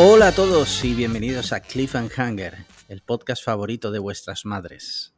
[0.00, 2.54] Hola a todos y bienvenidos a Cliffhanger,
[2.88, 5.12] el podcast favorito de vuestras madres.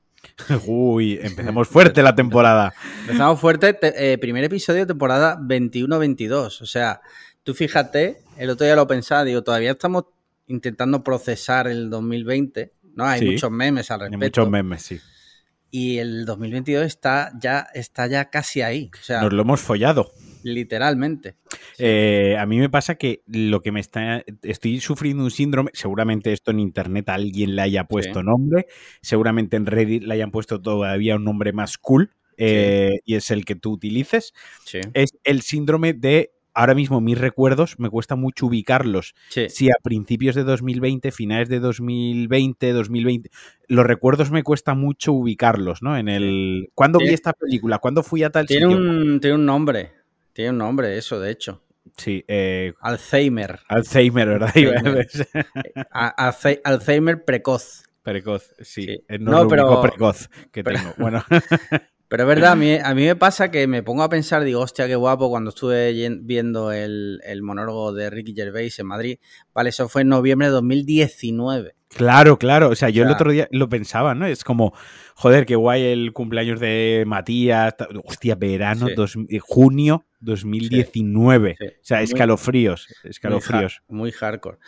[0.66, 2.72] Uy, empezamos fuerte la temporada.
[3.02, 6.62] Empezamos fuerte, te- eh, primer episodio de temporada 21-22.
[6.62, 7.00] O sea,
[7.42, 10.04] tú fíjate, el otro día lo pensaba, digo, todavía estamos
[10.46, 13.04] intentando procesar el 2020, ¿no?
[13.04, 13.26] Hay Sí.
[13.32, 14.40] muchos memes al Hay respecto.
[14.40, 14.98] muchos memes, sí.
[15.70, 18.90] Y el 2022 está ya, está ya casi ahí.
[18.98, 20.10] O sea, Nos lo hemos follado.
[20.42, 21.36] Literalmente.
[21.78, 24.22] Eh, a mí me pasa que lo que me está.
[24.42, 25.70] Estoy sufriendo un síndrome.
[25.74, 28.26] Seguramente esto en internet alguien le haya puesto Sí.
[28.26, 28.66] nombre.
[29.02, 32.10] Seguramente en Reddit le hayan puesto todavía un nombre más cool.
[32.42, 34.32] eh, Y es el que tú utilices.
[34.64, 34.78] Sí.
[34.94, 36.30] Es el síndrome de.
[36.52, 39.14] Ahora mismo mis recuerdos me cuesta mucho ubicarlos.
[39.48, 43.30] Si a principios de 2020, finales de 2020, 2020,
[43.68, 45.96] los recuerdos me cuesta mucho ubicarlos, ¿no?
[45.96, 46.68] En el.
[46.74, 47.78] ¿Cuándo vi esta película?
[47.78, 48.78] ¿Cuándo fui a tal Tiene sitio?
[48.78, 49.92] un, tiene un nombre.
[50.40, 51.62] Tiene un nombre, eso, de hecho.
[51.98, 53.58] Sí, eh, Alzheimer.
[53.68, 54.50] Alzheimer, ¿verdad?
[55.90, 56.60] Alzheimer.
[56.64, 57.82] Alzheimer precoz.
[58.02, 58.84] precoz, sí.
[58.86, 59.04] Sí.
[59.06, 60.94] Es No, no, lo pero- único precoz que pero- tengo.
[60.98, 61.22] Bueno,
[62.08, 64.60] Pero es verdad, a mí, a mí me pasa que me pongo a pensar, digo,
[64.62, 69.18] hostia, qué guapo cuando estuve viendo el, el monólogo de Ricky Gervais en Madrid.
[69.54, 71.76] Vale, eso fue en noviembre de 2019.
[71.88, 72.70] claro, claro.
[72.70, 74.26] O sea, yo el otro día lo pensaba, ¿no?
[74.26, 74.72] Es como,
[75.14, 77.76] joder, qué guay el cumpleaños de Matías.
[78.04, 78.94] Hostia, verano, Sí.
[78.96, 81.56] dos- eh, junio 2019.
[81.58, 81.66] Sí.
[81.66, 83.74] O sea, Muy- escalofríos, Muy, escalofríos.
[83.88, 84.58] har- muy hardcore.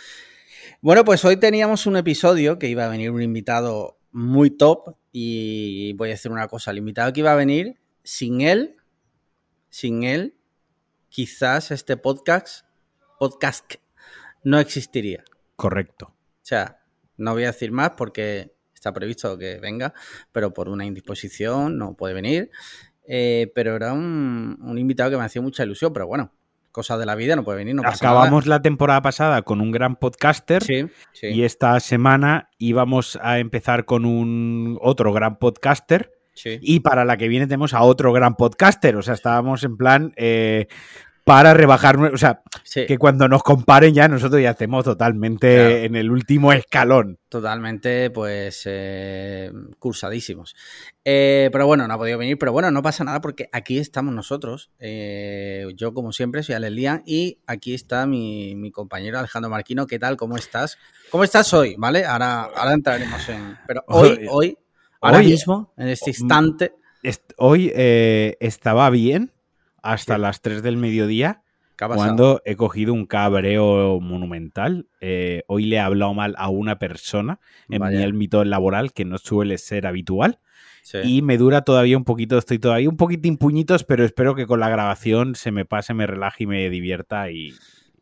[0.81, 5.92] Bueno, pues hoy teníamos un episodio que iba a venir un invitado muy top y
[5.94, 8.77] voy a decir una cosa, el invitado que iba a venir, sin él,
[9.70, 10.36] sin él,
[11.09, 12.66] quizás este podcast,
[13.19, 13.75] podcast
[14.44, 15.25] no existiría.
[15.56, 16.06] Correcto.
[16.16, 16.83] O sea,
[17.16, 19.94] no voy a decir más porque está previsto que venga,
[20.33, 22.50] pero por una indisposición no puede venir.
[23.06, 26.33] Eh, pero era un, un invitado que me hacía mucha ilusión, pero bueno,
[26.72, 29.71] cosas de la vida, no puede venir, no pasa Acabamos la temporada pasada con un
[29.71, 30.65] gran podcaster.
[30.65, 31.28] Sí, sí.
[31.28, 36.10] Y esta semana íbamos a empezar con un otro gran podcaster.
[36.34, 36.59] sí.
[36.62, 38.97] Y para la que viene tenemos a otro gran podcaster.
[38.97, 40.66] O sea, estábamos en plan eh,
[41.25, 41.97] para rebajar.
[41.97, 45.71] O sea, Sí, que cuando nos comparen ya nosotros ya estemos totalmente Claro.
[45.77, 47.19] en el último escalón.
[47.28, 50.55] totalmente, pues, eh, cursadísimos.
[51.05, 54.15] Eh, pero bueno, no ha podido venir, pero bueno, no pasa nada porque aquí estamos
[54.15, 54.71] nosotros.
[54.78, 59.87] Eh, yo, como siempre, soy Alex y aquí está mi, mi compañero Alejandro Marquino.
[59.87, 60.16] ¿Qué tal?
[60.16, 60.78] ¿Cómo estás?
[61.10, 61.75] ¿Cómo estás hoy?
[61.78, 62.04] ¿Vale?
[62.04, 63.56] Ahora, ahora entraremos en...
[63.66, 64.59] Pero hoy, Hoy-
[65.00, 66.72] ahora hoy- mismo, en este instante...
[67.03, 69.33] Est- Hoy eh, estaba bien
[69.82, 71.43] hasta las 3 del mediodía.
[71.78, 77.41] Cuando he cogido un cabreo monumental, Eh, hoy le he hablado mal a una persona
[77.69, 77.98] en Vaya.
[77.98, 80.38] mi ámbito laboral que no suele ser habitual
[80.84, 80.98] Sí.
[81.03, 84.60] y me dura todavía un poquito, estoy todavía un poquitín puñitos, pero espero que con
[84.60, 87.53] la grabación se me pase, me relaje y me divierta y,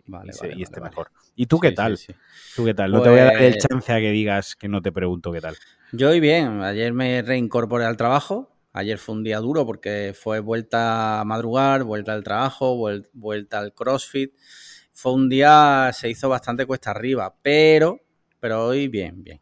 [0.07, 0.91] Vale, y se- vale, y vale, esté vale.
[0.91, 1.11] mejor.
[1.37, 1.97] ¿Y tú qué Sí, tal?
[1.97, 2.13] sí.
[2.57, 2.91] ¿Tú qué tal?
[2.93, 5.33] No te voy a dar el Pues- chance a que digas que no te pregunto
[5.33, 5.57] qué tal.
[5.93, 8.50] Yo hoy bien, ayer me reincorporé al trabajo.
[8.73, 13.59] Ayer fue un día duro porque fue vuelta a madrugar, vuelta al trabajo, vuel- vuelta
[13.59, 14.33] al CrossFit.
[14.93, 18.01] Fue un día, se hizo bastante cuesta arriba, pero,
[18.41, 19.41] pero hoy bien, bien.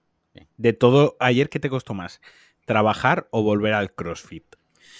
[0.57, 2.21] De todo, ayer, ¿qué te costó más?
[2.67, 4.45] ¿Trabajar o volver al CrossFit?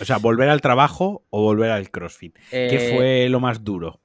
[0.01, 2.39] O sea, volver al trabajo o volver al CrossFit.
[2.67, 4.01] ¿Qué Eh, fue lo más duro?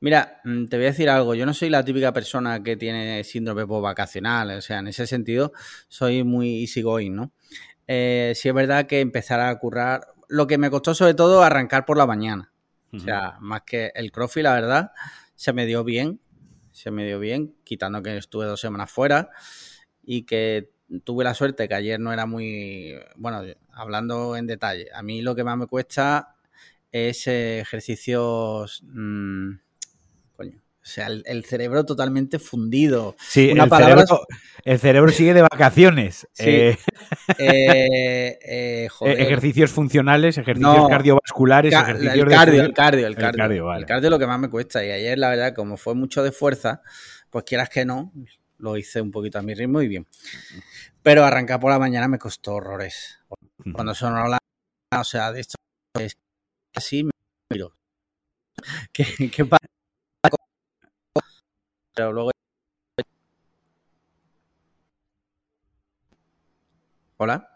[0.00, 1.34] Mira, mm, te voy a decir algo.
[1.34, 4.50] Yo no soy la típica persona que tiene síndrome vacacional.
[4.58, 5.52] O sea, en ese sentido,
[5.88, 7.32] soy muy easygoing, ¿no?
[7.86, 10.06] Eh, sí es verdad que empezar a currar.
[10.28, 12.52] Lo que me costó, sobre todo, arrancar por la mañana.
[12.92, 14.92] O sea, más que el crossfit, la verdad,
[15.34, 16.20] se me dio bien.
[16.72, 19.30] Se me dio bien, quitando que estuve dos semanas fuera
[20.02, 20.70] y que
[21.04, 22.94] tuve la suerte que ayer no era muy.
[23.16, 23.42] Bueno,
[23.72, 26.36] hablando en detalle, a mí lo que más me cuesta
[26.92, 28.82] es eh, ejercicios.
[28.84, 29.65] mm, coño.
[30.86, 33.16] O sea, el, el cerebro totalmente fundido.
[33.18, 34.26] Sí, una el, palabra- cerebro,
[34.62, 36.28] el cerebro sigue de vacaciones.
[36.32, 36.44] Sí.
[36.46, 36.78] Eh,
[37.38, 39.20] Eh, eh, joder.
[39.20, 40.88] ejercicios funcionales, ejercicios No.
[40.88, 43.38] cardiovasculares, Ca- ejercicios el cardio, el cardio, el El cardio.
[43.42, 43.80] cardio, vale.
[43.80, 44.84] El cardio es lo que más me cuesta.
[44.84, 46.82] Y ayer, la verdad, como fue mucho de fuerza,
[47.30, 48.12] pues quieras que no,
[48.58, 50.06] lo hice un poquito a mi ritmo y bien.
[51.02, 53.18] Pero arrancar por la mañana me costó horrores.
[53.74, 54.38] Cuando sonó la.
[54.96, 55.56] O sea, de esto
[55.98, 56.12] es
[56.76, 57.10] así, me
[57.52, 57.74] miro.
[58.92, 59.04] ¿Qué,
[59.34, 59.66] qué pasa?
[61.96, 62.30] Pero luego.
[67.16, 67.48] Hola.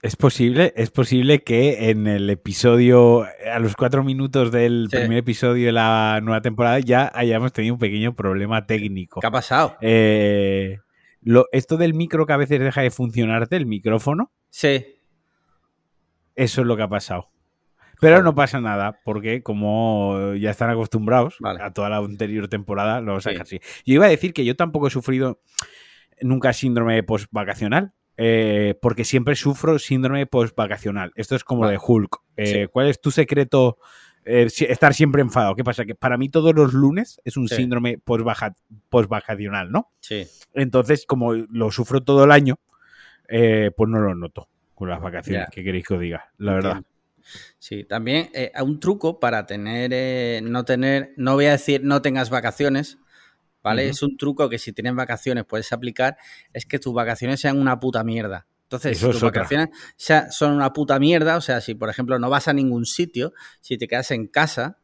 [0.00, 4.96] Es posible, es posible que en el episodio, a los cuatro minutos del Sí.
[4.96, 9.20] primer episodio de la nueva temporada, ya hayamos tenido un pequeño problema técnico.
[9.20, 9.76] ¿Qué ha pasado?
[9.80, 10.78] Eh,
[11.22, 14.86] lo, esto del micro que a veces deja de funcionarte, el micrófono, Sí.
[16.36, 17.28] eso es lo que ha pasado.
[18.00, 21.62] Pero no pasa nada, porque como ya están acostumbrados Vale.
[21.62, 23.34] a toda la anterior temporada, lo vamos a Sí.
[23.34, 23.60] dejar así.
[23.84, 25.40] Yo iba a decir que yo tampoco he sufrido
[26.20, 31.12] nunca síndrome post-vacacional, eh, porque siempre sufro síndrome post-vacacional.
[31.16, 31.72] Esto es como Vale.
[31.74, 32.16] de Hulk.
[32.36, 32.66] Eh, Sí.
[32.70, 33.78] ¿Cuál es tu secreto?
[34.30, 35.54] eh, estar siempre enfadado.
[35.54, 35.86] ¿Qué pasa?
[35.86, 37.54] Que para mí todos los lunes es un Sí.
[37.56, 38.54] síndrome post-vaca-
[38.90, 39.90] post-vacacional, ¿no?
[40.00, 40.26] Sí.
[40.52, 42.56] Entonces, como lo sufro todo el año,
[43.28, 45.46] eh, pues no lo noto con las vacaciones.
[45.46, 45.50] Ya.
[45.50, 46.30] ¿Qué queréis que os diga?
[46.36, 46.72] La verdad.
[46.72, 46.97] Entiendo.
[47.58, 52.00] Sí, también eh, un truco para tener, eh, no tener, no voy a decir no
[52.02, 52.98] tengas vacaciones,
[53.62, 53.88] ¿vale?
[53.88, 56.16] Es un truco que si tienes vacaciones puedes aplicar,
[56.52, 58.46] es que tus vacaciones sean una puta mierda.
[58.64, 62.28] Entonces, si tus vacaciones sea- son una puta mierda, o sea, si por ejemplo no
[62.30, 64.78] vas a ningún sitio, si te quedas en casa,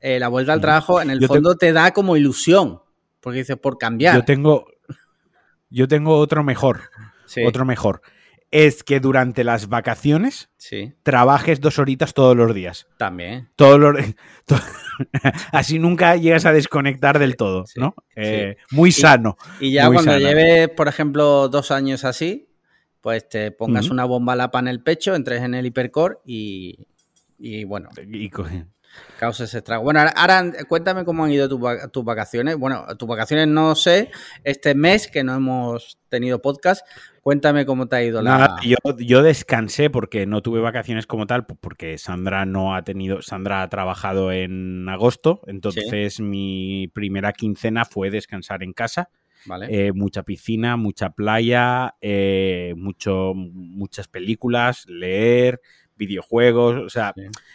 [0.00, 0.62] eh, la vuelta al Ujú.
[0.66, 2.80] trabajo en el Yo te- fondo te da como ilusión,
[3.20, 4.16] porque dices, por cambiar.
[4.16, 4.66] Yo tengo,
[5.70, 6.90] yo tengo otro mejor.
[7.26, 8.02] Sí, Otro mejor.
[8.52, 12.86] Es que durante las vacaciones sí, trabajes dos horitas todos los días.
[12.98, 13.48] también.
[13.56, 13.96] Todos los,
[15.52, 17.94] Así nunca llegas a desconectar del todo, sí, ¿no?
[18.08, 18.14] sí.
[18.16, 19.36] Eh, muy sano.
[19.58, 22.48] Y ya cuando lleves, por ejemplo, dos años así,
[23.00, 26.86] pues te pongas una bomba lapa en el pecho, entres en el hipercore y,
[27.38, 28.46] y bueno, Y co-
[29.18, 29.82] causes estrago.
[29.84, 31.58] Bueno, ahora, ahora cuéntame cómo han ido tus
[31.90, 32.56] tus vacaciones.
[32.56, 34.10] Bueno, tus vacaciones no sé,
[34.44, 36.86] este mes que no hemos tenido podcast,
[37.22, 38.30] cuéntame cómo te ha ido la...
[38.30, 43.22] Nada, yo, yo descansé porque no tuve vacaciones como tal, porque Sandra no ha tenido,
[43.22, 49.08] Sandra ha trabajado en agosto, entonces mi primera quincena fue descansar en casa,
[49.46, 49.66] ¿Vale?
[49.70, 55.60] eh, mucha piscina, mucha playa, eh, mucho, muchas películas, leer,
[56.06, 57.14] videojuegos, o sea,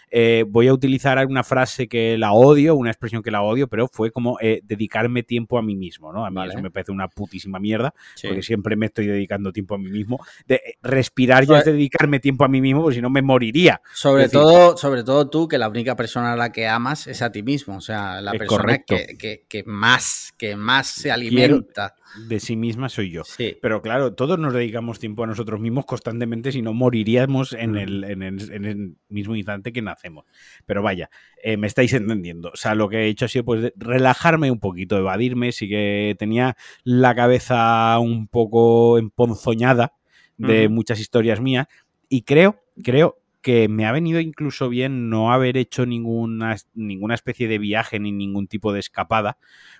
[0.10, 3.88] eh, voy a utilizar una frase que la odio, una expresión que la odio, pero
[3.88, 6.26] fue como eh, dedicarme tiempo a mí mismo, ¿no?
[6.26, 6.54] A mí Vale.
[6.54, 8.28] eso me parece una putísima mierda, Sí.
[8.28, 10.20] porque siempre me estoy dedicando tiempo a mí mismo.
[10.48, 13.82] De, eh, respirar ya es dedicarme tiempo a mí mismo, porque si no me moriría.
[13.94, 17.22] Sobre decir- todo, sobre todo tú, que la única persona a la que amas es
[17.22, 17.78] a ti mismo.
[17.78, 21.96] O sea, la persona que- que más, que más se alimenta.
[22.27, 23.24] De sí misma soy yo.
[23.24, 23.57] Sí.
[23.62, 27.77] Pero claro, todos nos dedicamos tiempo a nosotros mismos constantemente, si no moriríamos en Mm.
[27.77, 30.25] el, en el- en el mismo instante que nacemos.
[30.65, 31.09] Pero vaya,
[31.44, 32.50] eh, me estáis entendiendo.
[32.54, 35.51] O sea, lo que he hecho ha sido pues relajarme un poquito, evadirme.
[35.51, 39.94] Sí que tenía la cabeza un poco emponzoñada
[40.38, 41.68] de muchas historias mías.
[42.09, 43.18] Y creo, creo
[43.48, 48.12] que me ha venido incluso bien no haber hecho ninguna, ninguna especie de viaje ni
[48.12, 49.38] ningún tipo de escapada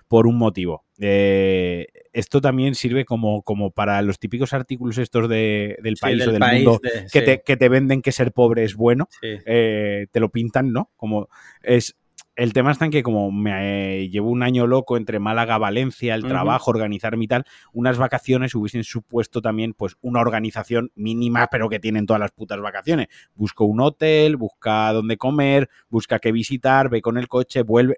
[0.08, 0.86] por un motivo.
[0.98, 6.18] Eh, esto también sirve como, como para los típicos artículos estos de- del Sí, país
[6.20, 8.64] del o del país mundo de- que, sí, te, que te venden que ser pobre
[8.64, 9.06] es bueno.
[9.20, 9.36] sí.
[9.44, 10.90] Eh, te lo pintan, ¿no?
[10.96, 11.28] Como
[11.62, 11.94] es...
[12.36, 16.14] El tema está en que como me eh, llevo un año loco entre Málaga, Valencia,
[16.14, 21.68] el trabajo, organizarme y tal, unas vacaciones hubiesen supuesto también pues una organización mínima, pero
[21.68, 23.08] que tienen todas las putas vacaciones.
[23.34, 27.96] Busco un hotel, busca dónde comer, busca qué visitar, ve con el coche, vuelve.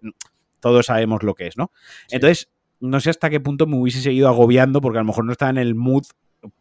[0.59, 1.71] Todos sabemos lo que es, ¿no?
[2.07, 2.17] Sí.
[2.17, 2.49] Entonces,
[2.81, 5.51] no sé hasta qué punto me hubiese seguido agobiando, porque a lo mejor no estaba
[5.51, 6.05] en el mood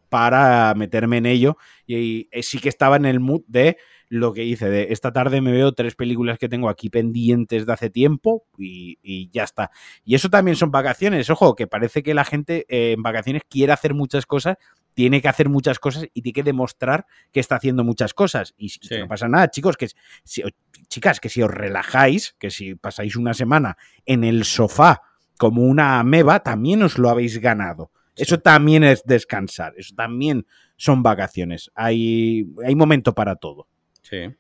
[0.10, 1.58] para meterme en ello.
[1.86, 3.78] Y, eh, sí que estaba en el mood de
[4.10, 7.74] lo que hice, de esta tarde me veo tres películas que tengo aquí pendientes de
[7.74, 9.70] hace tiempo y, y ya está.
[10.04, 13.72] Y eso también son vacaciones, ojo, que parece que la gente eh, en vacaciones quiere
[13.72, 14.58] hacer muchas cosas,
[14.96, 18.56] tiene que hacer muchas cosas y tiene que demostrar que está haciendo muchas cosas.
[18.58, 18.98] Y si- Sí.
[19.00, 19.88] no pasa nada, chicos, que
[20.24, 20.42] si,
[20.88, 25.04] chicas, que si os relajáis, que si pasáis una semana en el sofá
[25.38, 27.92] como una ameba, también os lo habéis ganado.
[28.16, 30.46] Eso también es descansar, eso también
[30.76, 31.72] son vacaciones.
[31.76, 33.68] Hay, hay momento para todo.
[34.10, 34.36] Sí.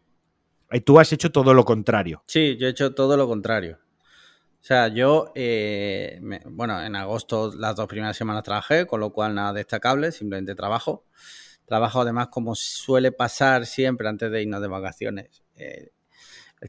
[0.71, 2.23] Y tú has hecho todo lo contrario.
[2.27, 3.79] Sí, yo he hecho todo lo contrario.
[4.61, 9.11] O sea, yo, eh, me- bueno, en agosto las dos primeras semanas trabajé, con lo
[9.11, 11.05] cual nada destacable, simplemente trabajo.
[11.65, 15.43] Trabajo además como suele pasar siempre antes de irnos de vacaciones.
[15.55, 15.91] Eh,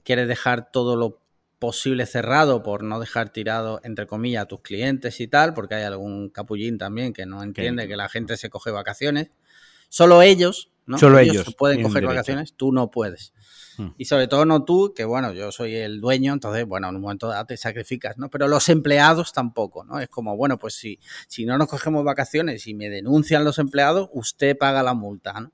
[0.05, 1.21] quieres dejar todo lo
[1.59, 5.83] posible cerrado por no dejar tirado, entre comillas, a tus clientes y tal, porque hay
[5.85, 9.31] algún capullín también que no entiende que la gente se coge vacaciones.
[9.89, 10.99] Solo ellos, ¿no?
[10.99, 12.09] Solo ellos pueden coger derecho.
[12.09, 13.33] vacaciones, tú no puedes.
[13.79, 13.91] Hmm.
[13.97, 17.03] Y sobre todo no tú, que bueno, yo soy el dueño, entonces, bueno, en un
[17.03, 18.29] momento dado te sacrificas, ¿no?
[18.29, 20.01] Pero los empleados tampoco, ¿no?
[20.01, 24.11] Es como, bueno, pues si, si no nos cogemos vacaciones y me denuncian los empleados,
[24.13, 25.53] usted paga la multa, ¿no?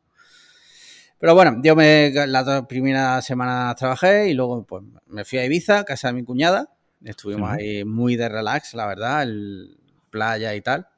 [1.18, 5.44] Pero bueno, yo me las dos primeras semanas trabajé y luego pues me fui a
[5.44, 6.74] Ibiza, casa de mi cuñada.
[7.02, 9.78] Estuvimos ahí muy de relax, la verdad, el
[10.10, 10.88] playa y tal.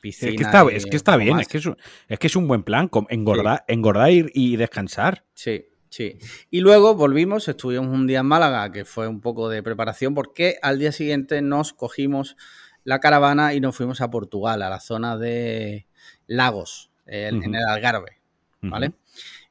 [0.00, 1.76] Piscina Es que está, es que está bien, es que es, un,
[2.08, 5.24] es que es un buen plan, engordar, engordar y, y descansar.
[5.34, 6.18] Sí, sí.
[6.50, 10.56] Y luego volvimos, estuvimos un día en Málaga, que fue un poco de preparación, porque
[10.62, 12.36] al día siguiente nos cogimos
[12.84, 15.86] la caravana y nos fuimos a Portugal, a la zona de
[16.26, 18.20] Lagos, en el Algarve,
[18.62, 18.92] ¿vale?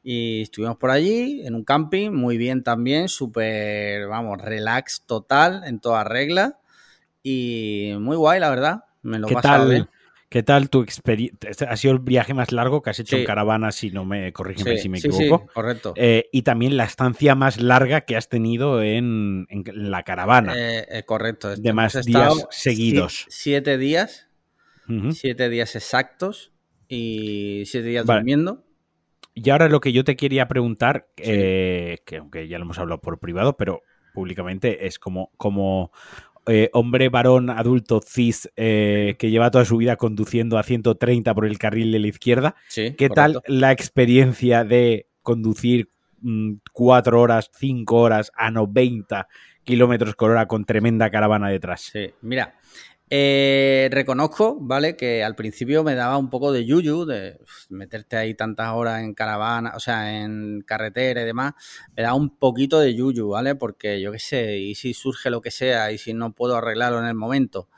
[0.07, 5.79] Y estuvimos por allí, en un camping, muy bien también, súper, vamos, relax total, en
[5.79, 6.59] toda regla.
[7.23, 8.83] Y muy guay, la verdad.
[9.01, 9.89] Me lo ¿Qué tal, bien.
[10.35, 11.69] ¿Qué tal tu experiencia?
[11.69, 13.21] Ha sido el viaje más largo que has hecho Sí.
[13.21, 15.47] en caravana, si no me corrígeme Sí, si me sí, sí, equivoco.
[15.53, 15.93] correcto.
[15.95, 20.53] Eh, y también la estancia más larga que has tenido en, en la caravana.
[20.57, 21.55] Eh, eh, correcto.
[21.55, 23.27] De más días seguidos.
[23.29, 24.27] sie- Siete días,
[25.11, 26.51] siete días exactos
[26.89, 28.19] y siete días Vale.
[28.19, 28.65] durmiendo.
[29.33, 33.19] Y ahora lo que yo te quería preguntar, que aunque ya lo hemos hablado por
[33.19, 35.93] privado, pero públicamente es como, como
[36.47, 41.45] eh, hombre varón adulto cis eh, que lleva toda su vida conduciendo a 130 por
[41.45, 42.55] el carril de la izquierda.
[42.67, 43.41] Sí, ¿Qué correcto.
[43.41, 45.89] tal la experiencia de conducir
[46.21, 49.27] mm, cuatro horas, cinco horas a 90
[49.63, 51.81] kilómetros por hora con tremenda caravana detrás?
[51.81, 52.55] Sí, mira,
[53.17, 54.97] eh, reconozco, ¿vale?
[54.97, 59.13] Que al principio me daba un poco de yuyu, de meterte ahí tantas horas en
[59.13, 61.53] caravana, o sea, en carretera y demás,
[61.95, 63.55] me daba un poquito de yuyu, ¿vale?
[63.55, 66.99] Porque yo qué sé, y si surge lo que sea, y si no puedo arreglarlo
[66.99, 67.69] en el momento.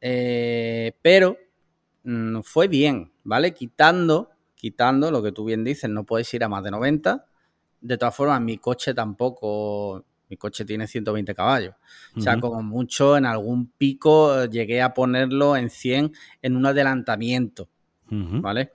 [0.00, 1.38] Eh, pero
[2.04, 3.54] mm, fue bien, ¿vale?
[3.54, 7.26] Quitando, quitando lo que tú bien dices, no puedes ir a más de 90.
[7.80, 11.74] De todas formas, mi coche tampoco, mi coche tiene 120 caballos.
[12.16, 16.10] O sea, como mucho en algún pico eh, llegué a ponerlo en 100
[16.40, 17.68] en un adelantamiento.
[18.08, 18.72] ¿vale?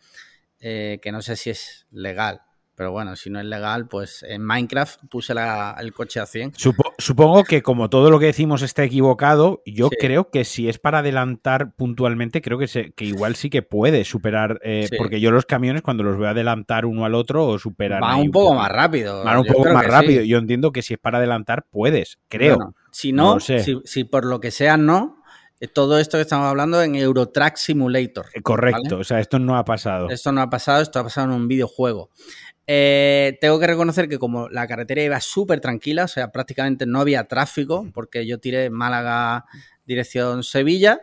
[0.59, 2.41] Eh, que no sé si es legal,
[2.77, 6.51] pero bueno, si no es legal, pues en Minecraft puse la- el coche a 100.
[6.53, 9.95] Supo- supongo que como todo lo que decimos está equivocado, yo Sí.
[9.99, 14.05] creo que si es para adelantar puntualmente, creo que, se, que igual sí que puede
[14.05, 14.95] superar, eh, Sí.
[14.95, 18.03] porque yo los camiones cuando los veo adelantar uno al otro o superan...
[18.03, 19.23] Va un poco más rápido.
[19.23, 20.21] Van un poco más rápido.
[20.21, 20.27] sí.
[20.27, 22.57] Yo entiendo que si es para adelantar, puedes, creo.
[22.57, 23.59] Bueno, si No no, lo sé.
[23.63, 25.15] si, si por lo que sea no,
[25.59, 28.27] eh, todo esto que estamos hablando en Eurotrack Simulator.
[28.43, 28.95] Correcto, ¿vale?
[28.97, 30.09] o sea, esto no ha pasado.
[30.11, 32.11] Esto no ha pasado, esto ha pasado en un videojuego.
[32.69, 36.99] Eh, tengo que reconocer que como la carretera iba súper tranquila, o sea, prácticamente no
[36.99, 39.45] había tráfico, porque yo tiré Málaga
[39.85, 40.99] dirección Sevilla,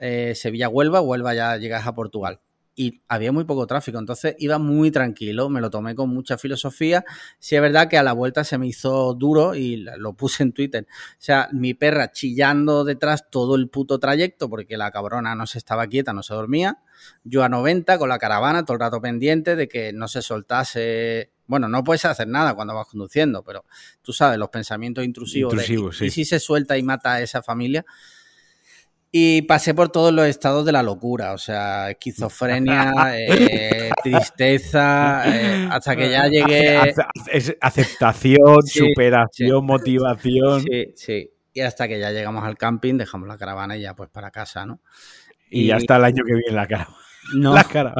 [0.00, 2.40] eh, Sevilla-Huelva, Huelva ya llegas a Portugal.
[2.74, 7.04] Y había muy poco tráfico, entonces iba muy tranquilo, me lo tomé con mucha filosofía.
[7.38, 10.52] Sí es verdad que a la vuelta se me hizo duro y lo puse en
[10.52, 10.86] Twitter.
[10.88, 15.58] O sea, mi perra chillando detrás todo el puto trayecto porque la cabrona no se
[15.58, 16.78] estaba quieta, no se dormía.
[17.24, 21.30] Yo a 90 con la caravana, todo el rato pendiente de que no se soltase.
[21.46, 23.66] Bueno, no puedes hacer nada cuando vas conduciendo, pero
[24.00, 25.52] tú sabes, los pensamientos intrusivos.
[25.52, 26.04] Intrusivos, ¿y, sí.
[26.06, 27.84] y si se suelta y mata a esa familia?
[29.14, 35.68] Y pasé por todos los estados de la locura, o sea, esquizofrenia, eh, tristeza, eh,
[35.70, 36.78] hasta que ya llegué.
[36.78, 39.66] Ace- ace- Aceptación, Sí, superación, sí.
[39.66, 40.62] motivación.
[40.62, 41.30] Sí, sí.
[41.52, 44.64] Y hasta que ya llegamos al camping, dejamos la caravana y ya pues para casa,
[44.64, 44.80] ¿no?
[45.50, 46.88] Y ya está el año que viene la cara.
[47.34, 47.94] No, La cara.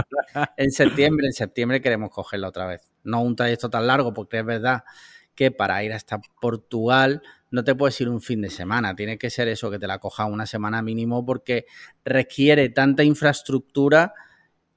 [0.56, 2.90] en septiembre, en septiembre queremos cogerla otra vez.
[3.04, 4.82] No un trayecto tan largo, porque es verdad
[5.34, 7.20] que para ir hasta Portugal
[7.52, 8.96] no te puedes ir un fin de semana.
[8.96, 11.66] Tiene que ser eso, que te la coja una semana mínimo, porque
[12.04, 14.14] requiere tanta infraestructura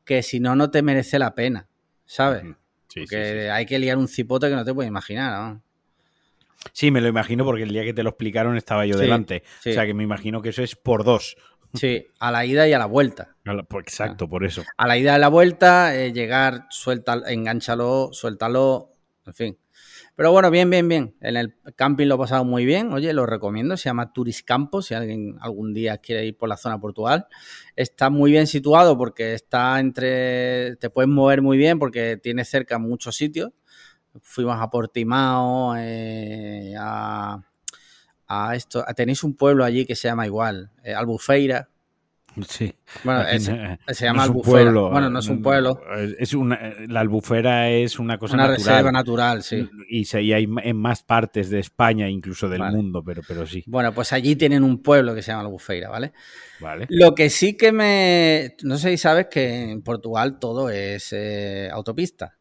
[0.03, 1.67] que si no, no te merece la pena,
[2.05, 2.43] ¿sabes?
[2.87, 3.49] Sí, Porque sí.
[3.49, 5.61] hay que liar un cipote que no te puedes imaginar, ¿no?
[6.73, 9.43] Sí, me lo imagino porque el día que te lo explicaron estaba yo delante.
[9.59, 11.37] O sea que me imagino que eso es por dos.
[11.73, 13.35] Sí, a la ida y a la vuelta.
[13.67, 14.63] Pues Exacto, por eso.
[14.77, 18.93] a la ida y a la vuelta, eh, llegar, suelta, engánchalo, suéltalo,
[19.25, 19.57] en fin.
[20.15, 21.15] Pero bueno, bien, bien, bien.
[21.19, 22.93] En el camping lo he pasado muy bien.
[22.93, 23.75] Oye, lo recomiendo.
[23.75, 24.81] Se llama Turis Campo.
[24.81, 27.27] Si alguien algún día quiere ir por la zona de Portugal,
[27.75, 30.77] está muy bien situado porque está entre.
[30.77, 33.51] Te puedes mover muy bien porque tiene cerca muchos sitios.
[34.21, 37.41] Fuimos a Portimao, eh, a,
[38.53, 38.85] esto.
[38.95, 41.69] Tenéis un pueblo allí que se llama igual, eh, Albufeira.
[42.47, 42.73] Sí.
[43.03, 44.51] Bueno, es- no- se llama no Albufera.
[44.63, 45.81] pueblo, Bueno, no es un pueblo.
[46.19, 48.67] Es una, la albufera es una cosa una natural.
[48.67, 49.69] reserva natural, sí.
[49.89, 52.75] Y se- y hay en más partes de España, incluso del Vale.
[52.75, 53.63] mundo, pero, pero sí.
[53.67, 56.11] Bueno, pues allí tienen un pueblo que se llama Albufeira, ¿vale?
[56.59, 56.87] Vale.
[56.89, 58.55] Lo que sí que me...
[58.63, 62.35] No sé si sabes que en Portugal todo es eh, autopista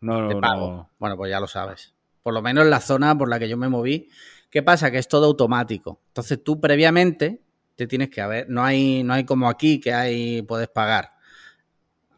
[0.00, 0.70] No, de no, pago.
[0.70, 0.90] no.
[0.98, 1.94] Bueno, pues ya lo sabes.
[2.22, 4.08] Por lo menos en la zona por la que yo me moví.
[4.50, 4.90] ¿Qué pasa?
[4.90, 6.00] Que es todo automático.
[6.08, 7.40] Entonces tú previamente
[7.76, 8.48] te tienes que haber...
[8.48, 11.12] No hay, no hay como aquí que hay puedes pagar.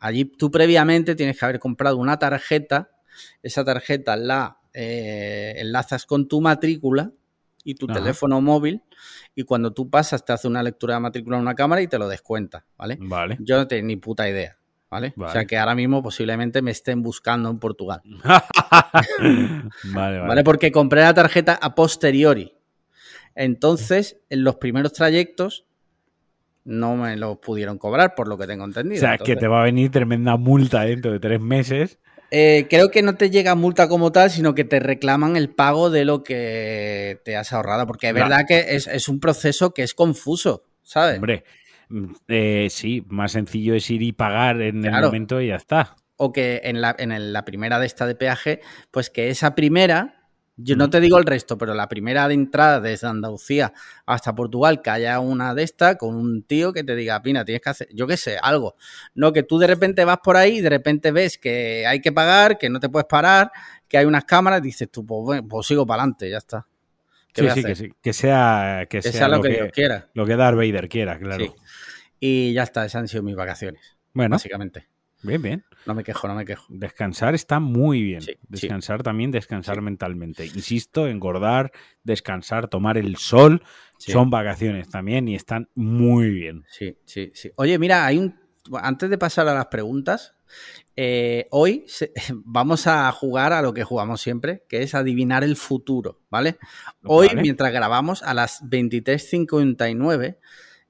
[0.01, 2.91] Allí tú previamente tienes que haber comprado una tarjeta.
[3.43, 7.11] Esa tarjeta la eh, enlazas con tu matrícula
[7.65, 7.95] y tu Ajá.
[7.95, 8.83] teléfono móvil.
[9.35, 11.99] Y cuando tú pasas, te hace una lectura de matrícula en una cámara y te
[11.99, 12.97] lo descuenta, ¿vale?
[13.01, 13.37] Vale.
[13.41, 14.57] Yo no tengo ni puta idea,
[14.91, 15.15] ¿vale?
[15.17, 15.47] O sea Vale.
[15.47, 18.01] que ahora mismo posiblemente me estén buscando en Portugal.
[19.23, 20.21] vale, vale.
[20.21, 20.45] ¿Vale?
[20.45, 22.58] Porque compré la tarjeta a posteriori.
[23.41, 25.65] Entonces, en los primeros trayectos
[26.65, 28.99] no me lo pudieron cobrar, por lo que tengo entendido.
[28.99, 31.99] O sea, que Entonces, te va a venir tremenda multa dentro de tres meses.
[32.31, 35.89] Eh, creo que no te llega multa como tal, sino que te reclaman el pago
[35.89, 38.29] de lo que te has ahorrado, porque es Claro.
[38.29, 41.15] verdad que es, es un proceso que es confuso, ¿sabes?
[41.17, 41.45] Hombre,
[41.89, 45.97] mm, eh, sí, más sencillo es ir y pagar en el momento y ya está.
[46.21, 50.18] o que en la, en la primera de esta de peaje, pues que esa primera,
[50.61, 53.73] yo no te digo el resto, pero la primera de entrada desde Andalucía
[54.07, 57.63] hasta Portugal, que haya una de estas con un tío que te diga, Pina, tienes
[57.63, 58.75] que hacer, yo qué sé, algo.
[59.15, 62.11] No que tú de repente vas por ahí y de repente ves que hay que
[62.11, 63.53] pagar, que no te puedes parar,
[63.87, 66.67] que hay unas cámaras, dices tú, pues, bueno, pues sigo para adelante, ya está.
[67.33, 70.09] ¿Qué Sí, sí, que, sí, que sea, que Que sea, sea lo que Dios quiera.
[70.13, 71.45] lo que Darth Vader quiera, claro.
[71.45, 71.53] Sí.
[72.19, 74.89] Y ya está, esas han sido mis vacaciones, Bueno, básicamente.
[75.23, 75.65] Bien, bien.
[75.87, 76.67] No me quejo, no me quejo.
[76.69, 78.21] Descansar está muy bien.
[78.23, 78.39] Sí, sí.
[78.49, 79.81] descansar también, descansar Sí.
[79.81, 80.47] mentalmente.
[80.47, 81.73] Insisto, engordar,
[82.05, 83.63] descansar, tomar el sol,
[83.99, 86.65] son vacaciones también y están muy bien.
[86.71, 87.51] Sí, sí, sí.
[87.57, 88.35] Oye, mira, hay un.
[88.83, 90.35] Antes de pasar a las preguntas,
[90.95, 92.13] eh, hoy se-
[92.45, 96.59] vamos a jugar a lo que jugamos siempre, que es adivinar el futuro, ¿vale?
[97.05, 97.41] Hoy, Vale.
[97.43, 100.39] mientras grabamos, a las 23.59,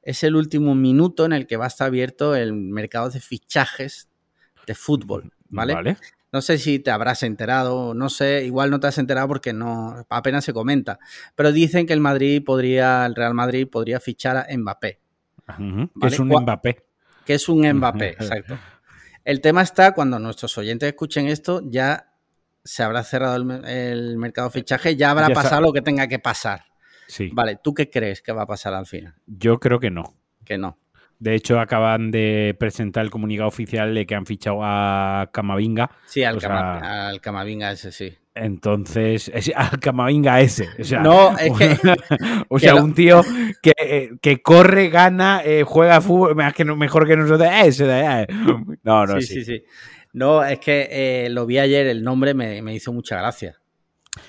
[0.02, 4.07] es el último minuto en el que va a estar abierto el mercado de fichajes
[4.68, 5.74] de fútbol, ¿vale?
[5.74, 5.96] Vale.
[6.30, 10.04] No sé si te habrás enterado, no sé, igual no te has enterado porque no
[10.10, 10.98] apenas se comenta,
[11.34, 15.00] pero dicen que el Madrid podría, el Real Madrid podría fichar a Mbappé
[16.00, 16.84] que es un Mbappé.
[17.24, 18.58] que es un Mbappé, exacto.
[19.24, 22.12] El tema está cuando nuestros oyentes escuchen esto, ya
[22.62, 25.80] se habrá cerrado el, me- el mercado de fichaje, ya habrá Ya pasado lo que
[25.82, 26.64] tenga que pasar.
[27.06, 27.30] Sí.
[27.32, 29.14] Vale, ¿tú qué crees que va a pasar al final?
[29.26, 30.14] Yo creo que no.
[30.44, 30.76] Que no.
[31.20, 35.90] De hecho, acaban de presentar el comunicado oficial de que han fichado a Camavinga.
[36.06, 38.14] Sí, al, O sea- Cama- al Camavinga ese sí.
[38.34, 40.68] Entonces, es, al Camavinga ese.
[40.78, 41.76] O sea, No, es que-
[42.48, 43.22] o sea, un tío
[43.62, 47.48] que, eh, que corre, gana, eh, juega fútbol, más que mejor que nosotros.
[47.50, 48.26] eh, eh.
[48.84, 49.34] No, no, sí, sí.
[49.44, 49.64] sí, sí.
[50.12, 53.56] No, es que eh, lo vi ayer, el nombre me, me hizo mucha gracia.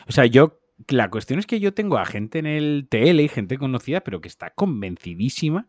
[0.08, 3.28] O sea, yo, la cuestión es que yo tengo a gente en el TL y
[3.28, 5.68] gente conocida, pero que está convencidísima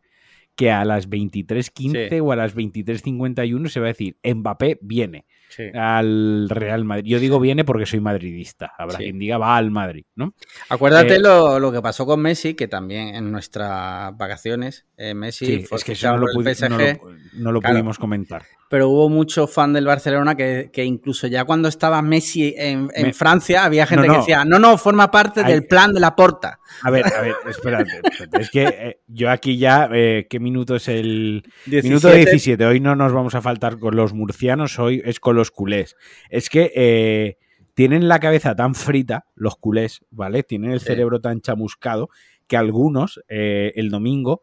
[0.60, 2.20] que a las 23.15 Sí.
[2.20, 5.64] o a las 23.51 se va a decir, Mbappé viene Sí.
[5.74, 7.10] al Real Madrid.
[7.10, 8.72] Yo digo viene porque soy madridista.
[8.78, 9.04] Habrá Sí.
[9.04, 10.32] quien diga va al Madrid, ¿no?
[10.68, 15.46] Acuérdate Eh, lo, lo que pasó con Messi, que también en nuestras vacaciones, eh, Messi
[15.46, 17.74] Sí, fue es que eso no lo, no PSG, lo- no lo Claro.
[17.74, 18.42] pudimos comentar.
[18.70, 23.06] pero hubo mucho fan del Barcelona que, que incluso ya cuando estaba Messi en, en
[23.06, 25.98] Me- Francia, había gente No, que decía, no, no, forma parte Hay- del plan de
[25.98, 26.60] la porta.
[26.84, 28.00] A ver, a ver, espérate.
[28.04, 28.40] espérate.
[28.40, 31.42] Es que eh, yo aquí ya, eh, ¿qué minuto es el...?
[31.66, 32.64] Minuto 17.
[32.64, 35.96] Hoy no nos vamos a faltar con los murcianos, hoy es con los culés.
[36.28, 37.38] Es que eh,
[37.72, 40.42] tienen la cabeza tan frita, los culés, ¿vale?
[40.42, 40.86] Tienen el Sí.
[40.86, 42.10] cerebro tan chamuscado
[42.46, 44.42] que algunos, eh, el domingo,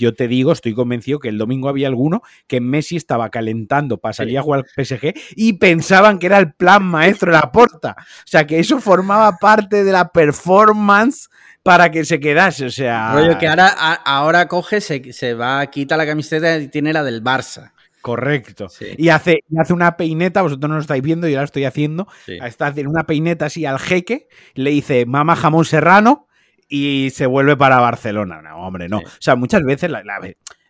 [0.00, 4.12] yo te digo, estoy convencido que el domingo había alguno que Messi estaba calentando para
[4.12, 7.96] salir a jugar al PSG y pensaban que era el plan maestro de la porta.
[7.98, 11.28] O sea, que eso formaba parte de la performance
[11.64, 12.66] para que se quedase.
[12.66, 16.68] O sea, Rollo que ahora, a- ahora coge, se, se va, quita la camiseta y
[16.68, 17.72] tiene la del Barça.
[18.08, 18.68] Correcto.
[18.68, 21.64] Sí, Y hace, y hace una peineta, vosotros no lo estáis viendo, yo la estoy
[21.64, 22.08] haciendo.
[22.26, 22.38] sí.
[22.42, 26.26] Está haciendo una peineta así al jeque, le dice mama jamón serrano
[26.68, 28.42] y se vuelve para Barcelona.
[28.42, 28.98] No, hombre, no.
[29.00, 29.04] Sí.
[29.06, 30.20] O sea, muchas veces la- la-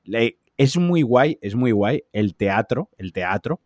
[0.04, 3.60] le- es muy guay, es muy guay el teatro, el teatro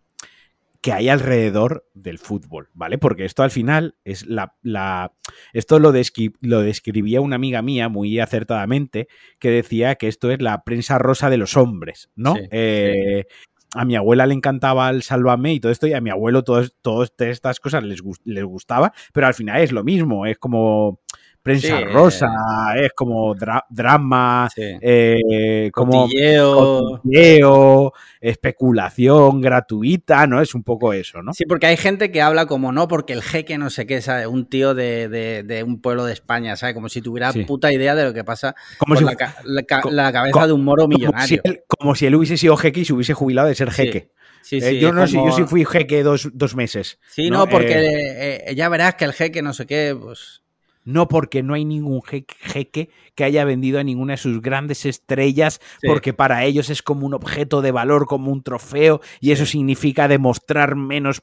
[0.82, 2.98] que hay alrededor del fútbol, ¿vale?
[2.98, 4.56] Porque esto al final es la...
[4.62, 5.12] la
[5.52, 9.06] esto lo, descri- lo describía una amiga mía muy acertadamente,
[9.38, 12.34] que decía que esto es la prensa rosa de los hombres, ¿no?
[12.34, 13.26] Sí, Eh,
[13.74, 16.72] A mi abuela le encantaba el Sálvame y todo esto, y a mi abuelo todas
[17.18, 21.00] estas cosas les, les gustaba, pero al final es lo mismo, es como
[21.42, 22.28] prensa Sí, rosa,
[22.76, 24.62] es como dra- drama, sí.
[24.80, 26.80] eh, como Cotilleo.
[27.02, 30.40] cotilleo, especulación gratuita, ¿no?
[30.40, 31.32] Es un poco eso, ¿no?
[31.32, 34.26] Sí, porque hay gente que habla como no, porque el jeque no sé qué, ¿sabes?
[34.26, 36.74] Un tío de, de- de un pueblo de España, ¿sabes?
[36.74, 37.44] Como si tuviera Sí.
[37.44, 40.12] puta idea de lo que pasa Como con si, la, ca- la ca- co- la
[40.12, 41.40] cabeza de un moro como si millonario.
[41.44, 44.10] él, como si él hubiese sido jeque y se hubiese jubilado de ser jeque.
[44.42, 46.98] Sí, Eh, yo no sé, como- yo sí fui jeque dos, dos meses.
[47.08, 47.38] Sí, ¿no?
[47.38, 50.41] no, porque Eh, eh, ya verás que el jeque no sé qué, pues...
[50.84, 54.84] No porque no hay ningún je- jeque que haya vendido a ninguna de sus grandes
[54.86, 55.86] estrellas, Sí.
[55.86, 60.08] porque para ellos es como un objeto de valor, como un trofeo, y eso significa
[60.08, 61.22] demostrar menos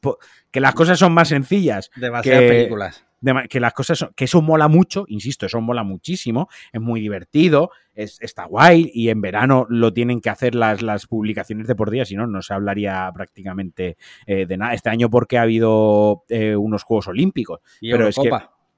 [0.51, 1.91] que las cosas son más sencillas.
[1.95, 3.05] Demasiadas que- películas.
[3.21, 7.01] de que las cosas son, que eso mola mucho, insisto, eso mola muchísimo, es muy
[7.01, 11.75] divertido, es, está guay y en verano lo tienen que hacer las, las publicaciones de
[11.75, 14.73] por día, si no, no se hablaría prácticamente eh, de nada.
[14.73, 18.29] Este año porque ha habido eh, unos Juegos Olímpicos, Y pero es que-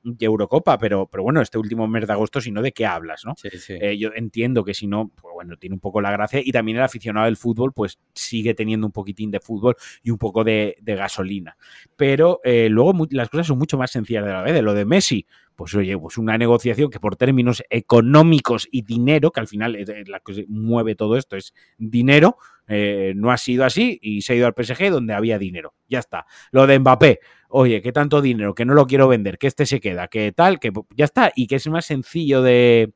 [0.04, 3.24] Y Eurocopa, pero, pero bueno, este último mes de agosto, si no, ¿de qué hablas,
[3.26, 3.36] no?
[3.38, 3.74] Sí, sí.
[3.80, 6.78] Eh, yo entiendo que si no, pues bueno, tiene un poco la gracia y también
[6.78, 10.76] el aficionado del fútbol, pues sigue teniendo un poquitín de fútbol y un poco de,
[10.82, 11.56] de gasolina.
[11.96, 14.54] Pero eh, luego las cosas son mucho más sencillas de la vez.
[14.54, 15.28] De lo de Messi,
[15.62, 20.10] pues oye, pues una negociación que por términos económicos y dinero, que al final es
[20.10, 24.36] la que mueve todo esto es dinero, eh, no ha sido así y se ha
[24.38, 25.76] ido al PSG donde había dinero.
[25.88, 26.26] Ya está.
[26.52, 27.20] Lo de Mbappé,
[27.50, 30.60] oye, que tanto dinero, que no lo quiero vender, que este se queda, que tal,
[30.60, 32.92] que ya está, y que es más sencillo de.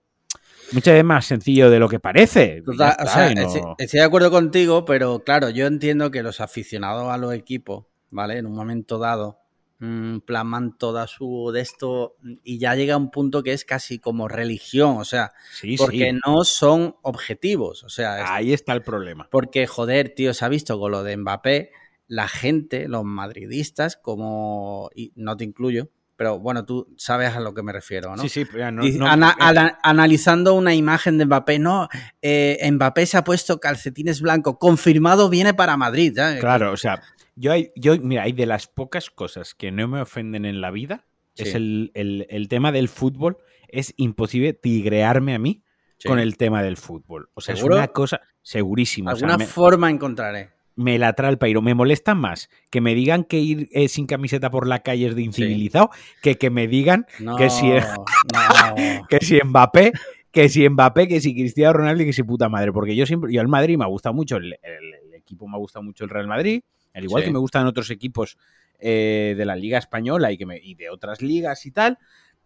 [0.72, 2.64] Muchas veces más sencillo de lo que parece.
[2.68, 7.18] O sea, no- estoy de acuerdo contigo, pero claro, yo entiendo que los aficionados a
[7.20, 8.40] los equipos, ¿vale?
[8.40, 9.38] En un momento dado,
[9.80, 14.28] mm, plasman toda su de esto y ya llega un punto que es casi como
[14.28, 16.20] religión, o sea, sí, porque sí.
[16.26, 19.28] no son objetivos, o sea, Ahí está el problema.
[19.32, 21.72] porque joder, tío, se ha visto con lo de Mbappé,
[22.08, 27.54] la gente, los madridistas, como, y no te incluyo, pero bueno, tú sabes a lo
[27.54, 28.22] que me refiero, ¿no?
[28.22, 31.90] Sí, sí, pero no- ana- analizando una imagen de Mbappé, no,
[32.22, 36.14] eh, Mbappé se ha puesto calcetines blancos, confirmado viene para Madrid.
[36.16, 36.40] ¿ya?
[36.40, 37.02] Claro, o sea,
[37.36, 40.72] yo, hay, yo, mira, hay de las pocas cosas que no me ofenden en la
[40.72, 41.06] vida,
[41.38, 43.38] es el, el- el tema del fútbol.
[43.68, 45.62] Es imposible tigrearme a mí
[45.98, 46.08] Sí.
[46.10, 47.30] con el tema del fútbol.
[47.34, 47.76] O sea, ¿Seguro?
[47.76, 49.14] es una cosa segurísima.
[49.14, 50.50] o sea, Alguna me- forma encontraré.
[50.76, 51.62] me la trae el pairo.
[51.62, 55.16] Me molesta más que me digan que ir eh, sin camiseta por la calle es
[55.16, 55.90] de incivilizado
[56.22, 58.06] que que me digan No, Que si- no.
[59.10, 59.92] que si Mbappé,
[60.32, 62.72] que si Mbappé, que si Cristiano Ronaldo y que si puta madre.
[62.74, 65.56] Porque yo siempre, yo al Madrid me ha gustado mucho, el, el- el equipo me
[65.56, 66.62] ha gustado mucho el Real Madrid,
[66.96, 67.28] al igual Sí.
[67.28, 68.38] que me gustan otros equipos
[68.80, 71.98] eh, de la Liga Española y, que me- y de otras ligas y tal.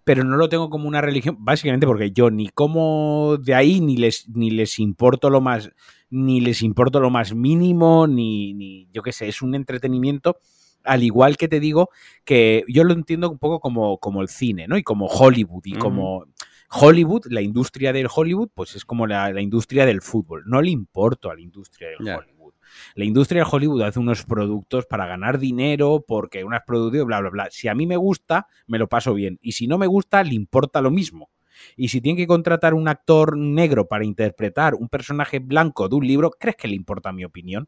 [0.03, 3.95] Pero no lo tengo como una religión, básicamente porque yo ni como de ahí, ni
[3.97, 5.69] les, ni les importo lo más,
[6.09, 10.37] ni les importo lo más mínimo, ni, ni yo qué sé, es un entretenimiento
[10.83, 11.89] al igual que te digo
[12.23, 14.77] que yo lo entiendo un poco como, como el cine, ¿no?
[14.77, 16.25] Y como Hollywood, y como
[16.71, 20.43] Hollywood, la industria del Hollywood, pues es como la, la industria del fútbol.
[20.45, 21.97] No le importo a la industria del.
[22.17, 22.38] Hollywood.
[22.95, 27.29] La industria del Hollywood hace unos productos para ganar dinero, porque unas productos, bla, bla,
[27.29, 27.47] bla.
[27.51, 29.39] Si a mí me gusta, me lo paso bien.
[29.41, 31.29] Y si no me gusta, le importa lo mismo.
[31.75, 36.07] Y si tiene que contratar un actor negro para interpretar un personaje blanco de un
[36.07, 37.67] libro, ¿crees que le importa mi opinión?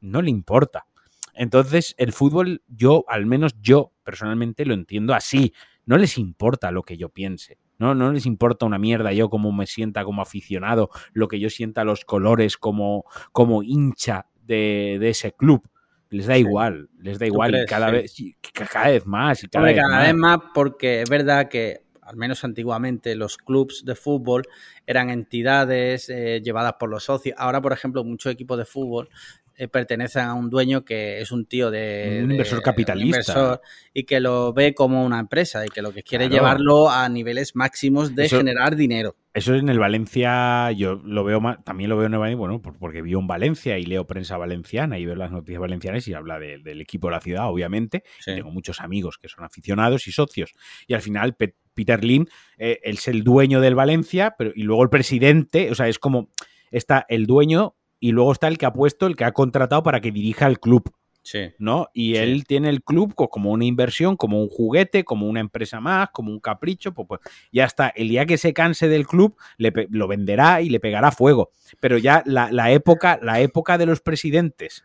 [0.00, 0.86] No le importa.
[1.34, 5.52] Entonces, el fútbol, yo, al menos yo personalmente lo entiendo así.
[5.86, 7.58] No les importa lo que yo piense.
[7.78, 11.50] No, no les importa una mierda yo cómo me sienta como aficionado, lo que yo
[11.50, 15.62] sienta los colores como, como hincha de, de ese club.
[16.10, 16.40] Les da Sí.
[16.40, 17.50] igual, les da igual.
[17.50, 17.64] crees?
[17.64, 17.92] y cada Sí.
[17.92, 19.42] vez, cada vez más.
[19.42, 20.06] Y cada, Hombre, vez, cada más.
[20.06, 24.44] vez más porque es verdad que, al menos antiguamente, los clubs de fútbol
[24.86, 27.34] eran entidades eh, llevadas por los socios.
[27.38, 29.08] Ahora, por ejemplo, muchos equipos de fútbol
[29.56, 32.20] eh, pertenecen a un dueño que es un tío de...
[32.22, 33.06] Un de- inversor capitalista.
[33.20, 33.60] inversor,
[33.92, 36.42] y que lo ve como una empresa y que lo que quiere Claro.
[36.42, 39.14] llevarlo a niveles máximos de Eso- generar dinero.
[39.32, 42.62] Eso en el Valencia, yo lo veo más, también lo veo en el Valencia, bueno,
[42.62, 46.14] por- porque vivo en Valencia y leo prensa valenciana y veo las noticias valencianas y
[46.14, 48.04] habla de- del equipo de la ciudad, obviamente.
[48.20, 48.34] Sí.
[48.34, 50.52] Tengo muchos amigos que son aficionados y socios.
[50.86, 52.26] Y al final, Pe- Peter Lim
[52.58, 55.98] eh, él es el dueño del Valencia, pero y luego el presidente, o sea, es
[55.98, 56.28] como
[56.70, 57.74] está el dueño
[58.08, 60.60] y luego está el que ha puesto, el que ha contratado para que dirija el
[60.60, 60.92] club.
[61.26, 61.52] Sí.
[61.58, 61.88] ¿no?
[61.94, 62.16] Y Sí.
[62.18, 66.10] él tiene el club co- como una inversión, como un juguete, como una empresa más,
[66.12, 67.88] como un capricho, pues, pues ya está.
[67.88, 71.48] El día que se canse del club, le lo venderá y le pegará fuego.
[71.80, 74.84] Pero ya la, la época, la época de los presidentes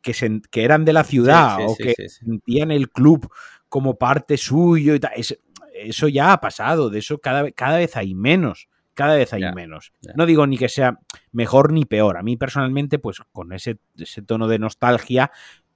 [0.00, 3.30] que, se- que eran de la ciudad Sí, o que sentían el club
[3.68, 5.38] como parte suyo y tal, es-
[5.74, 8.66] eso ya ha pasado, de eso cada, cada vez hay menos.
[9.00, 9.92] Cada vez hay menos.
[10.14, 10.98] No digo ni que sea
[11.32, 12.16] mejor ni peor.
[12.16, 15.30] A mí personalmente, pues con ese, ese tono de nostalgia,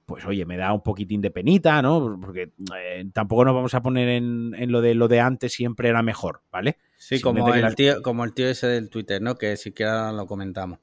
[0.05, 2.19] pues oye, me da un poquitín de penita, ¿no?
[2.21, 5.89] Porque eh, tampoco nos vamos a poner en, en lo de lo de antes siempre
[5.89, 6.77] era mejor, ¿vale?
[6.97, 9.35] Sí, como el, las- tío, como el tío ese del Twitter, ¿no?
[9.35, 10.79] Que siquiera lo comentamos.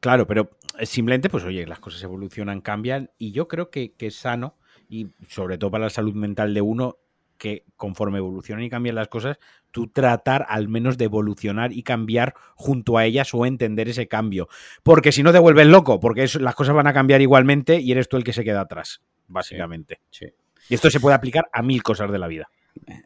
[0.00, 4.08] Claro, pero eh, simplemente, pues oye, las cosas evolucionan, cambian, y yo creo que, que
[4.08, 4.56] es sano,
[4.88, 6.98] y sobre todo para la salud mental de uno,
[7.38, 9.38] que conforme evolucionan y cambian las cosas,
[9.70, 14.48] tú tratar al menos de evolucionar y cambiar junto a ellas o entender ese cambio.
[14.82, 17.90] Porque si no te vuelves loco, porque eso- las cosas van a cambiar igualmente y
[17.92, 20.00] eres tú el que se queda atrás, básicamente.
[20.10, 20.26] Sí.
[20.68, 22.48] Y esto se puede aplicar a mil cosas de la vida.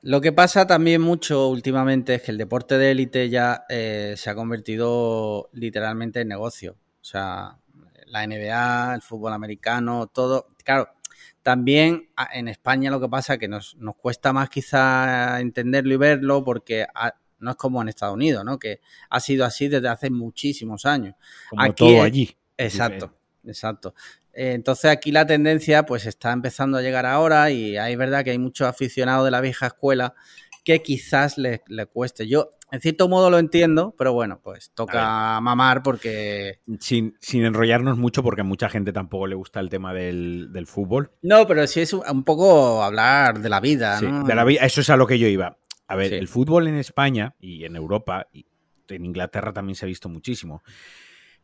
[0.03, 4.31] Lo que pasa también mucho últimamente es que el deporte de élite ya eh, se
[4.31, 6.77] ha convertido literalmente en negocio.
[7.01, 7.59] O sea,
[8.07, 10.49] la NBA, el fútbol americano, todo.
[10.65, 10.89] Claro,
[11.47, 15.97] también en España lo que pasa es que nos, nos cuesta más quizá entenderlo y
[15.97, 16.85] verlo porque
[17.39, 18.59] no es como en Estados Unidos, ¿no?
[18.59, 18.81] Que
[19.11, 21.15] ha sido así desde hace muchísimos años.
[21.49, 22.37] Como Aquí todo es- allí.
[22.59, 23.95] Exacto, exacto.
[24.33, 28.39] Entonces aquí la tendencia pues está empezando a llegar ahora y hay verdad que hay
[28.39, 30.15] muchos aficionados de la vieja escuela
[30.65, 32.27] que quizás le, le cueste.
[32.27, 36.61] Yo en cierto modo lo entiendo, pero bueno, pues toca mamar porque...
[36.81, 40.67] Sin, sin, enrollarnos mucho, porque a mucha gente tampoco le gusta el tema del, del
[40.67, 41.13] fútbol.
[41.23, 44.25] No, pero sí es un poco hablar de la vida, sí, ¿no?
[44.25, 44.63] de la vida.
[44.63, 45.59] Eso es a lo que yo iba.
[45.87, 46.15] A ver, sí.
[46.17, 48.47] el fútbol en España y en Europa, y
[48.89, 50.63] en Inglaterra también se ha visto muchísimo.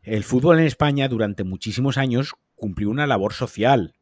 [0.01, 3.95] El fútbol en España durante muchísimos años cumplió una labor social.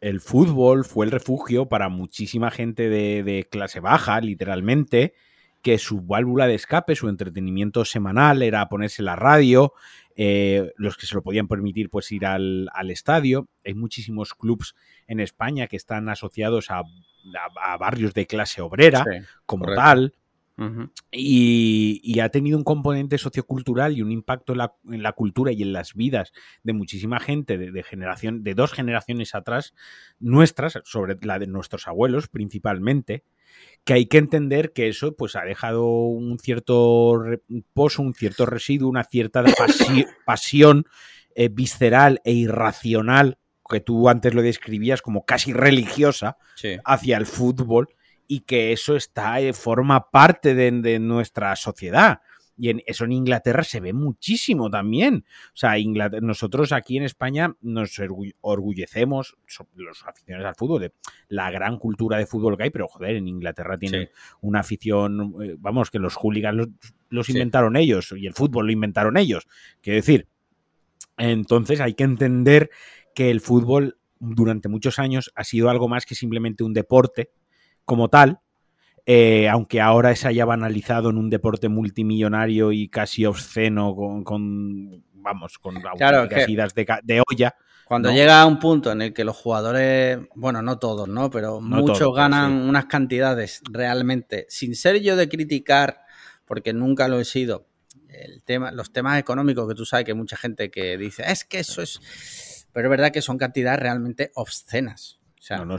[0.00, 5.14] El fútbol fue el refugio para muchísima gente de, de clase baja, literalmente,
[5.62, 9.72] que su válvula de escape, su entretenimiento semanal era ponerse la radio,
[10.16, 13.48] eh, los que se lo podían permitir pues ir al, al, estadio.
[13.64, 14.74] Hay muchísimos clubs
[15.06, 19.82] en España que están asociados a, a, a barrios de clase obrera sí, como correcto.
[19.82, 20.14] tal.
[20.56, 20.90] Uh -huh.
[21.10, 25.52] y, y, ha tenido un componente sociocultural y un impacto en la, en la, cultura
[25.52, 26.32] y en las vidas
[26.64, 29.72] de muchísima gente de, de, generación, de dos generaciones atrás,
[30.18, 33.24] nuestras, sobre la de nuestros abuelos principalmente,
[33.84, 37.22] que hay que entender que eso pues ha dejado un cierto
[37.72, 40.84] pozo, un cierto residuo, una cierta pasi pasión
[41.34, 46.76] eh, visceral e irracional que tú antes lo describías como casi religiosa sí.
[46.84, 47.88] hacia el fútbol
[48.26, 52.20] y que eso está eh, forma parte de, de, nuestra sociedad.
[52.60, 55.24] Y en, eso en Inglaterra se ve muchísimo también.
[55.46, 57.98] O sea, Inglaterra, nosotros aquí en España nos
[58.42, 59.38] orgullecemos,
[59.74, 60.92] los aficionados al fútbol, de
[61.28, 64.12] la gran cultura de fútbol que hay, pero joder, en Inglaterra tienen sí.
[64.42, 66.68] una afición, eh, vamos, que los hooligans los,
[67.08, 67.32] los sí.
[67.32, 69.48] inventaron ellos y el fútbol lo inventaron ellos.
[69.80, 70.28] Quiero decir,
[71.16, 72.68] entonces hay que entender
[73.14, 77.30] que el fútbol durante muchos años ha sido algo más que simplemente un deporte
[77.86, 78.40] como tal,
[79.06, 85.04] eh, aunque ahora se haya banalizado en un deporte multimillonario y casi obsceno con, con
[85.14, 87.54] vamos, con claro, idas de, de, olla.
[87.86, 88.14] Cuando ¿no?
[88.14, 91.30] llega a un punto en el que los jugadores, bueno, no todos, ¿no?
[91.30, 92.68] Pero no muchos todos, ganan sí.
[92.68, 96.02] unas cantidades realmente, sin ser yo de criticar,
[96.44, 97.66] porque nunca lo he sido,
[98.08, 101.44] el tema, los temas económicos que tú sabes que hay mucha gente que dice, es
[101.44, 102.66] que eso es...
[102.72, 105.19] Pero es verdad que son cantidades realmente obscenas.
[105.40, 105.78] O sea, no, no,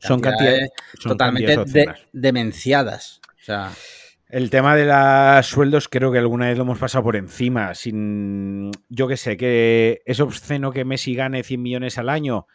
[0.00, 3.20] son cantidades, son totalmente de, demenciadas.
[3.40, 3.70] O sea,
[4.28, 7.72] el tema de los sueldos creo que alguna vez lo hemos pasado por encima.
[7.74, 12.48] Sin, yo que sé, que es obsceno que Messi gane 100 millones al año.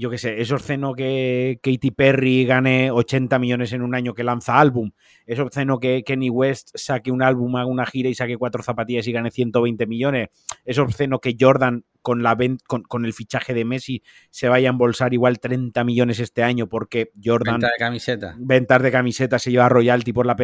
[0.00, 4.24] Yo que sé, es obsceno que Katy Perry gane 80 millones en un año que
[4.24, 4.92] lanza álbum.
[5.26, 9.06] Es obsceno que Kenny West saque un álbum, haga una gira y saque cuatro zapatillas
[9.06, 10.30] y gane 120 millones.
[10.64, 12.34] Es obsceno que Jordan con, la
[12.66, 16.66] con, con, el fichaje de Messi se vaya a embolsar igual 30 millones este año
[16.66, 17.56] porque Jordan...
[17.56, 18.36] Ventas de camiseta.
[18.38, 20.34] Ventas de camiseta se lleva royalty por la...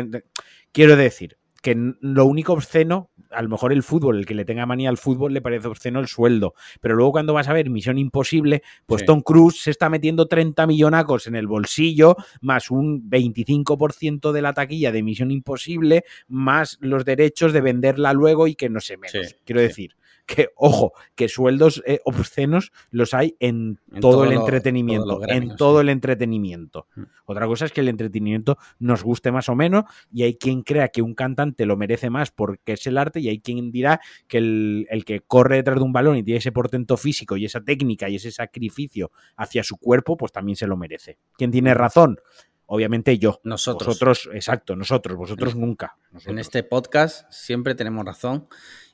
[0.71, 4.67] Quiero decir que lo único obsceno, a lo mejor el fútbol, el que le tenga
[4.67, 7.99] manía al fútbol le parece obsceno el sueldo, pero luego cuando vas a ver Misión
[7.99, 9.07] Imposible, pues sí.
[9.07, 14.53] Tom Cruise se está metiendo 30 millonacos en el bolsillo, más un 25% de la
[14.53, 19.27] taquilla de Misión Imposible, más los derechos de venderla luego y que no se menos.
[19.29, 19.67] Sí, Quiero sí.
[19.67, 25.07] decir, que, ojo, que sueldos eh, obscenos los hay en, en todo, todo, el entretenimiento,
[25.07, 25.83] todo gremios, en todo sí.
[25.83, 26.87] el entretenimiento.
[26.97, 27.03] Mm.
[27.25, 30.89] Otra cosa es que el entretenimiento nos guste más o menos y hay quien crea
[30.89, 34.39] que un cantante lo merece más porque es el arte y hay quien dirá que
[34.39, 37.63] el, el que corre detrás de un balón y tiene ese portento físico y esa
[37.63, 41.19] técnica y ese sacrificio hacia su cuerpo, pues también se lo merece.
[41.37, 42.19] ¿Quién tiene razón?
[42.67, 43.41] Obviamente yo.
[43.45, 43.87] Nosotros.
[43.87, 45.97] Vosotros, exacto, nosotros, vosotros en, nunca.
[46.11, 46.33] Nosotros.
[46.33, 48.49] En este podcast siempre tenemos razón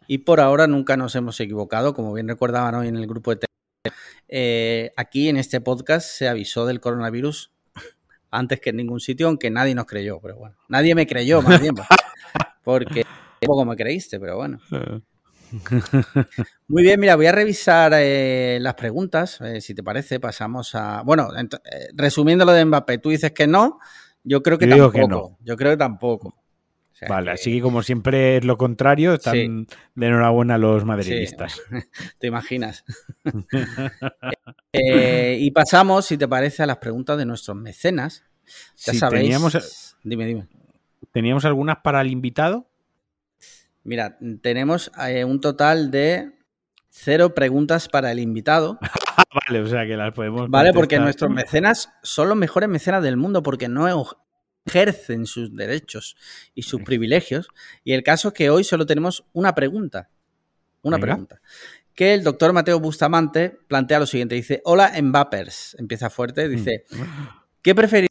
[0.06, 3.46] y por ahora nunca nos hemos equivocado, como bien recordaban hoy en el grupo de.
[4.28, 7.52] Eh, aquí en este podcast se avisó del coronavirus
[8.30, 11.60] antes que en ningún sitio, aunque nadie nos creyó, pero bueno, nadie me creyó más
[11.60, 11.74] bien,
[12.64, 13.04] porque
[13.40, 14.60] tampoco me creíste, pero bueno.
[16.68, 21.02] Muy bien, mira, voy a revisar eh, las preguntas, eh, si te parece, pasamos a...
[21.02, 23.78] Bueno, eh, resumiendo lo de Mbappé, tú dices que no,
[24.24, 24.92] yo creo que yo tampoco.
[24.92, 25.38] Que no.
[25.40, 26.41] Yo creo que tampoco
[27.02, 27.30] sea vale, que...
[27.32, 29.76] así que como siempre es lo contrario, están sí.
[29.94, 31.60] de enhorabuena los madridistas.
[31.68, 31.76] Sí.
[32.18, 32.84] Te imaginas.
[34.72, 38.24] eh, y pasamos, si te parece, a las preguntas de nuestros mecenas.
[38.76, 39.22] Ya sabéis.
[39.22, 40.48] Teníamos, dime, dime.
[41.12, 42.68] ¿Teníamos algunas para el invitado?
[43.84, 46.32] Mira, tenemos eh, un total de
[46.88, 48.78] cero preguntas para el invitado.
[49.48, 50.48] vale, o sea que las podemos.
[50.48, 50.74] Vale, contestar.
[50.74, 53.88] porque nuestros mecenas son los mejores mecenas del mundo, porque no
[54.64, 56.16] ejercen sus derechos
[56.54, 57.48] y sus privilegios.
[57.84, 60.08] Y el caso es que hoy solo tenemos una pregunta.
[60.82, 61.06] Una Venga.
[61.06, 61.40] pregunta.
[61.94, 64.34] Que el doctor Mateo Bustamante plantea lo siguiente.
[64.34, 65.76] Dice, hola Mbappers.
[65.78, 66.48] Empieza fuerte.
[66.48, 66.84] Dice,
[67.60, 68.08] ¿qué preferís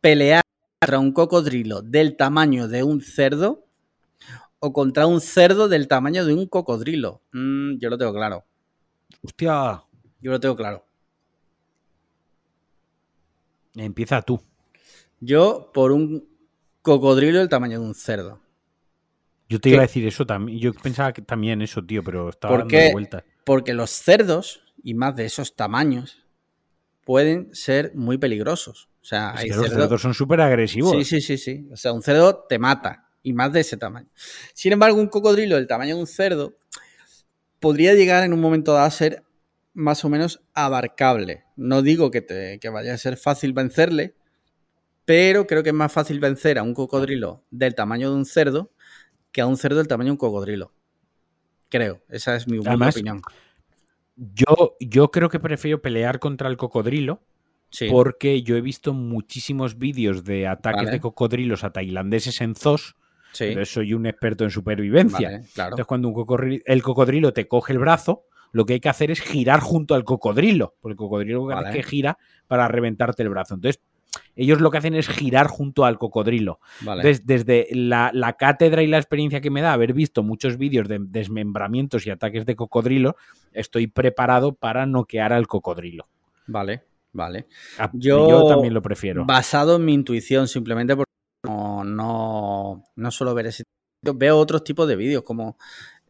[0.00, 0.42] pelear
[0.80, 3.66] contra un cocodrilo del tamaño de un cerdo
[4.60, 7.22] o contra un cerdo del tamaño de un cocodrilo?
[7.32, 8.44] Mm, yo lo tengo claro.
[9.22, 9.82] Hostia.
[10.20, 10.86] Yo lo tengo claro.
[13.74, 14.40] Empieza tú.
[15.20, 16.28] Yo por un
[16.82, 18.40] cocodrilo del tamaño de un cerdo.
[19.48, 20.58] Yo te iba a decir eso también.
[20.58, 22.92] Yo pensaba que también eso, tío, pero estaba ¿Por dando qué?
[22.92, 23.24] vueltas.
[23.44, 26.24] Porque los cerdos, y más de esos tamaños,
[27.04, 28.88] pueden ser muy peligrosos.
[29.02, 30.94] O sea, Es hay que los cerdos son súper agresivos.
[30.94, 31.68] Sí, sí, sí, sí.
[31.72, 33.06] O sea, un cerdo te mata.
[33.22, 34.08] Y más de ese tamaño.
[34.54, 36.54] Sin embargo, un cocodrilo del tamaño de un cerdo
[37.58, 39.24] podría llegar en un momento dado a ser
[39.74, 41.44] más o menos abarcable.
[41.56, 44.14] No digo que, te- que vaya a ser fácil vencerle,
[45.10, 48.70] pero creo que es más fácil vencer a un cocodrilo del tamaño de un cerdo
[49.32, 50.72] que a un cerdo del tamaño de un cocodrilo.
[51.68, 52.00] Creo.
[52.08, 53.20] Esa es mi Además, opinión.
[54.14, 57.24] Yo, yo creo que prefiero pelear contra el cocodrilo
[57.70, 57.88] Sí.
[57.90, 60.90] porque yo he visto muchísimos vídeos de ataques Vale.
[60.92, 62.94] de cocodrilos a tailandeses en zoos.
[63.32, 63.46] sí.
[63.46, 65.28] Entonces soy un experto en supervivencia.
[65.28, 65.68] Vale, claro.
[65.70, 69.20] Entonces cuando un el cocodrilo te coge el brazo, lo que hay que hacer es
[69.20, 71.68] girar junto al cocodrilo, porque el cocodrilo Vale.
[71.70, 73.54] es que gira para reventarte el brazo.
[73.54, 73.82] Entonces
[74.36, 76.60] ellos lo que hacen es girar junto al cocodrilo.
[76.80, 77.02] Vale.
[77.02, 80.88] Entonces, desde la, la cátedra y la experiencia que me da haber visto muchos vídeos
[80.88, 83.16] de desmembramientos y ataques de cocodrilo,
[83.52, 86.08] estoy preparado para noquear al cocodrilo.
[86.46, 86.82] Vale.
[87.12, 87.46] Vale.
[87.92, 89.24] Yo- Yo, también lo prefiero.
[89.24, 91.10] Basado en mi intuición, simplemente porque
[91.44, 94.16] no, no, no suelo ver ese tipo.
[94.16, 95.58] Veo otros tipos de vídeos, como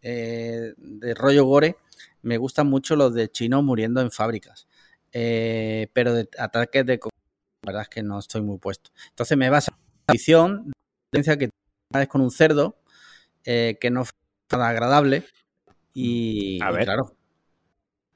[0.02, 1.76] eh, de rollo gore.
[2.22, 4.68] Me gustan mucho los de chinos muriendo en fábricas.
[5.12, 7.00] Eh, pero de ataques de
[7.62, 8.90] la verdad es que no estoy muy puesto.
[9.10, 10.72] Entonces me basa en la intuición,
[11.12, 11.50] de que
[11.90, 12.78] tienes con un cerdo,
[13.44, 14.14] eh, que no fue
[14.52, 15.24] nada agradable.
[15.92, 16.84] Y, A y ver.
[16.84, 17.16] claro,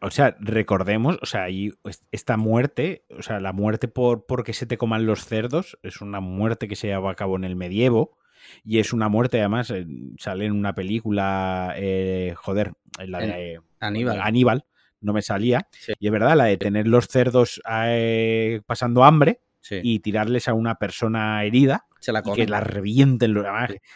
[0.01, 1.73] O sea, recordemos, o sea, y
[2.13, 6.21] esta muerte, o sea, la muerte por porque se te coman los cerdos, es una
[6.21, 8.17] muerte que se llevaba a cabo en el medievo.
[8.63, 9.73] Y es una muerte, además,
[10.19, 14.21] sale en una película, eh, joder, en la de Aníbal.
[14.21, 14.65] Aníbal,
[15.05, 15.69] no me salía.
[15.73, 15.93] Sí.
[15.99, 20.53] Y es verdad, la de tener los cerdos eh, pasando hambre Sí, y tirarles a
[20.55, 23.35] una persona herida se la y que la revienten.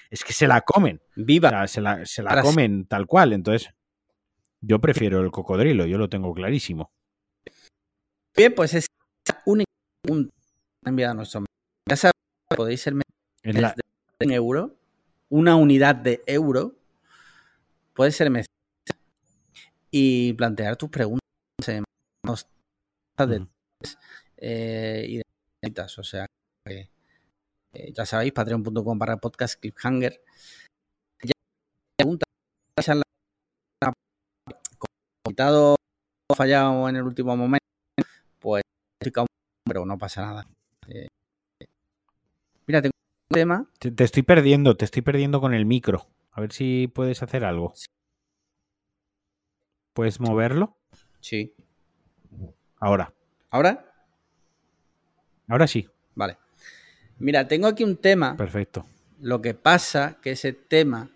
[0.09, 0.97] Es que se la comen.
[0.97, 1.51] O Viva.
[1.51, 3.35] sea, se la, se la comen tal cual.
[3.35, 3.71] Entonces,
[4.63, 6.91] yo prefiero el cocodrilo, yo lo tengo clarísimo.
[8.35, 8.87] Bien, pues es
[10.03, 10.33] pregunta
[10.85, 11.45] enviada a nuestro
[11.87, 12.15] Ya sabéis,
[12.57, 12.95] podéis ser
[13.43, 13.75] Es la-
[14.21, 14.75] un euro,
[15.29, 16.77] una unidad de euro,
[17.95, 18.47] puedes ser mecenas
[19.91, 21.21] y plantear tus preguntas
[21.67, 23.47] de
[24.37, 25.23] eh, y de
[25.65, 26.27] citas, o sea,
[26.65, 26.91] que,
[27.73, 30.21] eh, ya sabéis, patreon.com para podcast cliffhanger.
[31.23, 31.33] Ya
[31.97, 32.25] pregunta
[32.81, 33.03] charla-
[34.79, 34.87] como
[35.27, 35.77] invitado
[36.37, 37.65] fallado en el último momento,
[38.39, 38.63] pues
[39.67, 40.47] pero no pasa nada.
[40.89, 41.09] Eh,
[42.67, 42.93] mira, tengo
[43.31, 46.07] un tema Te, te estoy perdiendo, te estoy perdiendo con el micro.
[46.33, 47.75] A ver si puedes hacer algo.
[49.99, 50.77] ¿Puedes moverlo?
[51.19, 51.53] Sí.
[52.79, 53.13] Ahora.
[53.51, 53.85] ¿Ahora?
[55.49, 55.89] Ahora sí.
[56.15, 56.39] Vale.
[57.19, 58.37] Mira, tengo aquí un tema.
[58.37, 58.87] Perfecto.
[59.21, 61.11] Lo que pasa que ese tema.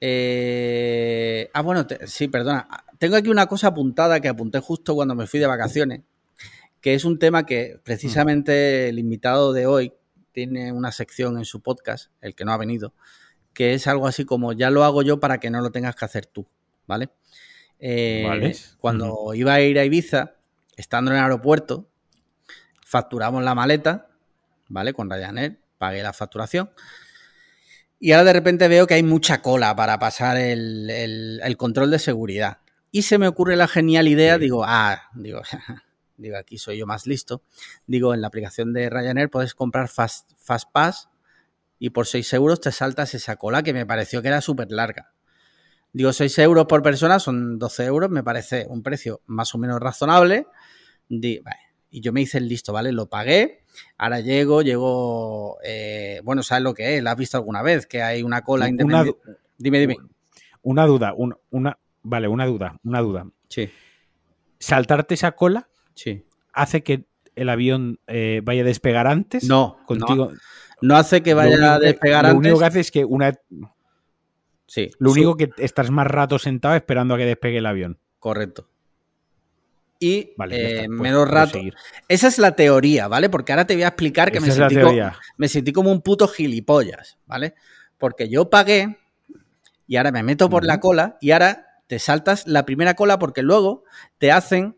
[0.00, 2.68] eh, Ah, bueno, te- sí, perdona.
[2.98, 6.02] Tengo aquí una cosa apuntada que apunté justo cuando me fui de vacaciones.
[6.80, 9.92] Que es un tema que precisamente el invitado de hoy
[10.30, 12.94] tiene una sección en su podcast, el que no ha venido,
[13.52, 16.04] que es algo así como ya lo hago yo para que no lo tengas que
[16.04, 16.46] hacer tú,
[16.90, 17.08] ¿vale?
[17.78, 18.54] Eh, Vale.
[18.78, 20.34] Cuando iba a ir a Ibiza,
[20.76, 21.88] estando en el aeropuerto,
[22.84, 24.08] facturamos la maleta,
[24.68, 24.92] ¿vale?
[24.92, 26.70] Con Ryanair, pagué la facturación.
[27.98, 31.90] Y ahora de repente veo que hay mucha cola para pasar el, el- el control
[31.90, 32.58] de seguridad.
[32.90, 34.40] Y se me ocurre la genial idea, Sí.
[34.42, 35.42] digo, ah, digo,
[36.16, 37.42] digo, aquí soy yo más listo.
[37.86, 41.08] Digo, en la aplicación de Ryanair puedes comprar Fast, Fastpass
[41.78, 45.12] y por 6 euros te saltas esa cola que me pareció que era súper larga.
[45.92, 49.80] Digo, 6 euros por persona son 12 euros, me parece un precio más o menos
[49.80, 50.46] razonable.
[51.08, 51.42] Vale,
[51.90, 52.92] Y yo me hice el listo, ¿vale?
[52.92, 53.64] Lo pagué.
[53.98, 55.58] Ahora llego, llego.
[55.64, 57.02] eh, bueno, ¿sabes lo que es?
[57.02, 57.86] ¿La has visto alguna vez?
[57.86, 59.20] Que hay una cola Una independiente.
[59.58, 59.96] Dime, dime.
[60.62, 63.26] Una duda, un- una, vale, una duda, una duda.
[63.48, 63.68] Sí,
[64.58, 66.24] Saltarte esa cola sí.
[66.52, 69.44] hace que el avión eh, vaya a despegar antes.
[69.48, 70.30] No, contigo.
[70.32, 70.38] no,
[70.82, 72.38] no hace que Lo vaya único a despegar Lo antes.
[72.40, 73.34] único que hace es que una,
[74.70, 77.98] Sí, lo único que estás más rato sentado esperando a que despegue el avión.
[78.20, 78.68] Correcto.
[79.98, 81.58] Y Vale, eh, pues, menos rato.
[81.58, 81.74] seguir.
[82.06, 83.28] Esa es la teoría, ¿vale?
[83.28, 85.16] Porque ahora te voy a explicar que Esa me sentí, co- teoría.
[85.38, 87.54] me sentí como un puto gilipollas, ¿vale?
[87.98, 88.96] Porque yo pagué
[89.88, 93.42] y ahora me meto por la cola y ahora te saltas la primera cola porque
[93.42, 93.82] luego
[94.18, 94.76] te hacen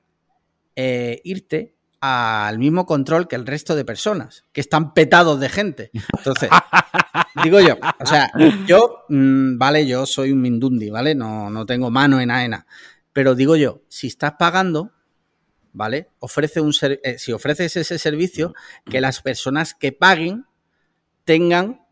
[0.75, 1.75] eh, irte
[2.05, 5.93] al mismo control que el resto de personas, que están petados de gente.
[6.19, 6.51] Entonces,
[7.45, 8.29] digo yo, o sea,
[8.67, 11.15] yo, mm, vale, yo soy un mindundi, ¿vale?
[11.15, 12.67] No, no tengo mano en aena.
[13.13, 14.91] Pero digo yo, si estás pagando,
[15.73, 16.09] ¿vale?
[16.19, 18.53] Ofrece un eh, si ofreces ese servicio,
[18.91, 20.47] que las personas que paguen
[21.25, 21.87] tengan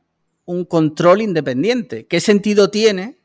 [0.45, 2.09] un control independiente.
[2.09, 3.21] ¿Qué sentido tiene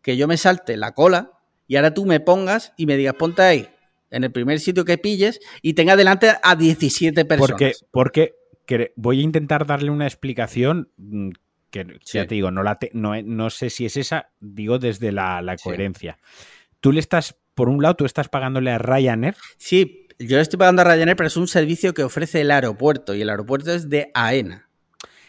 [0.00, 1.32] que yo me salte la cola
[1.66, 3.68] y ahora tú me pongas y me digas, ponte ahí,
[4.10, 7.50] en el primer sitio que pilles y tenga delante a 17 personas?
[7.50, 11.30] Porque, porque voy a intentar darle una explicación mm,
[11.70, 16.18] que ya te digo, no, la no, sé si es esa, digo desde la, coherencia.
[16.80, 19.36] Tú le estás, por un lado, tú estás pagándole a Ryanair.
[19.56, 23.14] Sí, yo le estoy pagando a Ryanair, pero es un servicio que ofrece el aeropuerto
[23.14, 24.68] y el aeropuerto es de AENA.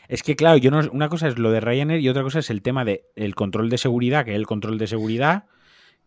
[0.08, 2.50] Es que, claro, yo no, una cosa es lo de Ryanair y otra cosa es
[2.50, 5.46] el tema del el control de seguridad, que es el control de seguridad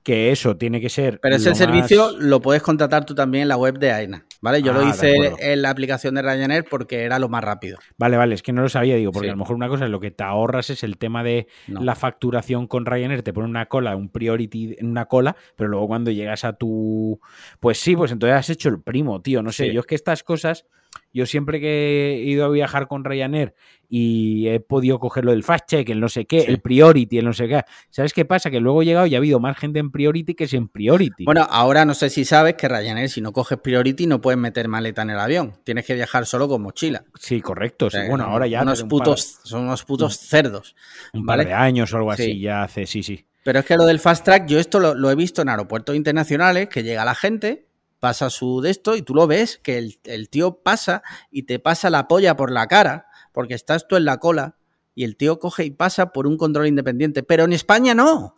[0.05, 1.18] que eso tiene que ser.
[1.20, 4.62] Pero ese servicio lo puedes contratar tú también en la web de AENA, ¿vale?
[4.62, 7.78] Yo lo ah, hice en la aplicación de Ryanair porque era lo más rápido.
[7.96, 9.90] Vale, vale, es que no lo sabía, digo, porque a lo mejor una cosa es
[9.90, 13.66] lo que te ahorras es el tema de la facturación con Ryanair, te pone una
[13.66, 17.18] cola, un priority en una cola, pero luego cuando llegas a tu.
[17.59, 19.42] Pues sí, pues entonces has hecho el primo, tío.
[19.42, 20.66] No sé, yo es que estas cosas
[21.12, 23.55] yo siempre que he ido a viajar con Ryanair
[23.88, 27.32] y he podido cogerlo del fast check, el no sé qué, el priority, el no
[27.32, 27.62] sé qué.
[27.90, 28.51] ¿Sabes qué pasa?
[28.51, 31.24] Que luego he llegado y ha habido más gente en priority que sin priority.
[31.24, 34.66] Bueno, ahora no sé si sabes que Ryanair, si no coges priority, no puedes meter
[34.66, 35.55] maleta en el avión.
[35.62, 37.05] Tienes que viajar solo con mochila.
[37.18, 37.88] Sí, correcto.
[38.09, 38.62] bueno, ahora ya.
[38.62, 40.74] Unos putos, son unos putos cerdos.
[41.12, 43.24] Un par de años o algo así, ya hace, sí, sí.
[43.45, 46.68] Pero es que lo del fast track, yo esto lo he visto en aeropuertos internacionales,
[46.68, 47.66] que llega la gente
[48.05, 51.88] pasa su de esto y tú lo ves que el, tío pasa y te pasa
[51.88, 54.59] la polla por la cara porque estás tú en la cola
[54.94, 57.22] y el tío coge y pasa por un control independiente.
[57.22, 58.36] Pero en España no.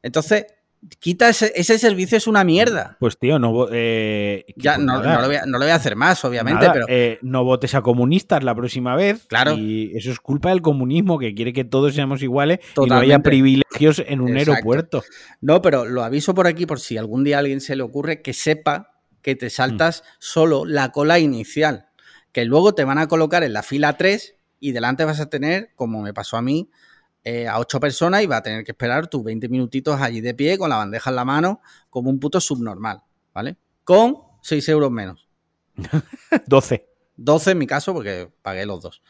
[0.00, 0.46] Entonces,
[0.98, 2.96] quita ese, servicio, es una mierda.
[3.00, 3.68] Pues tío, no.
[3.70, 6.86] Eh, ya, no, lo voy a, hacer más, obviamente, pero.
[6.88, 9.26] Eh, no votes a comunistas la próxima vez.
[9.26, 9.56] Claro.
[9.56, 13.20] Y eso es culpa del comunismo, que quiere que todos seamos iguales y no haya
[13.20, 15.02] privilegios en un aeropuerto.
[15.40, 18.22] No, pero lo aviso por aquí por si algún día a alguien se le ocurre
[18.22, 21.88] que sepa que te saltas solo la cola inicial,
[22.30, 25.70] que luego te van a colocar en la fila 3 y delante vas a tener,
[25.74, 26.70] como me pasó a mí,
[27.28, 30.32] eh, a 8 personas y vas a tener que esperar tus 20 minutitos allí de
[30.32, 31.60] pie con la bandeja en la mano
[31.90, 33.02] como un puto subnormal,
[33.34, 33.56] ¿vale?
[33.82, 35.28] Con 6 euros menos.
[36.46, 36.88] 12.
[37.16, 39.02] 12 en mi caso porque pagué los dos.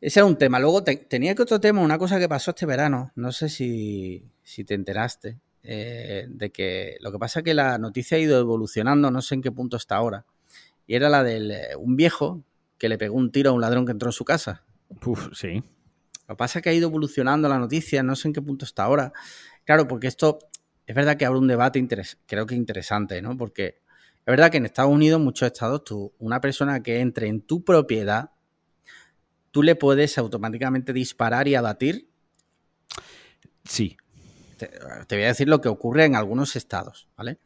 [0.00, 0.58] Ese es un tema.
[0.58, 4.64] Luego tenía que otro tema, una cosa que pasó este verano, no sé si, si
[4.64, 9.10] te enteraste, eh, de que lo que pasa es que la noticia ha ido evolucionando,
[9.10, 10.24] no sé en qué punto está ahora.
[10.86, 12.42] Y era la de eh, un viejo
[12.78, 14.64] que le pegó un tiro a un ladrón que entró en su casa.
[15.04, 15.62] Uf, sí.
[16.28, 18.64] Lo que pasa es que ha ido evolucionando la noticia, no sé en qué punto
[18.64, 19.12] está ahora.
[19.64, 20.38] Claro, porque esto
[20.86, 21.86] es verdad que abre un debate
[22.26, 23.36] creo que interesante, ¿no?
[23.36, 23.80] Porque
[24.26, 27.62] es verdad que en Estados Unidos, muchos estados, tú, una persona que entre en tu
[27.62, 28.30] propiedad,
[29.50, 32.08] tú le puedes automáticamente disparar y abatir.
[33.64, 33.96] Sí.
[34.56, 34.70] Te,
[35.10, 37.38] voy a decir lo que ocurre en algunos estados, ¿vale?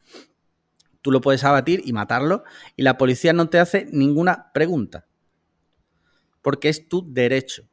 [1.01, 2.43] Tú lo puedes abatir y matarlo
[2.75, 5.05] y la policía no te hace ninguna pregunta.
[6.41, 7.67] Porque es tu derecho.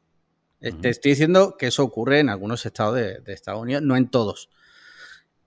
[0.59, 4.49] Te estoy diciendo que eso ocurre en algunos estados de, Estados Unidos, no en todos.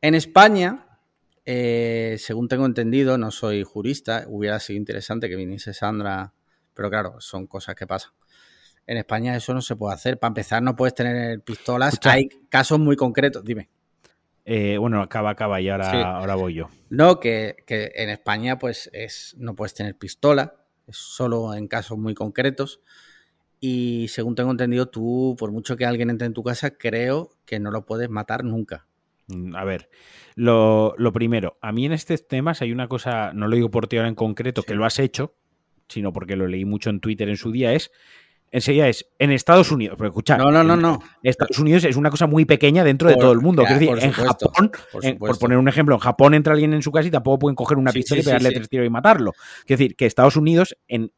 [0.00, 0.86] En España,
[1.44, 6.32] eh, según tengo entendido, no soy jurista, hubiera sido interesante que viniese Sandra,
[6.74, 8.12] pero claro, son cosas que pasan.
[8.86, 10.18] En España eso no se puede hacer.
[10.18, 11.98] Para empezar, no puedes tener pistolas.
[12.04, 13.44] Hay casos muy concretos.
[13.44, 13.68] Dime.
[14.44, 16.70] Eh, bueno, acaba, acaba y ahora, ahora voy yo.
[16.88, 20.56] No, que, en España pues es, no puedes tener pistola,
[20.86, 22.80] es solo en casos muy concretos.
[23.60, 27.60] Y según tengo entendido, tú, por mucho que alguien entre en tu casa, creo que
[27.60, 28.86] no lo puedes matar nunca.
[29.28, 29.90] Mm, a ver,
[30.34, 33.96] lo, primero, a mí en estos temas hay una cosa, no lo digo por ti
[33.96, 35.34] ahora en concreto, que lo has hecho,
[35.88, 37.90] sino porque lo leí mucho en Twitter en su día, es
[38.52, 39.96] enseguida es en Estados Unidos.
[39.98, 40.98] Pero escucha, no, no, no, no.
[41.22, 43.62] Estados Unidos es una cosa muy pequeña dentro de todo el mundo.
[43.64, 44.72] Quiero decir, en Japón,
[45.18, 47.78] por, poner un ejemplo, en Japón entra alguien en su casa y tampoco pueden coger
[47.78, 49.32] una pistola y pegarle tres tiros y matarlo.
[49.66, 51.12] Quiero decir, que Estados Unidos en,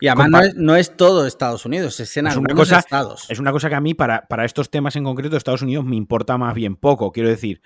[0.00, 3.26] y además no es, todo Estados Unidos, es en es algunos cosa, estados.
[3.28, 5.96] Es una cosa que a mí, para, para, estos temas en concreto, Estados Unidos me
[5.96, 7.12] importa más bien poco.
[7.12, 7.60] Quiero decir,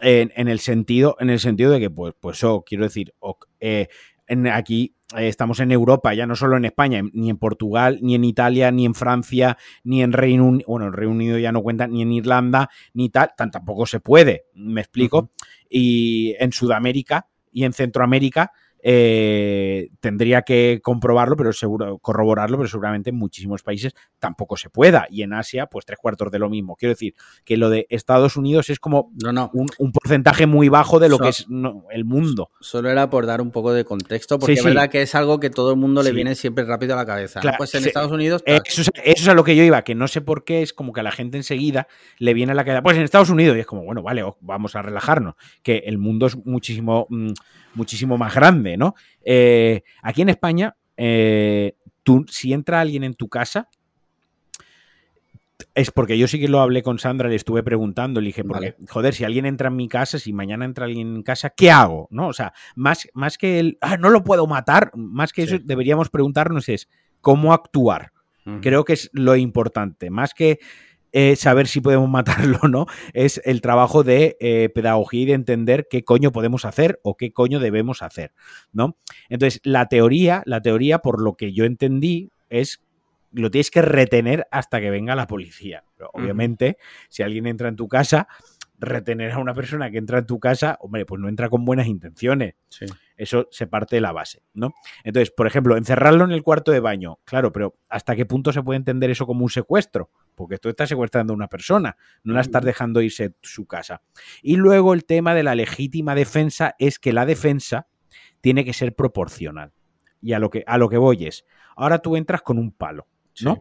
[0.00, 3.14] en, el, sentido, en el sentido de que, pues, pues oh, quiero decir,
[3.60, 3.88] eh,
[4.26, 8.14] en, aquí eh, estamos en Europa, ya no solo en España, ni en Portugal, ni
[8.16, 11.62] en Italia, ni en Francia, ni en Reino Unido, bueno, el Reino Unido ya no
[11.62, 15.30] cuenta, ni en Irlanda, ni tal, tampoco se puede, me explico.
[15.68, 18.52] Y en Sudamérica y en Centroamérica
[18.88, 25.08] eh, tendría que comprobarlo, pero seguro, corroborarlo, pero seguramente en muchísimos países tampoco se pueda.
[25.10, 26.76] Y en Asia, pues tres cuartos de lo mismo.
[26.76, 27.14] Quiero decir
[27.44, 29.50] que lo de Estados Unidos es como No, no.
[29.54, 32.50] un, un porcentaje muy bajo de lo So- que es no, el mundo.
[32.60, 35.40] Solo era por dar un poco de contexto, porque Sí, es verdad que es algo
[35.40, 36.14] que todo el mundo le Sí.
[36.14, 37.40] viene siempre rápido a la cabeza.
[37.58, 37.84] Pues en.
[37.86, 38.44] Estados Unidos.
[38.44, 38.62] Tal.
[38.64, 40.72] Eso es, eso es a lo que yo iba, que no sé por qué es
[40.72, 43.56] como que a la gente enseguida le viene a la cabeza, pues en Estados Unidos,
[43.56, 47.30] y es como, bueno, vale, vamos a relajarnos, que el mundo es muchísimo, mm,
[47.76, 48.94] muchísimo más grande, ¿no?
[49.24, 53.68] Eh, aquí en España, eh, tú, si entra alguien en tu casa,
[55.74, 58.74] es porque yo sí que lo hablé con Sandra, le estuve preguntando, le dije, porque,
[58.78, 58.88] Vale.
[58.88, 62.08] joder, si alguien entra en mi casa, si mañana entra alguien en casa, ¿qué hago?
[62.10, 62.28] ¿No?
[62.28, 65.54] O sea, más, más que el, ah, no lo puedo matar, más que Sí.
[65.54, 66.88] eso deberíamos preguntarnos es,
[67.20, 68.12] ¿cómo actuar?
[68.62, 70.60] Creo que es lo importante, más que
[71.18, 75.32] eh, saber si podemos matarlo o no, es el trabajo de eh, pedagogía y de
[75.32, 78.34] entender qué coño podemos hacer o qué coño debemos hacer,
[78.70, 78.98] ¿no?
[79.30, 82.82] Entonces, la teoría, la teoría, por lo que yo entendí, es
[83.32, 85.84] lo tienes que retener hasta que venga la policía.
[85.96, 86.76] Pero, obviamente,
[87.08, 88.28] si alguien entra en tu casa,
[88.78, 91.86] retener a una persona que entra en tu casa, hombre, pues no entra con buenas
[91.86, 92.56] intenciones.
[92.68, 92.84] Sí.
[93.16, 94.74] Eso se parte de la base, ¿no?
[95.04, 97.18] Entonces, por ejemplo, encerrarlo en el cuarto de baño.
[97.24, 100.10] Claro, pero ¿hasta qué punto se puede entender eso como un secuestro?
[100.34, 104.02] Porque tú estás secuestrando a una persona, no la estás dejando irse a su casa.
[104.42, 107.88] Y luego el tema de la legítima defensa es que la defensa
[108.42, 109.72] tiene que ser proporcional.
[110.20, 113.06] Y a lo que, a lo que voy es, ahora tú entras con un palo,
[113.40, 113.54] ¿no?
[113.54, 113.60] Sí.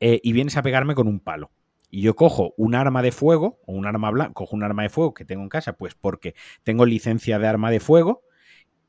[0.00, 1.50] Eh, y vienes a pegarme con un palo.
[1.90, 4.88] Y yo cojo un arma de fuego o un arma blanca, cojo un arma de
[4.88, 8.22] fuego que tengo en casa, pues porque tengo licencia de arma de fuego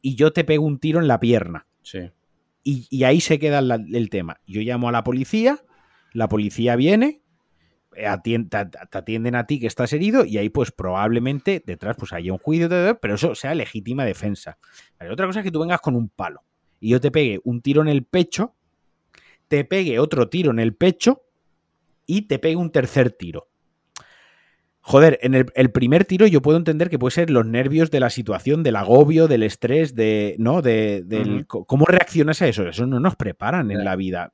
[0.01, 1.67] y yo te pego un tiro en la pierna.
[1.83, 2.11] Sí.
[2.63, 4.39] Y, y ahí se queda la- el tema.
[4.45, 5.59] Yo llamo a la policía,
[6.13, 7.21] la policía viene,
[7.95, 8.47] eh, te,
[8.91, 12.69] atienden a ti que estás herido y ahí pues probablemente detrás pues haya un juicio,
[12.69, 14.57] de- pero eso sea legítima defensa.
[14.99, 16.43] Vale, otra cosa es que tú vengas con un palo
[16.79, 18.55] y yo te pegue un tiro en el pecho,
[19.47, 21.23] te pegue otro tiro en el pecho
[22.05, 23.49] y te pegue un tercer tiro.
[24.83, 27.99] Joder, en el, el primer tiro yo puedo entender que puede ser los nervios de
[27.99, 30.61] la situación, del agobio, del estrés, de, ¿no?
[30.61, 32.67] De, del, ¿Cómo reaccionas a eso?
[32.67, 34.33] Eso no nos preparan en la vida.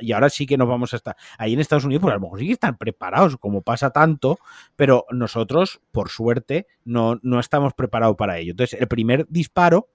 [0.00, 1.16] Y ahora sí que nos vamos a estar.
[1.38, 4.38] Ahí en Estados Unidos, pues a lo mejor sí que están preparados, como pasa tanto,
[4.76, 8.52] pero nosotros, por suerte, no, no estamos preparados para ello.
[8.52, 9.88] Entonces, el primer disparo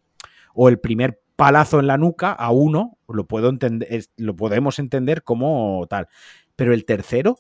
[0.53, 5.23] o el primer palazo en la nuca a uno lo puedo entender, lo podemos entender
[5.23, 6.07] como tal.
[6.55, 7.37] Pero el tercero,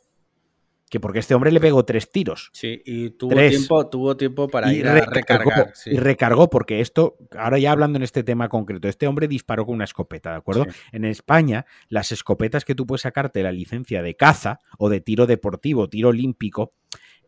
[0.89, 2.49] que porque este hombre le pegó tres tiros.
[2.53, 3.51] Sí, y tuvo Tres.
[3.51, 5.71] tiempo, tuvo tiempo para y ir a recargar.
[5.75, 5.91] sí.
[5.91, 9.75] y recargó, porque esto, ahora ya hablando en este tema concreto, este hombre disparó con
[9.75, 10.65] una escopeta, ¿de acuerdo?
[10.65, 10.71] Sí.
[10.91, 15.27] En España, las escopetas que tú puedes sacarte la licencia de caza o de tiro
[15.27, 16.73] deportivo, tiro olímpico,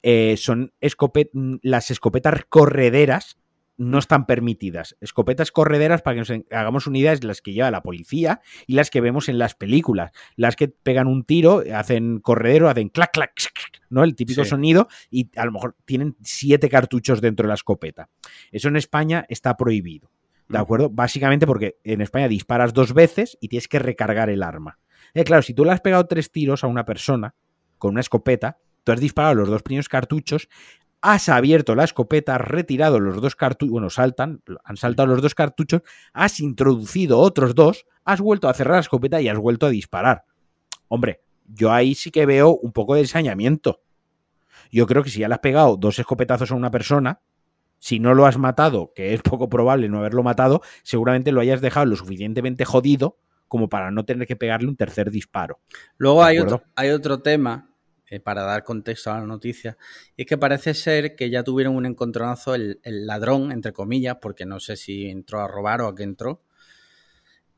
[0.03, 1.29] eh, son escopet
[1.61, 3.37] las escopetas correderas
[3.77, 4.95] no están permitidas.
[5.01, 8.73] Escopetas correderas, para que nos hagamos una idea, es las que lleva la policía y
[8.73, 10.11] las que vemos en las películas.
[10.35, 13.31] Las que pegan un tiro, hacen corredero, hacen clac, clac,
[13.89, 14.03] ¿no?
[14.03, 14.49] El típico Sí.
[14.51, 18.09] sonido y a lo mejor tienen siete cartuchos dentro de la escopeta.
[18.51, 20.11] Eso en España está prohibido.
[20.47, 20.63] ¿De Ujú.
[20.63, 20.89] acuerdo?
[20.89, 24.79] Básicamente porque en España disparas dos veces y tienes que recargar el arma.
[25.13, 27.33] Eh, claro, si tú le has pegado tres tiros a una persona
[27.77, 30.49] con una escopeta, tú has disparado los dos primeros cartuchos,
[31.01, 35.35] has abierto la escopeta, has retirado los dos cartuchos, bueno, saltan, han saltado los dos
[35.35, 35.81] cartuchos,
[36.13, 40.25] has introducido otros dos, has vuelto a cerrar la escopeta y has vuelto a disparar.
[40.87, 43.81] Hombre, yo ahí sí que veo un poco de ensañamiento.
[44.71, 47.19] Yo creo que si ya le has pegado dos escopetazos a una persona,
[47.79, 51.61] si no lo has matado, que es poco probable no haberlo matado, seguramente lo hayas
[51.61, 55.59] dejado lo suficientemente jodido como para no tener que pegarle un tercer disparo.
[55.97, 57.70] Luego ¿De hay otro, hay otro tema,
[58.11, 59.77] eh, para dar contexto a la noticia,
[60.15, 64.17] y es que parece ser que ya tuvieron un encontronazo el, el ladrón, entre comillas,
[64.21, 66.43] porque no sé si entró a robar o a qué entró,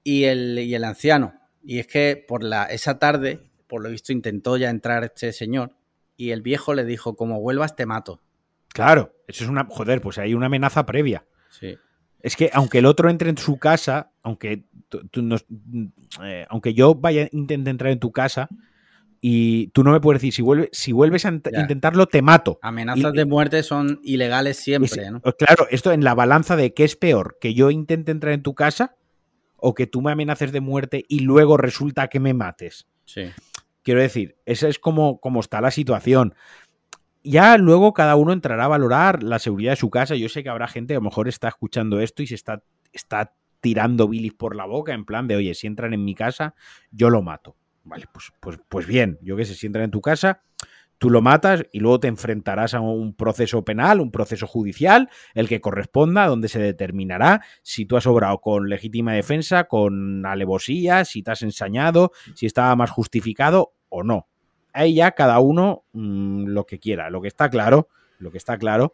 [0.03, 1.33] y el, y el anciano.
[1.63, 5.75] Y es que por la, esa tarde, por lo visto, intentó ya entrar este señor,
[6.17, 8.21] y el viejo le dijo, como vuelvas te mato.
[8.69, 9.65] Claro, eso es una.
[9.69, 11.25] Joder, pues hay una amenaza previa.
[11.49, 11.77] Sí.
[12.21, 15.45] Es que aunque el otro entre en su casa, aunque, tú- tú nos-
[16.23, 18.47] eh, aunque yo vaya intente entrar en tu casa
[19.25, 21.61] y tú no me puedes decir, si, vuelve, si vuelves a Ya.
[21.61, 22.59] intentarlo, te mato.
[22.61, 25.21] Amenazas Y- de muerte son ilegales siempre, Es- ¿no?
[25.21, 28.53] Claro, esto en la balanza de qué es peor, que yo intente entrar en tu
[28.53, 28.97] casa
[29.55, 32.85] o que tú me amenaces de muerte y luego resulta que me mates.
[33.05, 33.31] Sí.
[33.81, 36.35] Quiero decir, esa es como, como está la situación.
[37.23, 40.15] Ya luego cada uno entrará a valorar la seguridad de su casa.
[40.15, 42.61] Yo sé que habrá gente que a lo mejor está escuchando esto y se está,
[42.91, 46.55] está tirando bilis por la boca en plan de, oye, si entran en mi casa,
[46.91, 47.55] yo lo mato.
[47.83, 50.41] Vale, pues, pues, pues bien, yo qué sé, si entran en tu casa,
[51.03, 55.49] Tú lo matas y luego te enfrentarás a un proceso penal, un proceso judicial, el
[55.49, 61.21] que corresponda, donde se determinará si tú has obrado con legítima defensa, con alevosía, si
[61.21, 64.27] te has ensañado, si estaba más justificado o no.
[64.71, 67.09] Ahí ya cada uno mmm, lo que quiera.
[67.09, 68.93] Lo que está claro, lo que está claro,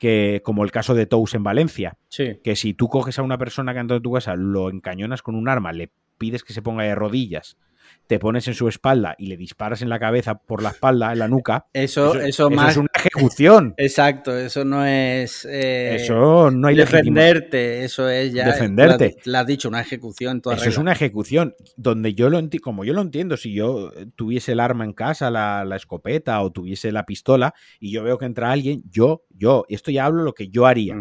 [0.00, 2.40] que como el caso de Tous en Valencia, Sí.
[2.42, 5.36] que si tú coges a una persona que entra en tu casa, lo encañonas con
[5.36, 7.58] un arma, le pides que se ponga de rodillas,
[8.06, 11.18] te pones en su espalda y le disparas en la cabeza por la espalda, en
[11.18, 12.72] la nuca, Eso, eso, más.
[12.72, 13.74] es una ejecución.
[13.78, 15.46] Exacto, eso no es.
[15.50, 18.44] eh, Eso no hay defenderte, eso es ya.
[18.46, 19.16] Defenderte.
[19.24, 20.40] Lo, has dicho, una ejecución.
[20.42, 21.54] toda Eso es una ejecución.
[21.76, 24.92] Donde yo lo enti- como yo lo entiendo, si yo eh, tuviese el arma en
[24.92, 29.24] casa, la, la escopeta o tuviese la pistola, y yo veo que entra alguien, yo,
[29.30, 30.94] yo, esto ya hablo lo que yo haría.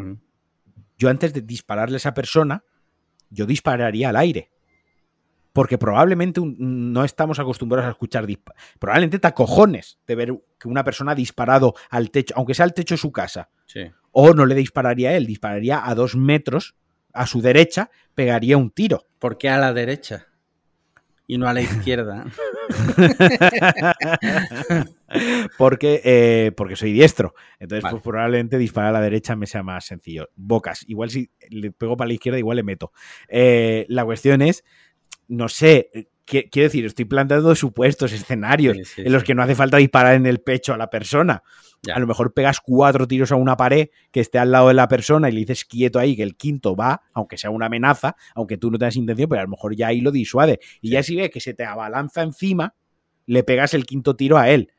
[0.97, 2.63] Yo antes de dispararle a esa persona,
[3.29, 4.51] yo dispararía al aire.
[5.53, 8.61] Porque probablemente un- no estamos acostumbrados a escuchar disparos.
[8.79, 12.73] Probablemente te acojones de ver que una persona ha disparado al techo, aunque sea al
[12.73, 13.49] techo de su casa.
[13.65, 13.81] Sí.
[14.11, 16.75] O no le dispararía a él, dispararía a dos metros
[17.13, 19.05] a su derecha, pegaría un tiro.
[19.19, 20.27] ¿Por qué a la derecha?
[21.27, 22.25] Y no a la izquierda.
[25.57, 27.33] porque, eh, porque soy diestro.
[27.59, 27.93] Entonces, Vale.
[27.93, 30.29] pues probablemente disparar a la derecha me sea más sencillo.
[30.35, 30.83] Bocas.
[30.87, 32.91] Igual si le pego para la izquierda, igual le meto.
[33.27, 34.63] Eh, la cuestión es,
[35.27, 39.35] no sé, eh, qui- quiero decir, estoy planteando supuestos, escenarios Sí, sí, en los que
[39.35, 41.43] no hace falta disparar en el pecho a la persona.
[41.85, 41.95] Ya.
[41.95, 44.87] A lo mejor pegas cuatro tiros a una pared que esté al lado de la
[44.87, 48.57] persona y le dices quieto ahí, que el quinto va, aunque sea una amenaza, aunque
[48.57, 50.59] tú no tengas intención, pero a lo mejor ya ahí lo disuade.
[50.79, 52.73] Y ya si ves que se te abalanza encima,
[53.25, 54.71] le pegas el quinto tiro a él.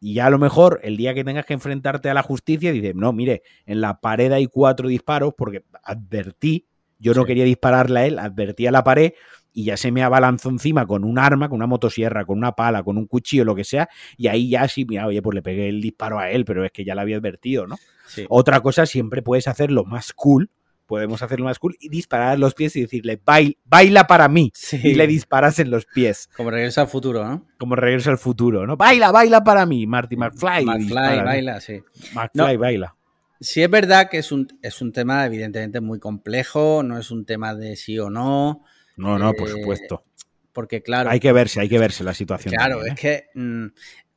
[0.00, 2.94] Y ya a lo mejor el día que tengas que enfrentarte a la justicia, dices,
[2.96, 6.66] no, mire, en la pared hay cuatro disparos porque advertí,
[6.98, 9.12] yo no quería dispararle a él, advertí a la pared
[9.52, 12.82] y ya se me abalanzó encima con un arma, con una motosierra, con una pala,
[12.82, 15.68] con un cuchillo, lo que sea, y ahí ya sí, mira, oye, pues le pegué
[15.68, 17.76] el disparo a él, pero es que ya lo había advertido, ¿no?
[18.06, 18.26] Sí.
[18.28, 20.50] Otra cosa, siempre puedes hacerlo más cool,
[20.86, 24.80] podemos hacerlo más cool y disparar los pies y decirle, baila, baila para mí, Sí.
[24.82, 27.46] y le disparas en los pies, Como regreso al futuro, ¿no?
[27.58, 28.76] como regreso al futuro, ¿no?
[28.76, 30.64] Baila, baila para mí, Marty McFly.
[30.64, 31.80] McFly, baila, sí.
[32.14, 32.58] McFly, No.
[32.58, 32.96] baila.
[33.42, 37.24] Sí es verdad que es un, es un tema evidentemente muy complejo, no es un
[37.24, 38.64] tema de sí o no,
[39.00, 40.04] No, no, por Eh, supuesto.
[40.52, 42.52] porque claro, Hay que verse, hay que verse la situación.
[42.54, 43.28] claro, también, es ¿eh?
[43.32, 43.66] que mm,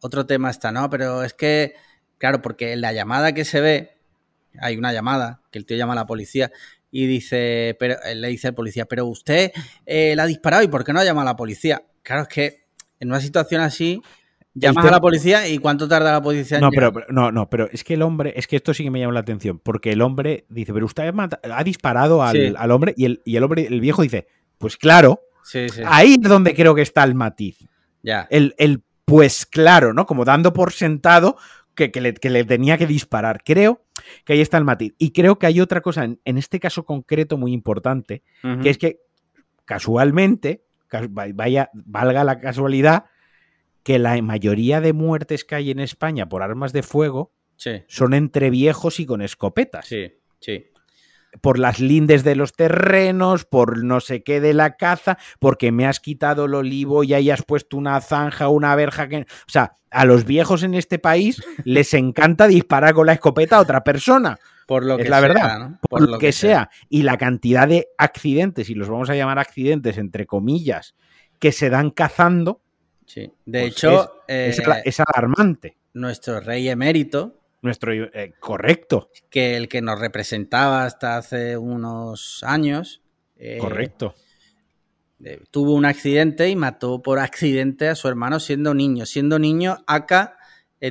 [0.01, 0.89] otro tema está, ¿no?
[0.89, 1.73] Pero es que,
[2.17, 3.91] claro, porque en la llamada que se ve,
[4.59, 6.51] hay una llamada que el tío llama a la policía
[6.91, 9.51] y dice, pero él le dice al policía, pero usted
[9.85, 11.81] eh, la ha disparado y ¿por qué no ha llamado a la policía?
[12.03, 12.65] Claro, es que
[12.99, 14.01] en una situación así
[14.53, 17.49] llamas a la policía y ¿cuánto tarda la policía en No, pero, pero- no, no,
[17.49, 19.91] pero es que el hombre, es que esto sí que me llama la atención, porque
[19.91, 21.11] el hombre dice, pero usted
[21.43, 22.53] ha, disparado al, Sí.
[22.55, 24.27] al hombre y el, y el hombre, el viejo dice,
[24.63, 27.59] pues claro, Sí, sí, ahí es donde creo que está el matiz.
[28.01, 28.27] ya.
[28.31, 30.05] El, el pues claro, ¿no?
[30.05, 31.37] Como dando por sentado
[31.75, 33.43] que, que le, que le tenía que disparar.
[33.43, 33.83] Creo
[34.23, 34.93] que ahí está el matiz.
[34.97, 38.23] Y creo que hay otra cosa, en, en este caso concreto, muy importante,
[38.61, 38.99] que es que
[39.65, 43.05] casualmente, cas- vaya, valga la casualidad,
[43.83, 48.13] que la mayoría de muertes que hay en España por armas de fuego Sí, son
[48.13, 49.85] entre viejos y con escopetas.
[49.87, 50.65] sí, sí.
[51.41, 55.87] Por las lindes de los terrenos, por no sé qué de la caza, porque me
[55.87, 59.21] has quitado el olivo y ahí has puesto una zanja, una verja que.
[59.21, 63.61] O sea, a los viejos en este país les encanta disparar con la escopeta a
[63.61, 64.37] otra persona.
[64.67, 65.79] Por lo Es que la sea, verdad, ¿no?
[65.89, 66.69] Por, lo que, sea.
[66.89, 70.95] Y la cantidad de accidentes, y los vamos a llamar accidentes, entre comillas,
[71.39, 72.61] que se dan cazando,
[73.05, 73.31] Sí.
[73.45, 75.77] De Pues hecho, es, eh, es alarmante.
[75.93, 77.91] nuestro rey emérito, Nuestro.
[77.93, 83.01] eh, correcto, que el que nos representaba hasta hace unos años,
[83.37, 84.13] eh, correcto.
[85.23, 89.05] eh, tuvo un accidente y mató por accidente a su hermano siendo niño.
[89.05, 90.37] Siendo niño, acá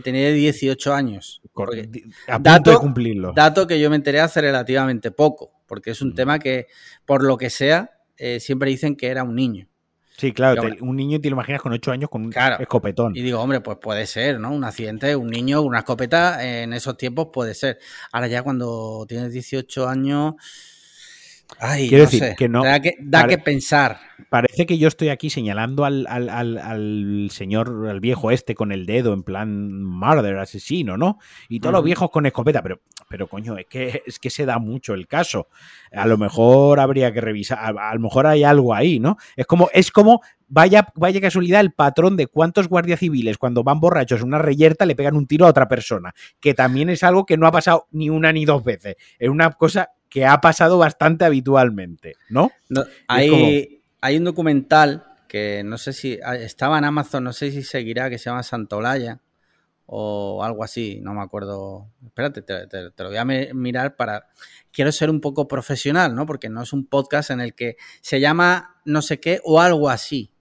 [0.02, 1.42] tenía 18 años.
[1.52, 3.32] Cor- Porque- di- a punto dato- de cumplirlo.
[3.36, 6.14] Dato que yo me enteré hace relativamente poco, porque es un Mm.
[6.14, 6.66] tema que,
[7.04, 7.90] por lo que sea,
[8.38, 9.68] siempre dicen que era un niño.
[10.16, 12.56] Sí, claro, te- un niño te lo imaginas con 8 años con un Claro.
[12.60, 13.16] escopetón.
[13.16, 14.50] Y digo, hombre, pues puede ser, ¿no?
[14.52, 17.78] Un accidente, un niño, una escopeta, en esos tiempos puede ser.
[18.12, 20.34] Ahora ya cuando tienes 18 años...
[21.59, 23.98] Ay, Quiero no decir sé, que no- Da que, da pare- que pensar.
[24.28, 28.72] Parece que yo estoy aquí señalando al, al- al- al señor, al viejo este con
[28.72, 31.18] el dedo en plan murder, asesino, ¿no?
[31.50, 32.80] Y todos los viejos con escopeta, pero,
[33.11, 35.48] pero coño, es que, es que se da mucho el caso.
[35.92, 39.18] A lo mejor habría que revisar, a, a lo mejor hay algo ahí, ¿no?
[39.36, 43.80] Es como, es como, vaya, vaya casualidad el patrón de cuántos guardias civiles cuando van
[43.80, 47.26] borrachos en una reyerta le pegan un tiro a otra persona, que también es algo
[47.26, 48.96] que no ha pasado ni una ni dos veces.
[49.18, 52.50] Es una cosa que ha pasado bastante habitualmente, ¿no?
[52.68, 53.46] No, hay, como-
[54.02, 58.10] hay un documental que no sé si ah, estaba en Amazon, no sé si seguirá,
[58.10, 59.22] que se llama Santolaya
[59.86, 61.90] o algo así, no me acuerdo.
[62.04, 64.28] Espérate, te, te, lo voy a mirar para...
[64.70, 66.26] Quiero ser un poco profesional, ¿no?
[66.26, 69.88] Porque no es un podcast en el que se llama no sé qué o algo
[69.88, 70.34] así.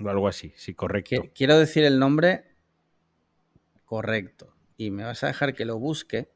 [0.00, 1.22] O algo así, sí, correcto.
[1.34, 2.44] Quiero decir el nombre
[3.84, 4.54] correcto.
[4.76, 6.32] Y me vas a dejar que lo busque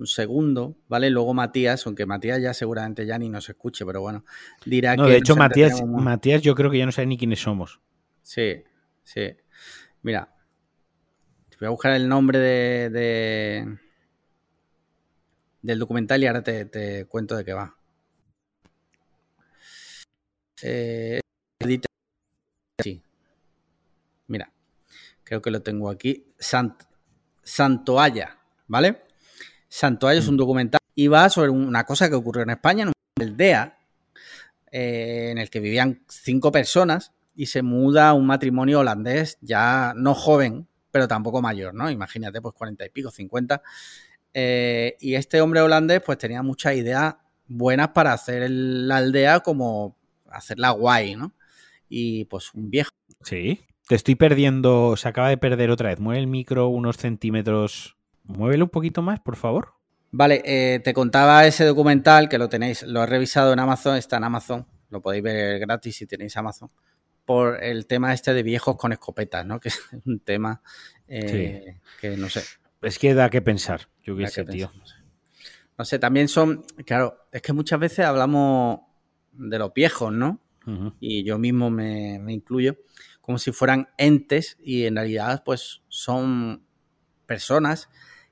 [0.00, 1.10] un segundo, ¿vale?
[1.10, 4.24] Luego Matías, aunque Matías ya seguramente ya ni nos escuche, pero bueno,
[4.64, 5.12] dirá no, que...
[5.12, 7.80] De hecho, Matías, Matías yo creo que ya no sabe ni quiénes somos.
[8.22, 8.64] Sí,
[9.04, 9.36] sí.
[10.02, 10.34] Mira,
[11.60, 13.78] voy a buscar el nombre de,
[15.60, 17.76] del documental y ahora te, cuento de qué va.
[20.62, 21.20] Eh,
[22.82, 23.02] sí.
[24.28, 24.50] Mira,
[25.24, 26.32] creo que lo tengo aquí.
[26.38, 26.84] Sant,
[27.42, 29.09] Santoalla, ¿vale?
[29.70, 30.38] Santoalla es un mm.
[30.38, 33.78] documental y va sobre una cosa que ocurrió en España, en una aldea
[34.70, 40.14] eh, en el que vivían cinco personas y se muda un matrimonio holandés ya no
[40.14, 41.90] joven, pero tampoco mayor, ¿no?
[41.90, 43.62] Imagínate, pues cuarenta y pico, cincuenta.
[44.34, 47.14] Eh, y este hombre holandés, pues tenía muchas ideas
[47.46, 49.96] buenas para hacer la aldea como
[50.28, 51.32] hacerla guay, ¿no?
[51.88, 52.90] Y pues un viejo.
[53.22, 56.00] Sí, te estoy perdiendo, se acaba de perder otra vez.
[56.00, 57.96] Mueve el micro unos centímetros.
[58.24, 59.74] Muévelo un poquito más, por favor.
[60.12, 64.16] Vale, eh, te contaba ese documental que lo tenéis, lo he revisado en Amazon, está
[64.16, 66.70] en Amazon, lo podéis ver gratis si tenéis Amazon
[67.30, 69.60] por el tema este de viejos con escopetas, ¿no?
[69.60, 70.62] Que es un tema
[71.06, 72.42] eh, que no sé.
[72.82, 74.72] Es que da que pensar, yo qué sé, tío.
[75.78, 76.00] no, sé.
[76.00, 78.80] también son, claro, es que muchas veces hablamos
[79.32, 80.40] de los viejos, ¿no?
[80.98, 82.76] Y yo mismo me, incluyo,
[83.20, 86.64] como si fueran entes y en realidad pues son
[87.26, 87.88] personas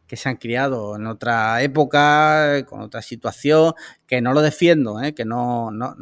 [0.08, 3.74] que se han criado en otra época, con otra situación,
[4.06, 5.14] que no lo defiendo, ¿eh?
[5.14, 5.94] que no, no,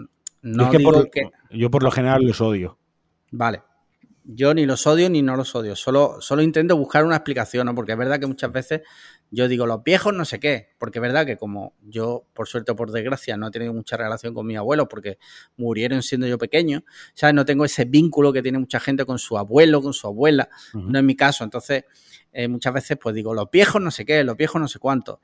[0.42, 1.30] no digo que...
[1.50, 2.78] Yo por lo general los odio.
[3.32, 3.62] Vale.
[4.28, 5.76] Yo ni los odio ni no los odio.
[5.76, 7.76] Solo, solo intento buscar una explicación, ¿no?
[7.76, 8.80] Porque es verdad que muchas veces
[9.30, 10.70] yo digo los viejos no sé qué.
[10.78, 13.96] Porque es verdad que como yo, por suerte o por desgracia, no he tenido mucha
[13.96, 15.18] relación con mi abuelo porque
[15.56, 17.36] murieron siendo yo pequeño, ¿sabes?
[17.36, 20.48] No tengo ese vínculo que tiene mucha gente con su abuelo, con su abuela.
[20.74, 21.44] No es mi caso.
[21.44, 21.84] Entonces,
[22.32, 25.20] eh, muchas veces pues digo los viejos no sé qué, los viejos no sé cuánto.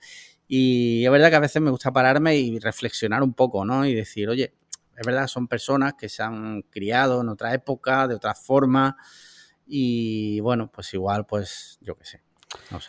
[0.46, 3.84] Y es verdad que a veces me gusta pararme y reflexionar un poco, ¿no?
[3.84, 4.54] Y decir, oye,
[4.96, 8.96] es verdad, son personas que se han criado en otra época, de otra forma,
[9.66, 12.22] y bueno, pues igual, pues yo qué sé.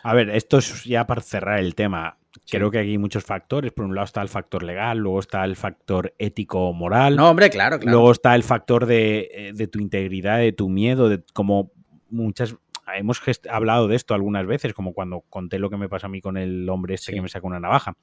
[0.03, 2.17] A ver, esto es ya para cerrar el tema.
[2.49, 3.71] Creo que aquí hay muchos factores.
[3.71, 7.15] Por un lado está el factor legal, luego está el factor ético-moral.
[7.15, 7.97] No, hombre, claro, claro.
[7.97, 11.71] Luego está el factor de, eh, de tu integridad, de tu miedo, de como
[12.09, 12.55] muchas
[12.95, 16.21] hemos hablado de esto algunas veces, como cuando conté lo que me pasa a mí
[16.21, 17.95] con el hombre este que me saca una navaja.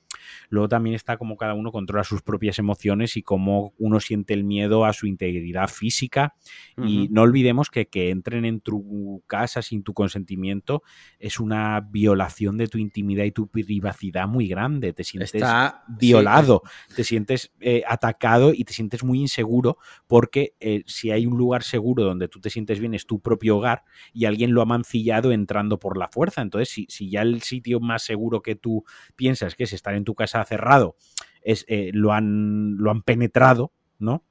[0.48, 4.44] Luego también está como cada uno controla sus propias emociones y cómo uno siente el
[4.44, 6.34] miedo a su integridad física.
[6.76, 10.82] Y no olvidemos que que entren en tu casa sin tu consentimiento
[11.18, 14.92] es una violación de tu intimidad y tu privacidad muy grande.
[14.92, 15.42] Te sientes
[15.88, 16.62] violado,
[16.94, 21.62] te sientes eh, atacado y te sientes muy inseguro porque eh, si hay un lugar
[21.62, 25.32] seguro donde tú te sientes bien es tu propio hogar y alguien lo ha mancillado
[25.32, 26.40] entrando por la fuerza.
[26.40, 28.84] Entonces, si, si ya el sitio más seguro que tú
[29.16, 30.96] piensas que es estar en tu casa cerrado,
[31.42, 34.24] es, eh, lo, han, lo han penetrado, ¿no?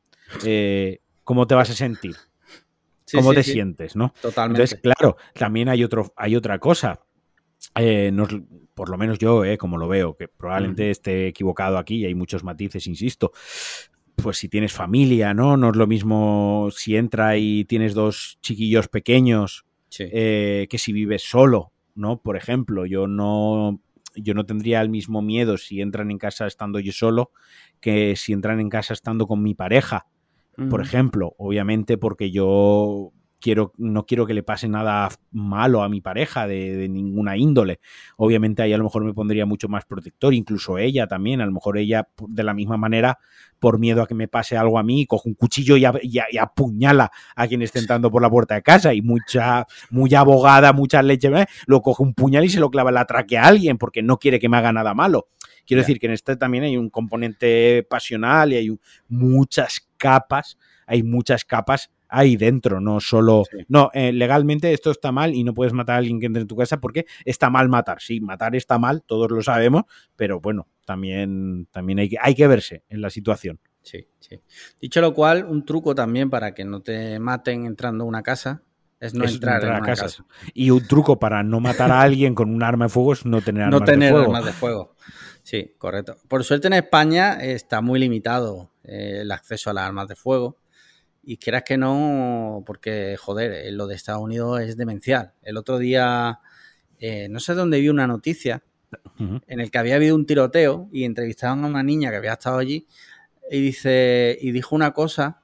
[0.46, 2.16] Eh, ¿Cómo te vas a sentir?
[3.14, 4.14] ¿Cómo te sientes, no?
[4.22, 4.62] Totalmente.
[4.62, 7.02] Entonces, claro, también hay, otro, hay otra cosa.
[7.76, 8.12] Eh,
[8.74, 12.44] por lo menos yo, como lo veo, que probablemente esté equivocado aquí y hay muchos
[12.44, 13.32] matices, insisto.
[14.16, 15.58] Pues si tienes familia, ¿no?
[15.58, 19.66] No es lo mismo si entra y tienes dos chiquillos pequeños
[19.98, 22.22] eh, que si vives solo, ¿no?
[22.22, 23.82] Por ejemplo, yo no,
[24.16, 27.32] yo no tendría el mismo miedo si entran en casa estando yo solo
[27.80, 30.08] que si entran en casa estando con mi pareja.
[30.70, 36.02] Por ejemplo, obviamente porque yo quiero, no quiero que le pase nada malo a mi
[36.02, 37.80] pareja de, ninguna índole.
[38.18, 41.52] Obviamente ahí a lo mejor me pondría mucho más protector, incluso ella también, a lo
[41.52, 43.20] mejor ella de la misma manera,
[43.60, 45.86] por miedo a que me pase algo a mí, coge un cuchillo y,
[46.38, 51.02] apuñala a quien esté entrando por la puerta de casa y mucha, muy abogada, mucha
[51.02, 51.46] leche, ¿eh?
[51.66, 54.18] lo coge un puñal y se lo clava en la tráquea a alguien porque no
[54.18, 55.28] quiere que me haga nada malo.
[55.66, 61.04] Quiero decir que en este también hay un componente pasional y hay muchas capas, hay
[61.04, 63.44] muchas capas ahí dentro, no solo...
[63.68, 66.48] No, eh, legalmente esto está mal y no puedes matar a alguien que entre en
[66.48, 68.02] tu casa porque está mal matar.
[68.02, 69.84] Sí, matar está mal, todos lo sabemos,
[70.16, 73.60] pero bueno, también, también hay, que, hay que verse en la situación.
[73.82, 74.40] Sí, sí.
[74.82, 78.64] Dicho lo cual, un truco también para que no te maten entrando a una casa
[79.00, 80.26] es no entrar en una casa.
[80.54, 83.42] Y un truco para no matar a alguien con un arma de fuego es no
[83.42, 84.96] tener armas no tener armas de fuego.
[85.44, 86.18] Sí, correcto.
[86.28, 90.58] Por suerte en España está muy limitado eh, el acceso a las armas de fuego.
[91.24, 95.34] Y quieras que no, porque, joder, eh, lo de Estados Unidos es demencial.
[95.42, 96.40] El otro día,
[97.00, 98.64] eh, no sé dónde vi una noticia
[99.20, 102.58] en el que había habido un tiroteo y entrevistaban a una niña que había estado
[102.58, 102.88] allí
[103.52, 105.42] y dice y dijo una cosa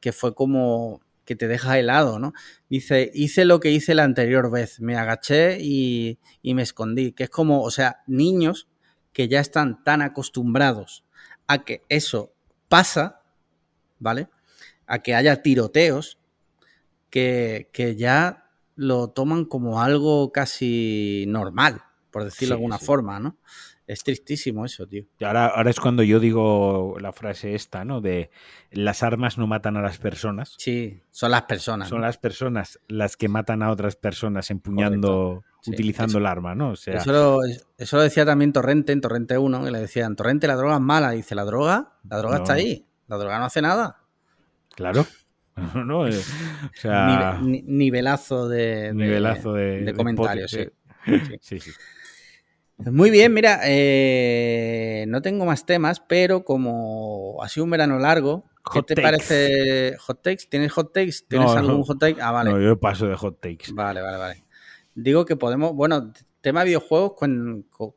[0.00, 2.32] que fue como que te deja helado, ¿no?
[2.70, 7.24] Dice, hice lo que hice la anterior vez, me agaché y, y me escondí, que
[7.24, 8.68] es como, o sea, niños
[9.12, 11.04] que ya están tan acostumbrados
[11.46, 12.32] a que eso
[12.68, 13.22] pasa,
[13.98, 14.28] ¿vale?
[14.88, 16.18] A que haya tiroteos,
[17.10, 22.86] que, que ya lo toman como algo casi normal, por decirlo de alguna sí.
[22.86, 23.36] forma, ¿no?
[23.86, 25.04] Es tristísimo eso, tío.
[25.18, 28.02] Y ahora, ahora es cuando yo digo la frase esta, ¿no?
[28.02, 28.30] De
[28.70, 30.54] las armas no matan a las personas.
[30.58, 31.88] Sí, son las personas.
[31.88, 32.06] Son ¿no?
[32.06, 36.72] las personas las que matan a otras personas empuñando, Sí, utilizando eso- el arma, ¿no?
[36.72, 37.38] O sea, Eso lo,
[37.78, 40.80] eso lo decía también Torrente en Torrente 1, que le decían, Torrente, la droga es
[40.82, 41.10] mala.
[41.12, 42.86] Dice, la droga, la droga No, está ahí.
[43.06, 43.97] La droga no hace nada.
[44.78, 45.04] Claro.
[45.84, 46.06] ¿no?
[46.06, 50.64] Eh, O sea, Nive- ni- nivelazo de, de- nivelazo de, de comentarios, sí.
[51.40, 51.70] Sí, sí.
[52.78, 58.44] Muy bien, mira, eh, no tengo más temas, pero como ha sido un verano largo,
[58.72, 59.02] ¿qué Hot te takes.
[59.08, 60.44] parece hot takes?
[60.48, 61.14] ¿Tienes hot takes?
[61.28, 61.84] ¿Tienes No, algún no.
[61.84, 62.22] hot take?
[62.22, 62.50] Ah, vale.
[62.52, 63.72] No, yo paso de hot takes.
[63.72, 64.44] Vale, vale, vale.
[64.94, 67.14] Digo que podemos, bueno, tema videojuegos,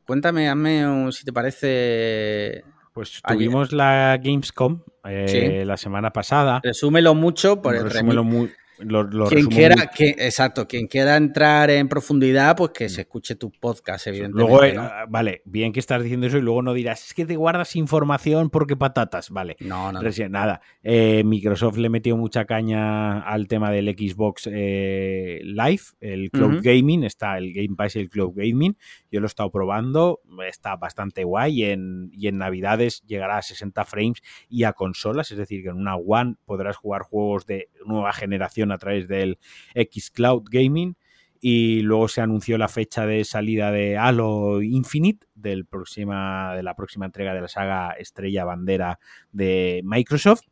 [0.04, 3.36] cuéntame, hazme un- si te parece, Pues Ayer.
[3.38, 5.26] tuvimos la Gamescom eh,
[5.62, 5.64] Sí.
[5.66, 6.60] la semana pasada.
[6.62, 11.16] resúmelo mucho por el remi- muy- lo, lo Quien quiera, muy- que, exacto, quien quiera
[11.16, 14.50] entrar en profundidad, pues que se escuche tu podcast, evidentemente.
[14.50, 14.82] Luego, eh, ¿no?
[14.82, 17.76] ah, vale, bien que estás diciendo eso y luego no dirás, es que te guardas
[17.76, 19.56] información porque patatas, vale.
[19.60, 20.00] No, no.
[20.00, 20.60] Recién, nada.
[20.82, 26.60] Eh, Microsoft le metió mucha caña al tema del Xbox eh, Live, el Cloud.
[26.62, 28.76] Gaming, está el Game Pass y el Cloud Gaming.
[29.10, 33.42] Yo lo he estado probando, está bastante guay y en, y en Navidades llegará a
[33.42, 37.68] 60 frames y a consolas, es decir, que en una One podrás jugar juegos de
[37.86, 39.38] nueva generación a través del
[39.74, 40.96] X Cloud Gaming.
[41.40, 46.76] Y luego se anunció la fecha de salida de Halo Infinite, del próxima, de la
[46.76, 49.00] próxima entrega de la saga Estrella Bandera
[49.32, 50.42] de Microsoft.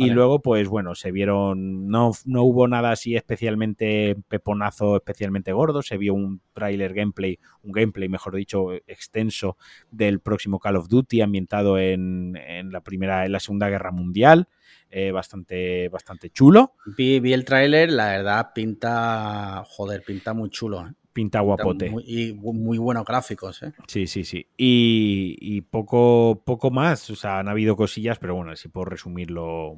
[0.00, 0.14] Y Vale.
[0.14, 5.82] luego, pues bueno, se vieron, no, no hubo nada así especialmente peponazo, especialmente gordo.
[5.82, 9.56] Se vio un tráiler gameplay, un gameplay, mejor dicho, extenso
[9.90, 14.46] del próximo Call of Duty ambientado en, en la primera, en la Segunda Guerra Mundial.
[14.90, 16.74] eh, bastante, bastante chulo.
[16.96, 20.86] Vi, vi el tráiler, la verdad pinta, joder, pinta muy chulo.
[20.86, 20.92] ¿eh?
[21.12, 21.90] Pinta guapote.
[21.90, 23.72] muy- y muy buenos gráficos, ¿eh?
[23.88, 24.46] Sí, sí, sí.
[24.56, 27.10] Y, y poco, poco más.
[27.10, 29.74] O sea, han habido cosillas, pero bueno, si puedo resumirlo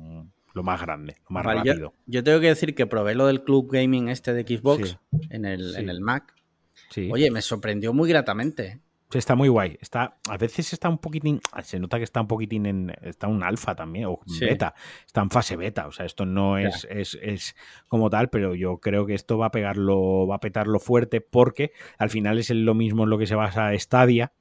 [0.53, 1.95] lo más grande, lo más Vale, yo- rápido.
[2.07, 4.97] Yo, tengo que decir que probé lo del Club Gaming este de Xbox Sí.
[5.31, 5.81] en, el, Sí.
[5.81, 6.35] en el Mac.
[6.91, 7.09] Sí.
[7.13, 8.81] Oye, me sorprendió muy gratamente.
[9.13, 9.77] Está muy guay.
[9.81, 11.41] Está, a veces está un poquitín.
[11.63, 12.93] Se nota que está un poquitín en.
[13.03, 14.45] Está un alfa también, o Sí.
[14.45, 14.75] beta.
[15.07, 15.87] Está en fase beta.
[15.87, 17.57] O sea, esto no es, es, es
[17.89, 21.73] como tal, pero yo creo que esto va a pegarlo, va a petarlo fuerte, porque
[21.99, 24.33] al final es lo mismo en lo que se basa Stadia,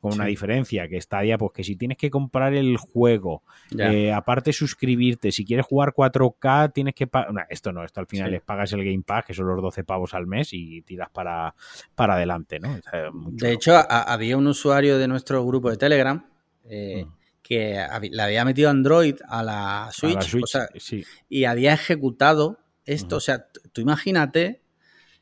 [0.00, 0.30] con una Sí.
[0.30, 3.42] diferencia, que Stadia, pues que si tienes que comprar el juego.
[3.78, 7.46] Eh, aparte suscribirte, si quieres jugar 4K tienes que pagar...
[7.50, 8.32] esto no, esto al final Sí.
[8.32, 11.54] les pagas el Game Pass, que son los 12 pavos al mes y tiras para,
[11.94, 12.72] para adelante, ¿no?
[12.72, 16.24] O sea, muy De hecho, a- había un usuario de nuestro grupo de Telegram
[16.70, 17.12] eh, Mm.
[17.42, 21.02] que le había metido Android a la A Switch, la Switch, o sea, sí.
[21.30, 23.16] y había ejecutado esto.
[23.16, 24.60] O sea, tú imagínate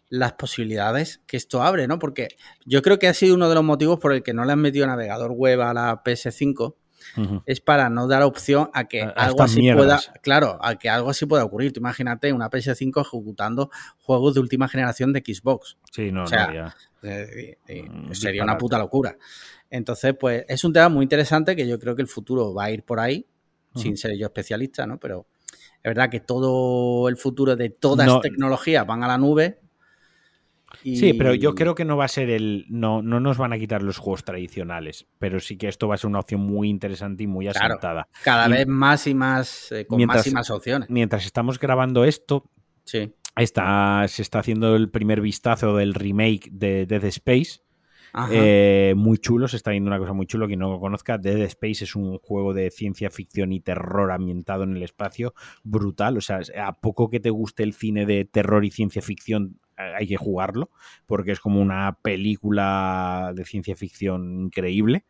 [0.09, 1.99] las posibilidades que esto abre, ¿no?
[1.99, 2.29] Porque
[2.65, 4.61] yo creo que ha sido uno de los motivos por el que no le han
[4.61, 6.77] metido navegador web a la PS5
[7.17, 7.43] Ujú.
[7.47, 10.07] es para no dar opción a que A- algo así mierdas.
[10.07, 11.73] pueda, claro, a que algo así pueda ocurrir.
[11.73, 15.77] Tú imagínate una PS5 ejecutando juegos de última generación de Xbox.
[15.93, 16.77] Sí, no, o sea, no, ya.
[17.03, 19.17] Eh, y- y Mm, sería una puta locura.
[19.71, 22.71] Entonces, pues es un tema muy interesante que yo creo que el futuro va a
[22.71, 23.27] ir por ahí,
[23.75, 24.99] sin ser yo especialista, ¿no?
[24.99, 25.27] Pero
[25.77, 28.15] es verdad que todo el futuro de todas No.
[28.15, 29.61] las tecnologías van a la nube.
[30.85, 32.65] Y- Sí, pero yo creo que no va a ser el.
[32.69, 35.99] No, no nos van a quitar los juegos tradicionales, pero sí que esto va a
[35.99, 37.75] ser una opción muy interesante y muy Claro.
[37.75, 38.09] asentada.
[38.25, 40.89] cada y- vez más y más, eh, con Mientras- más y más opciones.
[40.91, 42.51] Mientras estamos grabando esto,
[42.85, 43.13] Sí.
[43.37, 47.61] está, se está haciendo el primer vistazo del remake de Dead Space.
[48.31, 50.47] Eh, muy chulo, se está viendo una cosa muy chulo.
[50.47, 54.63] Quien no lo conozca, Dead Space es un juego de ciencia ficción y terror ambientado
[54.63, 56.17] en el espacio brutal.
[56.17, 60.07] O sea, a poco que te guste el cine de terror y ciencia ficción, hay
[60.07, 60.71] que jugarlo,
[61.07, 65.05] porque es como una película de ciencia ficción increíble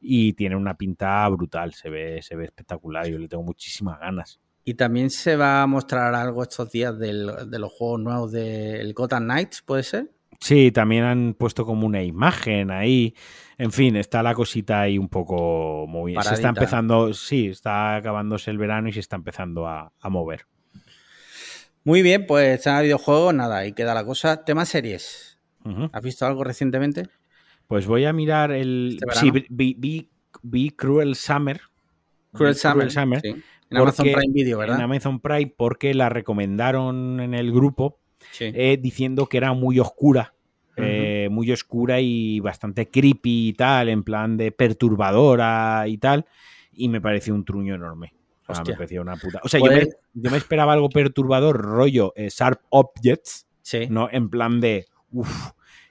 [0.00, 1.74] y tiene una pinta brutal.
[1.74, 3.06] Se ve, se ve espectacular.
[3.08, 4.40] Yo le tengo muchísimas ganas.
[4.64, 8.92] Y también se va a mostrar algo estos días del- de los juegos nuevos del
[8.94, 10.10] Gotham Knights, ¿puede ser?
[10.38, 13.14] Sí, también han puesto como una imagen ahí.
[13.58, 16.12] En fin, está la cosita ahí un poco muy.
[16.12, 20.46] Se está empezando, sí, está acabándose el verano y se está empezando a, a mover.
[21.84, 24.44] Muy bien, pues está videojuegos, nada, ahí queda la cosa.
[24.44, 25.38] Tema series.
[25.92, 27.04] ¿Has visto algo recientemente?
[27.66, 28.98] Pues voy a mirar el.
[29.00, 30.08] Este sí, vi, vi,
[30.42, 31.60] vi Cruel Summer.
[32.32, 32.90] Cruel Summer.
[32.90, 33.34] Summer, sí.
[33.70, 34.76] En Amazon Prime Video, ¿verdad?
[34.76, 37.98] En Amazon Prime porque la recomendaron en el grupo
[38.32, 38.50] Sí.
[38.54, 40.34] eh, diciendo que era muy oscura.
[40.82, 46.24] eh, muy oscura y bastante creepy y tal, en plan de perturbadora y tal.
[46.72, 48.14] Y me pareció un truño enorme.
[48.52, 48.72] Hostia.
[48.74, 49.40] me parecía una puta.
[49.42, 53.86] O sea, yo me, yo me esperaba algo perturbador, rollo eh, Sharp Objects, sí.
[53.90, 54.08] ¿no?
[54.10, 54.86] En plan de.
[55.12, 55.50] Uff,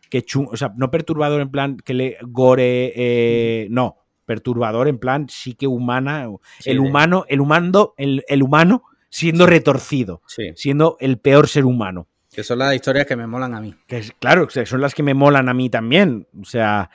[0.10, 0.52] qué chungo.
[0.52, 2.94] O sea, no perturbador en plan que le gore.
[2.96, 3.98] eh, no.
[4.26, 6.28] Perturbador en plan sí que humana.
[6.60, 10.22] Sí, el de- humano, el humano, el, el humano siendo retorcido.
[10.28, 10.52] Sí.
[10.56, 12.08] Siendo el peor ser humano.
[12.32, 13.74] Que son las historias que me molan a mí.
[13.88, 16.28] Que es, claro, son las que me molan a mí también.
[16.40, 16.92] O sea,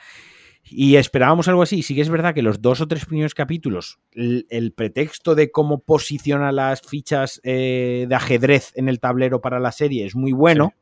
[0.69, 1.83] y esperábamos algo así.
[1.83, 5.51] Sí que es verdad que los dos o tres primeros capítulos, el, el pretexto de
[5.51, 10.31] cómo posiciona las fichas eh, de ajedrez en el tablero para la serie es muy
[10.31, 10.73] bueno,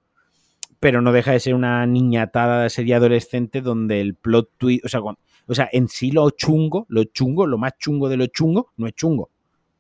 [0.80, 4.90] pero no deja de ser una niñatada de serie adolescente donde el plot twist, o
[4.90, 8.72] sea, o sea, en sí lo chungo, lo chungo, lo más chungo de lo chungo,
[8.78, 9.30] no es chungo.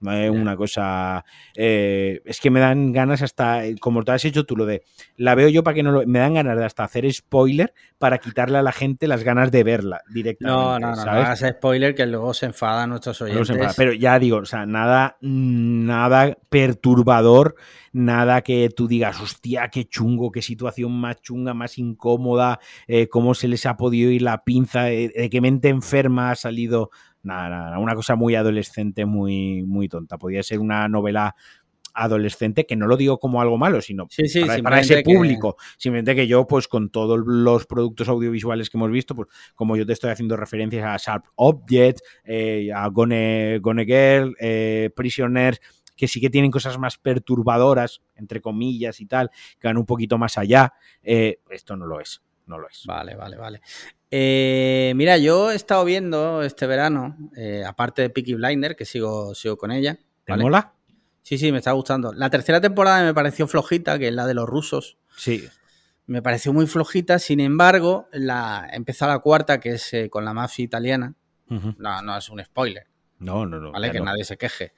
[0.03, 0.31] No es Ya.
[0.31, 1.25] una cosa.
[1.55, 3.65] eh, es que me dan ganas hasta.
[3.65, 4.83] eh, Como te has hecho tú, lo de.
[5.17, 6.05] La veo yo para que no lo.
[6.05, 9.63] Me dan ganas de hasta hacer spoiler para quitarle a la gente las ganas de
[9.63, 10.59] verla directamente.
[10.61, 11.55] No, no, no, ¿sabes?
[11.57, 13.49] spoiler que luego se enfadan nuestros oyentes.
[13.49, 13.73] enfada.
[13.77, 17.55] Pero ya digo, o sea, nada, nada perturbador,
[17.93, 23.33] nada que tú digas, hostia, qué chungo, qué situación más chunga, más incómoda, eh, cómo
[23.33, 26.91] se les ha podido ir la pinza, eh, de qué mente enferma ha salido.
[27.23, 30.17] Nada, nada, una cosa muy adolescente, muy, muy tonta.
[30.17, 31.35] Podría ser una novela
[31.95, 35.03] adolescente, que no lo digo como algo malo, sino Sí, sí, para, para ese simplemente
[35.11, 35.57] que- público.
[35.77, 39.85] Simplemente que yo, pues con todos los productos audiovisuales que hemos visto, pues como yo
[39.85, 45.61] te estoy haciendo referencias a Sharp Objects, eh, a Gone, Gone Girl, eh, Prisoners,
[45.95, 50.17] que sí que tienen cosas más perturbadoras, entre comillas y tal, que van un poquito
[50.17, 50.73] más allá.
[51.03, 52.83] eh, esto no lo es, no lo es.
[52.85, 53.61] Vale, vale, vale.
[54.11, 59.33] Eh, mira, yo he estado viendo este verano, eh, aparte de Peaky Blinder, que sigo,
[59.33, 59.95] sigo con ella.
[60.25, 60.43] ¿Te ¿vale?
[60.43, 60.73] mola?
[61.23, 62.13] Sí, sí, me está gustando.
[62.13, 64.97] La tercera temporada me pareció flojita, que es la de los rusos.
[65.15, 65.47] Sí.
[66.05, 70.33] Me pareció muy flojita, sin embargo, la, empezó la cuarta, que es eh, con la
[70.33, 71.15] mafia italiana.
[71.47, 72.87] No, no es un spoiler,
[73.19, 73.71] No, no, no.
[73.71, 73.91] ¿vale?
[73.91, 74.73] Que nadie se queje.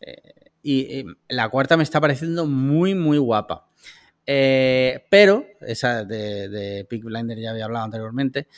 [0.00, 3.65] Eh, y la cuarta me está pareciendo muy, muy guapa.
[4.26, 8.48] Eh, pero, esa de, de Peaky Blinder ya había hablado anteriormente.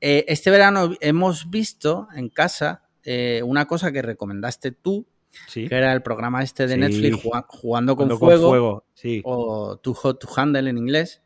[0.00, 5.06] Eh, este verano hemos visto en casa eh, una cosa que recomendaste tú,
[5.48, 5.68] Sí.
[5.68, 6.80] que era el programa este de Sí.
[6.80, 9.20] Netflix Juga- Jugando con Fuego, Sí.
[9.24, 11.22] o Too Hot to Handle en inglés.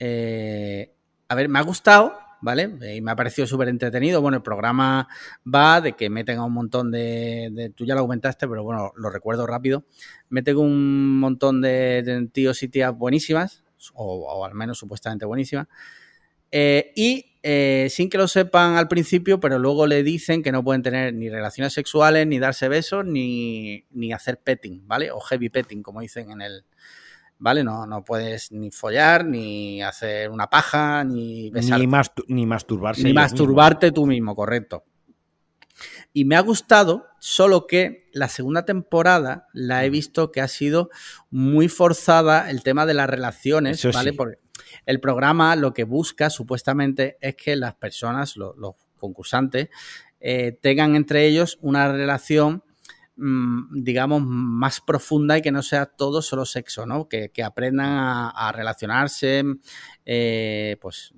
[0.00, 2.74] A ver, me ha gustado, ¿vale?
[2.82, 4.20] Eh, Y me ha parecido súper entretenido.
[4.22, 5.08] Bueno, el programa
[5.46, 8.92] va de que meten a un montón de, de- Tú ya lo comentaste, pero bueno,
[8.96, 9.84] lo recuerdo rápido.
[10.30, 13.64] Meten un montón de, tíos y tías buenísimas,
[13.94, 15.66] o, o al menos supuestamente buenísimas.
[16.50, 20.64] Eh, y eh, sin que lo sepan al principio, pero luego le dicen que no
[20.64, 25.10] pueden tener ni relaciones sexuales, ni darse besos, ni, ni hacer petting, ¿vale?
[25.10, 26.64] O heavy petting, como dicen en el.
[27.40, 27.62] ¿Vale?
[27.62, 31.86] No, no puedes ni follar, ni hacer una paja, ni besarte.
[31.86, 33.02] Ni, ni masturbarse.
[33.04, 34.84] Ni masturbarte tú mismo, correcto.
[36.12, 40.90] Y me ha gustado, solo que la segunda temporada la he visto que ha sido
[41.30, 44.10] muy forzada el tema de las relaciones, Eso ¿vale?
[44.10, 44.16] sí.
[44.16, 44.38] Porque
[44.86, 49.68] el programa lo que busca supuestamente es que las personas, lo- los concursantes,
[50.18, 52.64] eh, tengan entre ellos una relación,
[53.18, 57.08] digamos, más profunda y que no sea todo solo sexo, ¿no?
[57.08, 57.88] Que, aprendan
[58.34, 59.42] a, relacionarse,
[60.04, 61.12] eh, pues,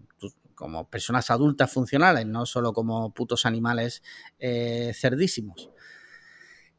[0.54, 4.02] como personas adultas funcionales, no solo como putos animales
[4.38, 5.70] eh, cerdísimos.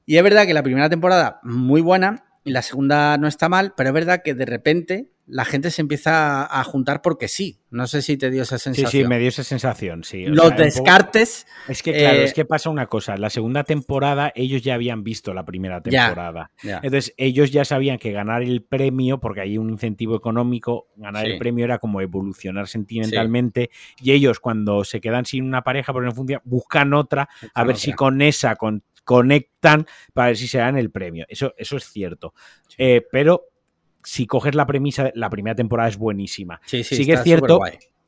[0.05, 3.73] Y es verdad que la primera temporada muy buena y la segunda no está mal,
[3.77, 7.57] pero es verdad que de repente la gente se empieza a juntar porque sí.
[7.69, 9.03] No sé si te dio esa Sí, sensación.
[9.03, 10.25] sí, me dio esa sensación, sí.
[10.25, 13.15] O Los sea, un poco- descartes, Es que, claro, eh, es que pasa una cosa.
[13.15, 16.51] La segunda temporada, ellos ya habían visto la primera temporada.
[16.61, 21.25] ya, Entonces, ellos ya sabían que ganar el premio, porque hay un incentivo económico, ganar
[21.25, 21.31] Sí.
[21.31, 23.69] el premio era como evolucionar sentimentalmente.
[24.01, 27.77] Y ellos, cuando se quedan sin una pareja, porque no funciona, buscan otra, a ver
[27.77, 31.25] si con esa con- conectan para ver si se dan el premio.
[31.29, 32.33] Eso, eso es cierto.
[32.67, 32.75] Sí.
[32.77, 33.45] Eh, pero
[34.03, 36.59] si coges la premisa, la primera temporada es buenísima.
[36.65, 37.59] sí, sí, sí que es cierto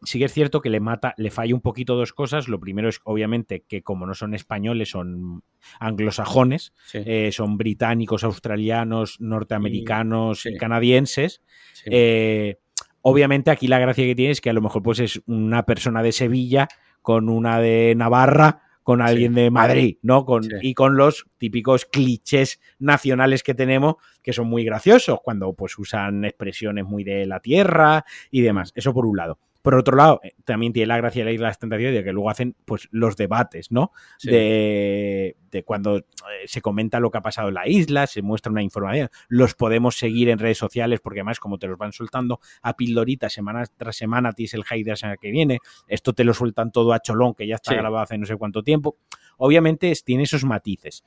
[0.06, 2.50] sí que es cierto que le mata, le falla un poquito dos cosas.
[2.50, 5.44] Lo primero es, obviamente, que como no son españoles, son
[5.80, 11.42] anglosajones, Sí, eh, son británicos, australianos, norteamericanos Y- canadienses.
[11.86, 12.58] Eh,
[13.02, 16.04] obviamente, aquí la gracia que tiene es que a lo mejor pues es una persona
[16.04, 16.68] de Sevilla
[17.02, 20.26] con una de Navarra con alguien de Madrid, ¿no?
[20.26, 20.50] Con, Sí.
[20.62, 26.26] Y con los típicos clichés nacionales que tenemos, que son muy graciosos, cuando pues usan
[26.26, 28.72] expresiones muy de la tierra y demás.
[28.76, 29.40] Eso por un lado.
[29.64, 32.04] Por otro lado, eh, también tiene la gracia de la Isla de las Tentaciones de
[32.04, 33.92] que luego hacen pues los debates, ¿no?
[34.20, 34.30] Sí.
[34.30, 36.04] De, de cuando eh,
[36.46, 39.96] se comenta lo que ha pasado en la isla, se muestra una información, los podemos
[39.98, 43.96] seguir en redes sociales porque además como te los van soltando a pildorita semana tras
[43.96, 47.00] semana, tienes el hate de la semana que viene, esto te lo sueltan todo a
[47.00, 47.78] cholón que ya está Sí.
[47.78, 48.98] grabado hace no sé cuánto tiempo.
[49.38, 51.04] Obviamente tiene esos matices.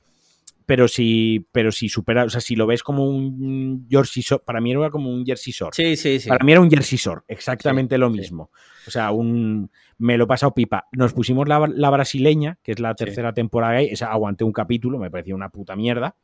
[0.67, 4.59] Pero si, pero si supera, o sea, si lo ves como un Jersey Shore, para
[4.61, 5.71] mí era como un Jersey Shore.
[5.73, 6.27] Sí, sí, sí.
[6.29, 8.17] Para mí era un Jersey Shore, exactamente Sí, lo sí.
[8.19, 8.51] mismo.
[8.85, 10.85] O sea, un me lo he pasado pipa.
[10.91, 13.05] Nos pusimos la, la brasileña, que es la Sí.
[13.05, 16.15] tercera temporada, esa aguanté un capítulo, me parecía una puta mierda.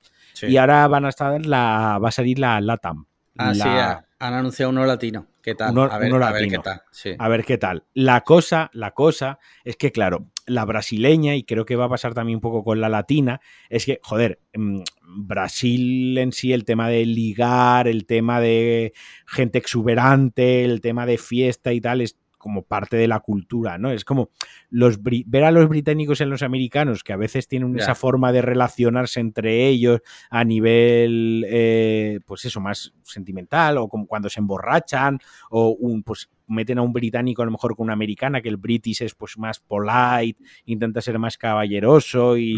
[0.41, 3.05] Y ahora van a estar la, va a salir la Latam.
[3.37, 5.27] Ah, sí, La- ha- han anunciado uno latino.
[5.41, 5.71] ¿Qué tal?
[5.71, 6.81] Uno- a, ver, uno a ver qué tal.
[6.91, 7.15] Sí.
[7.17, 7.83] A ver qué tal.
[7.93, 12.13] La cosa, la cosa es que, claro, la brasileña, y creo que va a pasar
[12.13, 14.81] también un poco con la latina, es que, joder, mm,
[15.27, 18.93] Brasil en sí, el tema de ligar, el tema de
[19.25, 23.89] gente exuberante, el tema de fiesta y tal, es como parte de la cultura, ¿no?
[23.89, 24.31] Es como
[24.69, 28.41] los ver a los británicos en los americanos, que a veces tienen esa forma de
[28.41, 35.19] relacionarse entre ellos a nivel, eh, pues eso, más sentimental, o como cuando se emborrachan,
[35.49, 38.57] o un, pues meten a un británico a lo mejor con una americana, que el
[38.57, 42.55] british es pues más polite, intenta ser más caballeroso y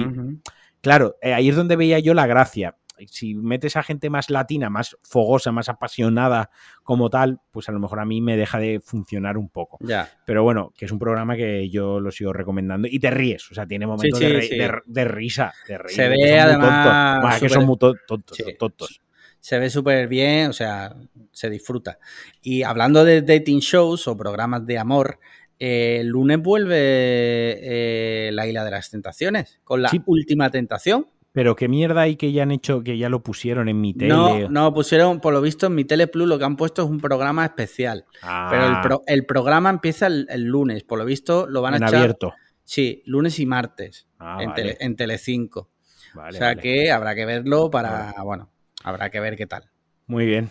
[0.81, 2.75] claro, eh, ahí es donde veía yo la gracia.
[3.07, 6.49] Si metes a gente más latina, más fogosa, más apasionada
[6.83, 9.77] como tal, pues a lo mejor a mí me deja de funcionar un poco.
[9.81, 10.09] Ya.
[10.25, 13.53] Pero bueno, que es un programa que yo lo sigo recomendando y te ríes, o
[13.55, 14.57] sea, tiene momentos sí, de, re- sí.
[14.57, 17.21] de- de risa, de reír, Se ve, además.
[17.23, 19.01] Bah, que son muy tontos.
[19.39, 20.95] Se ve súper bien, o sea,
[21.31, 21.99] se disfruta.
[22.41, 25.19] Y hablando de dating shows o programas de amor,
[25.59, 30.01] eh, el lunes vuelve eh, La Isla de las Tentaciones con la Sí.
[30.07, 31.07] última tentación.
[31.35, 34.07] Pero qué mierda hay que ya han hecho, que ya lo pusieron en mi tele.
[34.07, 36.89] No, no, pusieron, por lo visto, en mi Tele Plus lo que han puesto es
[36.89, 38.05] un programa especial.
[38.23, 41.73] Ah, Pero el, pro- el programa empieza el, el lunes, por lo visto lo van
[41.73, 41.95] a en echar.
[41.95, 42.33] abierto.
[42.63, 45.69] Sí, lunes y martes Ah, en, vale, tele, en Telecinco.
[46.13, 46.61] vale, o sea vale.
[46.61, 48.49] que habrá que verlo para, bueno,
[48.83, 49.69] habrá que ver qué tal.
[50.07, 50.49] Muy bien.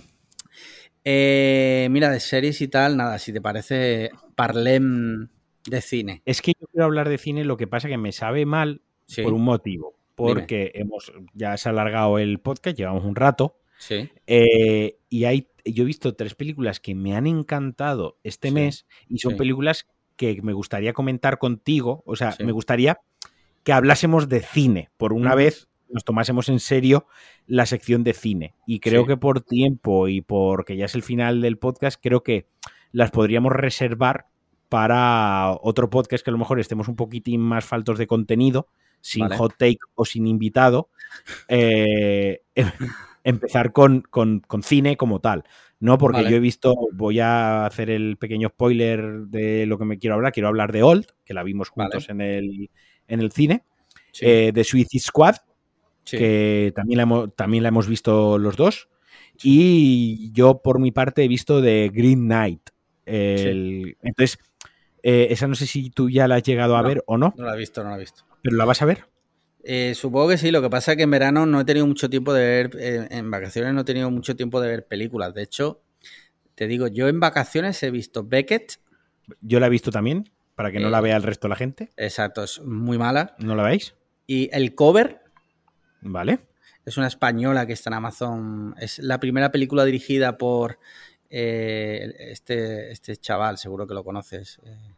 [1.04, 5.28] Eh, mira, de series y tal, nada, si te parece, parlem
[5.66, 6.22] de cine.
[6.24, 9.22] Es que yo quiero hablar de cine, lo que pasa que me sabe mal Sí,
[9.22, 9.94] por un motivo.
[10.14, 13.56] Porque hemos, ya se ha alargado el podcast, llevamos un rato.
[13.78, 18.54] sí, eh, y hay, yo he visto tres películas que me han encantado este Sí,
[18.54, 19.38] mes y son sí.
[19.38, 19.86] películas
[20.16, 22.02] que me gustaría comentar contigo.
[22.06, 23.00] O sea, me gustaría
[23.62, 24.90] que hablásemos de cine.
[24.96, 27.06] Por una vez nos tomásemos en serio
[27.46, 28.54] la sección de cine.
[28.66, 32.46] Y creo que por tiempo y porque ya es el final del podcast, creo que
[32.92, 34.26] las podríamos reservar
[34.68, 38.68] para otro podcast que a lo mejor estemos un poquitín más faltos de contenido,
[39.04, 39.36] sin Vale.
[39.36, 40.88] hot take o sin invitado.
[41.48, 42.40] eh,
[43.22, 45.44] empezar con, con- con cine como tal.
[45.80, 46.30] No, porque Vale.
[46.30, 50.32] yo he visto, voy a hacer el pequeño spoiler de lo que me quiero hablar.
[50.32, 52.70] Quiero hablar de Old, que la vimos juntos en, el,
[53.08, 53.62] en el cine,
[54.10, 55.36] sí, eh, de Suicide Squad,
[56.04, 56.16] sí.
[56.16, 58.88] que también la, hemos, también la hemos visto los dos.
[59.42, 62.70] Y yo, por mi parte, he visto de Green Knight.
[63.04, 64.38] El- Entonces,
[65.06, 66.88] eh, esa no sé si tú ya la has llegado a No.
[66.88, 68.24] ver o no, No la he visto, no la he visto.
[68.42, 69.04] pero la vas a ver.
[69.62, 72.10] Eh, supongo que sí, lo que pasa es que en verano no he tenido mucho
[72.10, 75.32] tiempo de ver, eh, en vacaciones no he tenido mucho tiempo de ver películas.
[75.34, 75.80] De hecho,
[76.54, 78.78] te digo, yo en vacaciones he visto Beckett,
[79.40, 80.90] Yo la he visto también, para que no Eh.
[80.90, 81.90] la vea el resto de la gente.
[81.96, 83.34] exacto, es muy mala.
[83.38, 83.94] ¿No la veis?
[84.26, 85.20] Y El Cover,
[86.02, 86.40] Vale.
[86.84, 88.74] Es una española que está en Amazon.
[88.78, 90.78] Es la primera película dirigida por
[91.30, 94.58] eh, este, este chaval, seguro que lo conoces.
[94.64, 94.93] eh,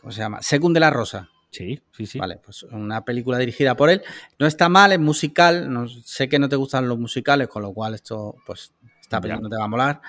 [0.00, 0.40] ¿Cómo se llama?
[0.42, 1.28] Según de la Rosa.
[1.50, 2.18] Sí, sí, sí.
[2.18, 4.02] Vale, pues una película dirigida por él.
[4.40, 5.72] No está mal, es musical.
[5.72, 9.42] No, sé que no te gustan los musicales, con lo cual esto, pues, esta película
[9.42, 10.00] no te va a molar.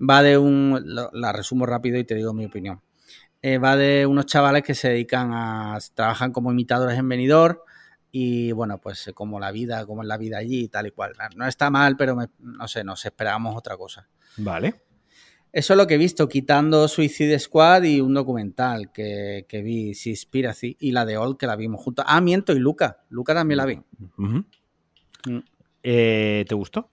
[0.00, 0.80] Va de un.
[0.84, 2.80] lo- la resumo rápido y te digo mi opinión.
[3.40, 5.78] Eh, va de unos chavales que se dedican a.
[5.94, 7.64] trabajan como imitadores en venidor.
[8.10, 11.12] Y bueno, pues como la vida, como es la vida allí y tal y cual.
[11.36, 14.08] No está mal, pero me- no sé, nos esperábamos otra cosa.
[14.38, 14.82] Vale.
[15.52, 19.94] Eso es lo que he visto, quitando Suicide Squad y un documental que, que vi,
[19.94, 22.04] Seaspiracy, y la de Old, que la vimos juntos.
[22.08, 23.02] Ah, miento, y Luca.
[23.08, 23.80] Luca también la vi.
[24.16, 24.40] Mm.
[25.82, 26.90] Eh, ¿Te gustó?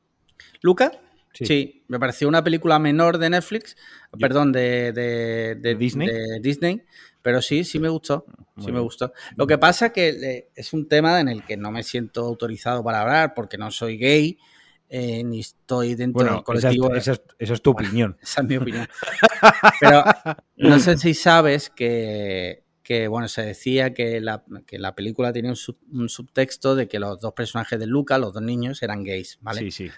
[0.61, 0.91] ¿Luca?
[1.33, 1.45] Sí.
[1.45, 1.83] Sí.
[1.89, 3.75] me pareció una película menor de Netflix,
[4.13, 6.07] Yo- perdón, de, de- de- ¿De Disney?
[6.07, 6.81] de Disney,
[7.21, 8.25] pero sí, sí me gustó.
[8.57, 9.11] Sí me gustó.
[9.35, 13.01] Lo que pasa que es un tema en el que no me siento autorizado para
[13.01, 14.37] hablar porque no soy gay
[14.89, 16.93] eh, ni estoy dentro Bueno, del colectivo.
[16.93, 18.17] esa es- esa es tu opinión.
[18.21, 18.87] Esa es mi opinión.
[19.79, 20.03] Pero
[20.57, 25.49] no sé si sabes que que, bueno, se decía que la, que la película tenía
[25.49, 29.03] un, sub- un subtexto de que los dos personajes de Luca, los dos niños, eran
[29.03, 29.61] gays, ¿vale?
[29.61, 29.91] Sí, sí.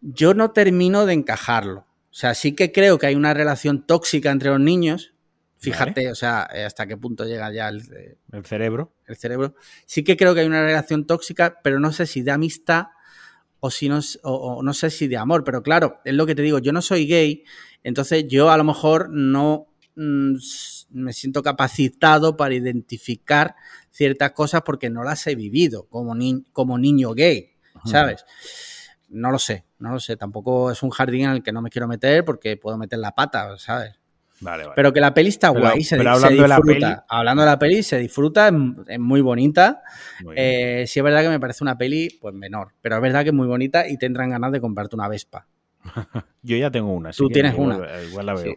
[0.00, 1.80] Yo no termino de encajarlo.
[1.80, 5.12] O sea, sí que creo que hay una relación tóxica entre los niños.
[5.56, 8.92] Fíjate, o sea, eh, hasta qué punto llega ya el, eh, El cerebro.
[9.08, 9.56] el cerebro.
[9.84, 12.86] Sí que creo que hay una relación tóxica, pero no sé si de amistad
[13.60, 15.44] o si no, s- o, o no sé si de amor.
[15.44, 17.44] Pero claro, es lo que te digo, yo no soy gay,
[17.82, 19.66] entonces yo a lo mejor no
[19.96, 20.34] mm,
[20.90, 23.54] me siento capacitado para identificar
[23.90, 27.52] ciertas cosas porque no las he vivido como, ni- como niño gay,
[27.84, 28.24] ¿sabes?
[29.08, 30.16] No lo sé, no lo sé.
[30.16, 33.14] Tampoco es un jardín en el que no me quiero meter porque puedo meter la
[33.14, 33.94] pata, ¿sabes?
[34.40, 34.72] Vale, vale.
[34.76, 36.86] Pero que la peli está Pero- guay, se, pero se hablando de la disfruta.
[36.88, 38.50] peli- Hablando de la peli, se disfruta,
[38.86, 39.82] es, muy bonita.
[40.22, 40.34] Muy.
[40.38, 43.30] Eh, sí es verdad que me parece una peli pues menor, pero es verdad que
[43.30, 45.46] es muy bonita y tendrán ganas de comprarte una Vespa.
[46.42, 47.10] Yo ya tengo una.
[47.10, 48.02] así Tú que tienes igual- una.
[48.02, 48.42] Igual la veo.
[48.44, 48.54] Sí.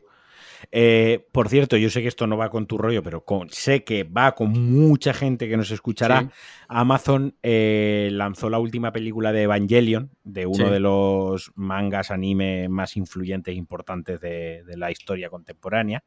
[0.72, 3.84] Eh, por cierto, yo sé que esto no va con tu rollo, pero con- sé
[3.84, 6.22] que va con mucha gente que nos escuchará.
[6.22, 6.28] Sí.
[6.68, 10.72] Amazon eh, lanzó la última película de Evangelion, de uno Sí.
[10.72, 16.04] de los mangas anime más influyentes e importantes de, de la historia contemporánea.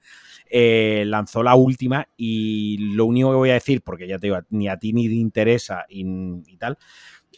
[0.48, 4.39] Eh, lanzó la última y lo único que voy a decir, porque ya te digo,
[4.51, 6.05] ni a ti ni te interesa y,
[6.47, 6.78] y tal,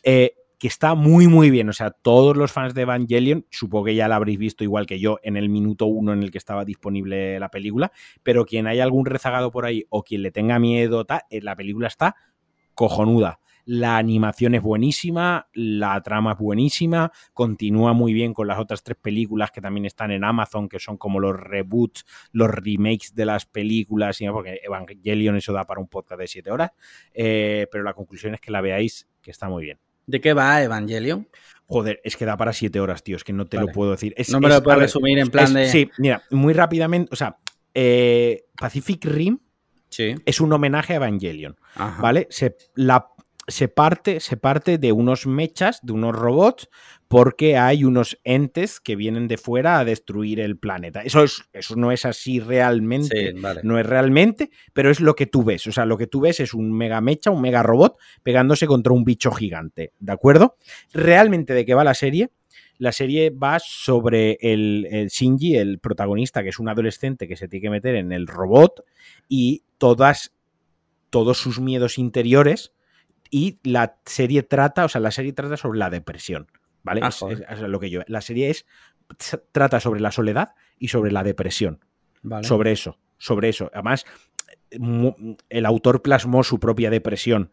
[0.03, 1.69] eh, que está muy muy bien.
[1.69, 4.99] O sea, todos los fans de Evangelion, supongo que ya la habréis visto igual que
[4.99, 7.93] yo en el minuto uno en el que estaba disponible la película,
[8.23, 11.57] pero quien haya algún rezagado por ahí o quien le tenga miedo, ta, eh, la
[11.57, 12.17] película está
[12.75, 13.41] cojonuda.
[13.69, 18.97] La animación es buenísima, la trama es buenísima, continúa muy bien con las otras tres
[18.97, 23.45] películas que también están en Amazon, que son como los reboots, los remakes de las
[23.45, 26.71] películas, porque Evangelion eso da para un podcast de siete horas,
[27.13, 29.81] eh, pero la conclusión es que la veáis, que está muy bien.
[30.07, 31.29] ¿De qué va Evangelion?
[31.69, 33.69] Joder, es que da para siete horas, tío, es que no te Vale.
[33.69, 34.15] lo puedo decir.
[34.17, 35.67] Es- No me es- lo ver, resumir en plan es- de.
[35.69, 37.39] Sí, mira, muy rápidamente, o sea,
[37.75, 39.39] eh, Pacific Rim
[39.89, 40.15] Sí.
[40.25, 41.57] es un homenaje a Evangelion.
[41.75, 42.01] Ajá.
[42.01, 42.27] ¿vale?
[42.31, 43.07] Se, la,
[43.49, 46.69] se, parte, se parte de unos mechas, de unos robots,
[47.09, 51.03] porque hay unos entes que vienen de fuera a destruir el planeta.
[51.03, 53.33] Eso, es, eso no es así realmente.
[53.33, 53.61] Sí, vale.
[53.63, 55.67] No es realmente, pero es lo que tú ves.
[55.67, 58.93] O sea, lo que tú ves es un mega mecha, un mega robot pegándose contra
[58.93, 59.93] un bicho gigante.
[59.99, 60.57] ¿De acuerdo?
[60.93, 62.31] Realmente, ¿de qué va la serie?
[62.79, 67.49] La serie va sobre el, el Shinji, el protagonista, que es un adolescente que se
[67.49, 68.85] tiene que meter en el robot
[69.29, 70.33] y todas,
[71.11, 72.73] todos sus miedos interiores.
[73.37, 76.47] Y la serie trata, o sea, la serie trata sobre la depresión.
[76.83, 77.01] ¿Vale?
[77.03, 77.45] Ah, Es- joder.
[77.51, 78.01] es- es lo que yo.
[78.07, 78.65] La serie es.
[79.53, 81.79] trata sobre la soledad y sobre la depresión
[82.23, 82.45] vale.
[82.49, 83.71] sobre eso, sobre eso.
[83.73, 84.05] Además,
[84.71, 87.51] el autor plasmó su propia depresión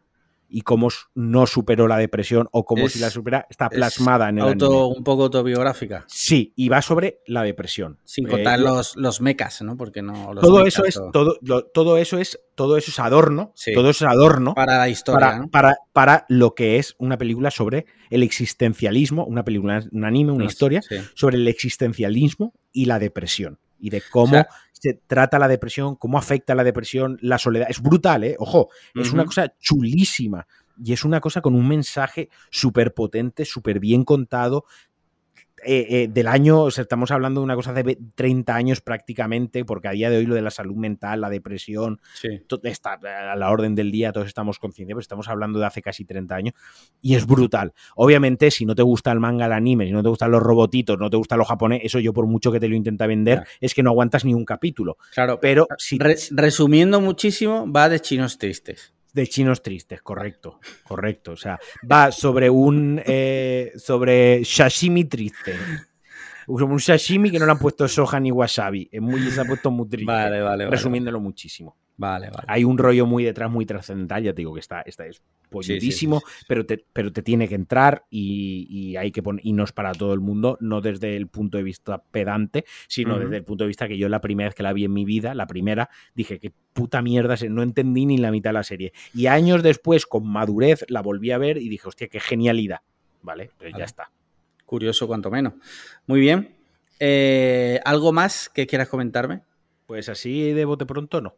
[0.50, 4.30] y cómo no superó la depresión o cómo Es- si la supera está es plasmada
[4.30, 4.98] en el Auto, anime.
[4.98, 6.06] un poco autobiográfica.
[6.08, 7.98] Sí, y va sobre la depresión.
[8.04, 9.76] Sin Eh, contar los, los mecas, ¿no?
[9.78, 10.34] Porque no.
[10.34, 13.74] los todo eso es o- todo, lo- todo eso es todo eso es adorno, Sí.
[13.74, 15.50] todo eso es adorno Para la historia, para, ¿no?
[15.50, 20.44] para, para lo que es una película sobre el existencialismo, una película, un anime, una
[20.44, 20.98] No historia sí.
[21.16, 23.58] sobre el existencialismo y la depresión.
[23.80, 24.48] Y de cómo O sea-
[24.84, 27.68] se trata la depresión, cómo afecta la depresión, la soledad.
[27.70, 28.36] Es brutal, ¿eh?
[28.38, 30.46] Ojo, es una cosa chulísima.
[30.84, 34.66] Y es una cosa con un mensaje súper potente, súper bien contado.
[35.66, 38.82] Eh, eh, del año, o sea, estamos hablando de una cosa de ve- 30 años
[38.82, 42.30] prácticamente, porque a día de hoy lo de la salud mental, la depresión, Sí.
[42.64, 46.06] está a la orden del día, todos estamos conscientes, pero estamos hablando de hace casi
[46.06, 46.54] 30 años
[47.02, 47.74] y es brutal.
[47.96, 50.98] Obviamente, si no te gusta el manga, el anime, si no te gustan los robotitos,
[51.00, 53.74] no te gusta lo japonés, eso yo por mucho que te lo intenta vender, es
[53.74, 54.98] que no aguantas ni un capítulo.
[55.14, 55.40] Claro.
[55.42, 58.93] Pero si Re- resumiendo muchísimo, va de chinos tristes.
[59.14, 61.32] De chinos tristes, correcto, correcto.
[61.32, 61.60] O sea,
[61.90, 65.56] va sobre un eh, sobre sashimi triste.
[66.48, 68.90] Un sashimi que no le han puesto soja ni wasabi.
[68.92, 70.12] Es muy, se ha puesto muy triste.
[70.12, 70.76] Vale, vale, vale.
[70.76, 71.78] resumiéndolo muchísimo.
[71.96, 72.46] Vale, vale.
[72.48, 76.20] Hay un rollo muy detrás, muy trascendental, ya te digo que está, está es polludísimo,
[76.20, 76.46] sí, sí, sí.
[76.48, 79.72] Pero, te, pero te tiene que entrar y, y hay que poner, y no es
[79.72, 83.64] para todo el mundo, no desde el punto de vista pedante, sino desde el punto
[83.64, 85.90] de vista que yo la primera vez que la vi en mi vida, la primera,
[86.16, 88.94] dije que puta mierda, no entendí ni la mitad de la serie.
[89.14, 92.80] Y años después, con madurez, la volví a ver y dije, hostia, qué genialidad.
[93.22, 93.82] Vale, pues Vale.
[93.82, 94.12] ya está.
[94.66, 95.54] Curioso, cuanto menos.
[96.08, 96.56] Muy bien.
[97.00, 99.42] Eh, ¿Algo más que quieras comentarme?
[99.86, 101.36] Pues así de bote pronto no.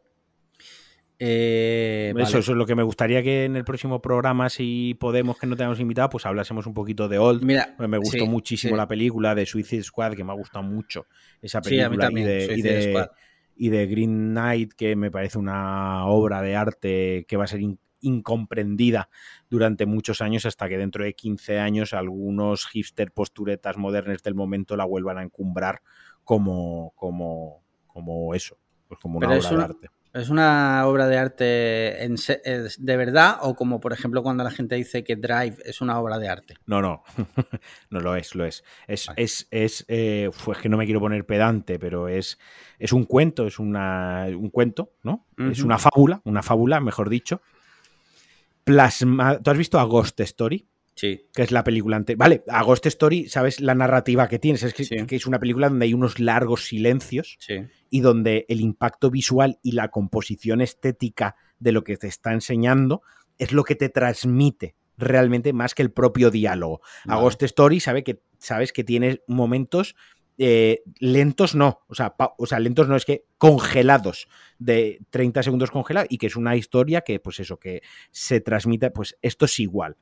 [1.18, 2.40] Eh, Eso, vale.
[2.40, 5.56] eso es lo que me gustaría que en el próximo programa, si podemos, que no
[5.56, 7.44] tengamos invitado, pues hablásemos un poquito de Old.
[7.44, 8.78] Mira, me gustó sí, muchísimo sí.
[8.78, 11.06] la película de Suicide Squad, que me ha gustado mucho
[11.42, 12.06] esa Sí, a mí película.
[12.08, 13.08] también, y, de, y, de, Squad.
[13.56, 17.62] y de Green Knight, que me parece una obra de arte que va a ser
[17.62, 19.10] in- incomprendida
[19.50, 24.76] durante muchos años hasta que dentro de 15 años algunos hipster posturetas modernos del momento
[24.76, 25.82] la vuelvan a encumbrar
[26.24, 29.90] como, como, como eso, pues como una Pero obra de arte.
[30.16, 34.76] ¿Es una obra de arte en de verdad o como por ejemplo cuando la gente
[34.76, 36.54] dice que Drive es una obra de arte?
[36.66, 37.04] No, no,
[37.90, 38.64] no lo es, lo es.
[38.88, 40.30] Es, es, es eh,
[40.62, 42.40] que no me quiero poner pedante, pero es,
[42.80, 45.28] es un cuento, es una, un cuento, ¿no?
[45.38, 47.42] Es una fábula, una fábula, mejor dicho.
[48.64, 49.40] Plasma...
[49.40, 50.66] ¿Tú has visto a Ghost Story?
[50.96, 51.26] Sí.
[51.34, 52.20] Que es la película anterior.
[52.20, 54.64] Vale, a Ghost Story, ¿sabes la narrativa que tienes?
[54.64, 57.66] Es que, que, es una película donde hay unos largos silencios sí.
[57.90, 63.02] y donde el impacto visual y la composición estética de lo que te está enseñando
[63.38, 66.80] es lo que te transmite realmente más que el propio diálogo.
[67.08, 69.96] A Ghost Story sabe que, sabes que tiene momentos
[70.38, 74.28] eh, lentos no, o sea, o sea, lentos no es que congelados
[74.60, 77.82] de 30 segundos congelados y que es una historia que, pues eso, que
[78.12, 79.98] se transmite, pues esto es igual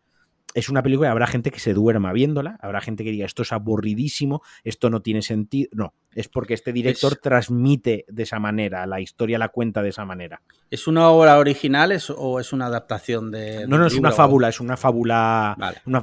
[0.53, 3.41] es una película y habrá gente que se duerma viéndola, habrá gente que diga esto
[3.41, 5.69] es aburridísimo, esto no tiene sentido.
[5.73, 10.05] No, es porque este director transmite de esa manera, la historia la cuenta de esa
[10.05, 10.41] manera.
[10.69, 13.67] ¿Es una obra original o es una adaptación de.?
[13.67, 15.57] No, no, es una fábula, es una fábula.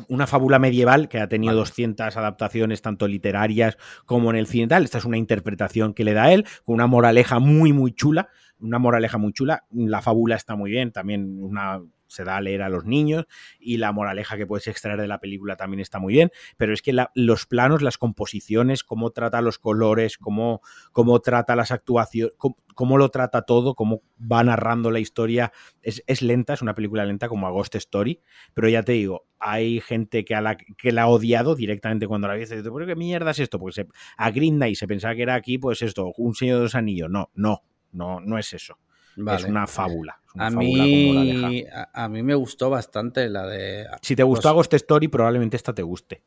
[0.09, 4.85] Una, fábula medieval que ha tenido 200 adaptaciones, tanto literarias como en el cine tal.
[4.85, 8.29] Esta es una interpretación que le da él, con una moraleja muy, muy chula.
[8.59, 9.65] Una moraleja muy chula.
[9.73, 11.81] La fábula está muy bien, también una
[12.11, 13.27] se da a leer a los niños
[13.59, 16.83] y la moraleja que puedes extraer de la película también está muy bien, pero es
[16.83, 20.61] que los planos, las composiciones, cómo trata los colores, cómo,
[20.93, 26.55] cómo trata las actuaciones, cómo, lo trata todo, cómo va narrando la historia, es, lenta,
[26.55, 28.21] es una película lenta como a Ghost Story,
[28.55, 32.27] pero ya te digo, hay gente que, a la, que la ha odiado directamente cuando
[32.27, 33.59] la viste, ¿pero qué mierda es esto?
[33.59, 36.75] Porque a Green Knight se pensaba que era aquí, pues esto, un señor de los
[36.75, 37.63] anillos, no, no,
[37.93, 38.79] no, no es eso.
[39.17, 40.21] Es una fábula.
[40.37, 43.87] a, mí, a, mí me gustó bastante la de.
[44.03, 46.23] Si te gustó Ghost Story, probablemente esta te guste.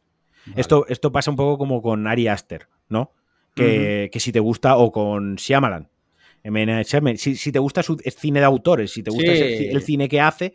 [0.55, 3.14] Esto, esto pasa un poco como con Ari Aster, ¿no?
[3.55, 5.89] Que, si te gusta, o con Shyamalan.
[7.15, 10.53] Si, si, te gusta su cine de autores, si te gusta el cine que hace,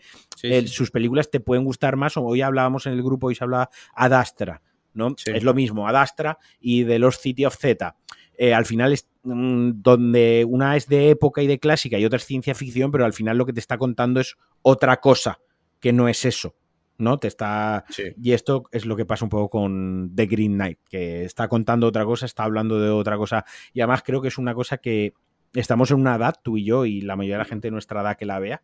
[0.67, 2.17] sus películas te pueden gustar más.
[2.17, 4.61] Hoy hablábamos en el grupo y se hablaba Adastra,
[4.93, 5.15] ¿no?
[5.25, 7.97] Es lo mismo, Adastra y de los City of Z.
[8.41, 12.19] Eh, al final es mm, donde una es de época y de clásica y otra
[12.19, 15.41] es ciencia ficción, pero al final lo que te está contando es otra cosa
[15.81, 16.55] que no es eso.
[16.99, 17.19] ¿no?
[17.19, 17.85] Te está.
[18.21, 21.87] Y esto es lo que pasa un poco con The Green Knight, que está contando
[21.87, 23.45] otra cosa, está hablando de otra cosa.
[23.73, 25.15] Y además creo que es una cosa que
[25.55, 28.01] estamos en una edad, tú y yo, y la mayoría de la gente de nuestra
[28.01, 28.63] edad que la vea,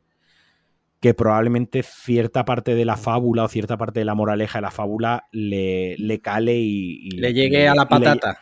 [1.00, 4.70] que probablemente cierta parte de la fábula o cierta parte de la moraleja de la
[4.72, 8.38] fábula le, le cale y, Le llegue a la patata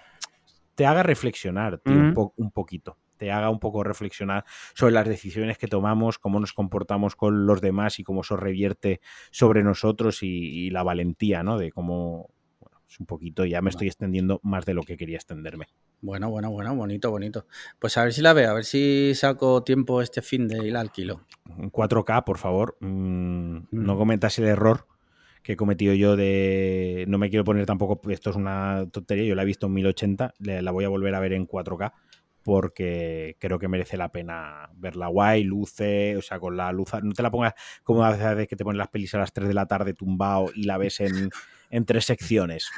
[0.75, 4.45] te haga reflexionar un, un, poquito, te haga un poco reflexionar
[4.75, 9.01] sobre las decisiones que tomamos, cómo nos comportamos con los demás y cómo eso revierte
[9.31, 11.59] sobre nosotros y, la valentía, ¿no?
[11.59, 12.31] De cómo,
[12.61, 15.67] bueno, es un poquito, ya me estoy extendiendo más de lo que quería extenderme.
[16.01, 17.47] Bueno, bueno, bueno, bonito, bonito.
[17.79, 20.77] Pues a ver si la veo, a ver si saco tiempo este fin de ir
[20.77, 21.21] al kilo.
[21.45, 24.87] 4K, por favor, mm, no cometas el error
[25.43, 27.05] que he cometido yo de...
[27.09, 30.35] No me quiero poner tampoco, esto es una tontería, yo la he visto en 1080,
[30.39, 31.93] la voy a volver a ver en 4K
[32.43, 37.13] porque creo que merece la pena verla guay, luce, o sea, con la luz, no
[37.13, 39.55] te la pongas como a veces que te ponen las pelis a las 3 de
[39.55, 41.31] la tarde tumbado y la ves en,
[41.71, 42.69] en tres secciones.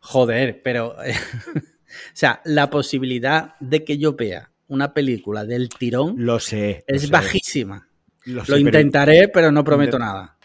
[0.00, 6.40] Joder, pero, o sea, la posibilidad de que yo vea una película del tirón lo
[6.40, 7.88] sé, es bajísima.
[8.24, 10.35] Lo, intentaré, pero no prometo nada.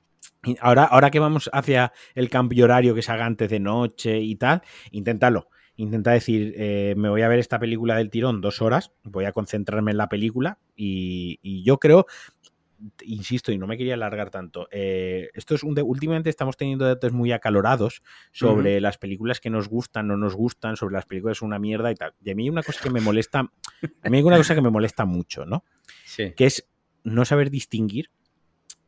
[0.60, 4.36] Ahora, ahora que vamos hacia el cambio horario que se haga antes de noche y
[4.36, 4.62] tal,
[4.92, 5.50] inténtalo.
[5.78, 9.32] Intenta decir, eh, me voy a ver esta película del tirón dos horas, voy a
[9.32, 12.06] concentrarme en la película y, yo creo,
[13.04, 17.14] insisto, y no me quería alargar tanto, eh, esto es un últimamente estamos teniendo datos
[17.14, 21.42] muy acalorados sobre las películas que nos gustan, no nos gustan, sobre las películas es
[21.42, 22.14] una mierda y tal.
[22.22, 24.62] Y a mí hay una cosa que me molesta, a mí hay una cosa que
[24.62, 25.64] me molesta mucho, ¿no?
[26.06, 26.34] Sí.
[26.36, 26.68] Que es
[27.04, 28.12] no saber distinguir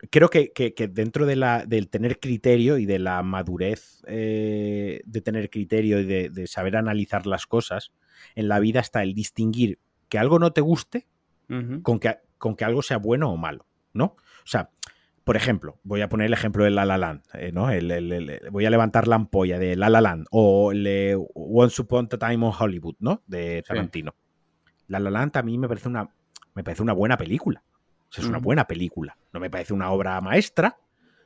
[0.09, 5.49] creo que, dentro de la, del tener criterio y de la madurez eh, de tener
[5.49, 7.91] criterio y de, saber analizar las cosas,
[8.35, 11.07] en la vida está el distinguir que algo no te guste
[11.83, 14.05] con, que, con que algo sea bueno o malo, ¿no?
[14.05, 14.69] O sea,
[15.23, 17.67] por ejemplo, voy a poner el ejemplo de La La Land, eh, ¿no?
[18.51, 22.45] voy a levantar la ampolla de La La Land o el Once Upon a Time
[22.45, 23.21] on Hollywood, ¿no?
[23.27, 24.15] De Tarantino.
[24.87, 26.09] La La Land a mí me parece una,
[26.55, 27.63] me parece una buena película
[28.21, 29.17] es una buena película.
[29.31, 30.77] No me parece una obra maestra,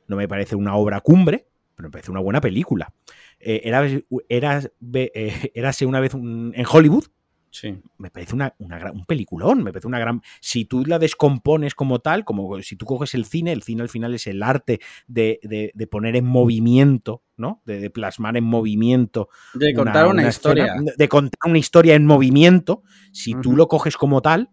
[0.06, 2.92] no me parece una obra cumbre, pero me parece una buena película.
[3.38, 3.86] Eh, era,
[4.28, 4.62] era,
[4.94, 7.04] eh, érase una vez en Hollywood.
[7.50, 7.78] Sí.
[7.96, 10.20] Me parece una, un peliculón, me parece una gran...
[10.40, 13.88] Si tú la descompones como tal, como si tú coges el cine, el cine al
[13.88, 17.62] final es el arte de, poner en movimiento, ¿no?
[17.64, 19.28] De, plasmar en movimiento.
[19.54, 20.74] De contar una, historia.
[20.96, 22.82] de contar una historia en movimiento.
[23.12, 24.50] Si tú lo coges como tal,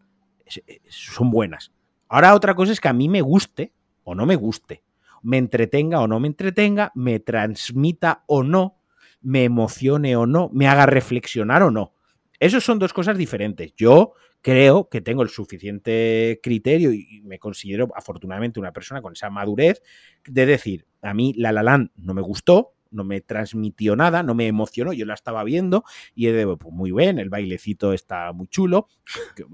[0.88, 1.75] son buenas
[2.08, 3.74] Ahora otra cosa es que a mí me guste
[4.04, 4.84] o no me guste,
[5.24, 8.78] me entretenga o no me entretenga, me transmita o no,
[9.22, 11.94] me emocione o no, me haga reflexionar o no.
[12.40, 13.74] Esas son dos cosas diferentes.
[13.76, 19.32] Yo creo que tengo el suficiente criterio y me considero afortunadamente una persona con esa
[19.32, 19.82] madurez
[20.28, 24.48] de decir, a mí La La no me gustó, no me transmitió nada, no me
[24.48, 25.84] emocionó, yo la estaba viendo
[26.14, 28.88] y he de, pues muy bien, el bailecito está muy chulo,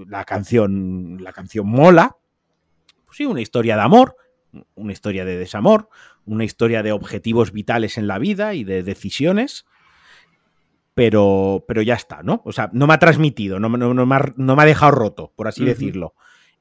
[0.08, 2.18] la canción, la canción mola,
[3.12, 4.16] pues sí, una historia de amor,
[4.74, 5.90] una historia de desamor,
[6.26, 9.66] una historia de objetivos vitales en la vida y de decisiones,
[10.94, 12.42] pero, pero ya está, ¿no?
[12.46, 14.94] O sea, no me ha transmitido, no, no, no me, ha, no me, ha, dejado
[14.94, 15.68] roto, por así uh -huh.
[15.68, 16.14] decirlo.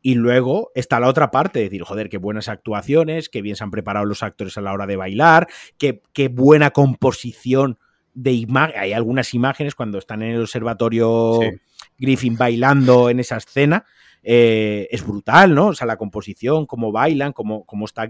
[0.02, 3.70] Y luego está la otra parte, decir, joder, qué buenas actuaciones, qué bien se han
[3.70, 5.46] preparado los actores a la hora de bailar,
[5.78, 7.78] qué, qué buena composición
[8.12, 8.76] de imagen.
[8.76, 11.60] Hay algunas imágenes cuando están en el observatorio sí.
[11.96, 13.84] Griffin bailando en esa escena.
[14.22, 15.68] Eh, es brutal, ¿no?
[15.68, 18.08] O sea, la composición, cómo bailan, cómo, cómo está,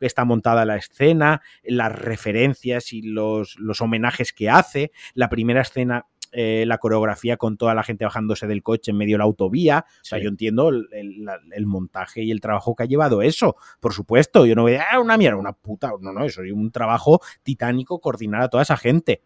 [0.00, 4.92] está, montada la escena, las referencias y los, los homenajes que hace.
[5.14, 6.06] La primera escena
[6.38, 9.86] eh, la coreografía con toda la gente bajándose del coche en medio de la autovía.
[9.88, 13.56] O sea, yo entiendo el, el, el, montaje y el trabajo que ha llevado eso.
[13.80, 15.92] Por supuesto, yo no voy a ah, una mierda, una puta.
[15.98, 19.22] No, no, eso es un trabajo titánico coordinar a toda esa gente.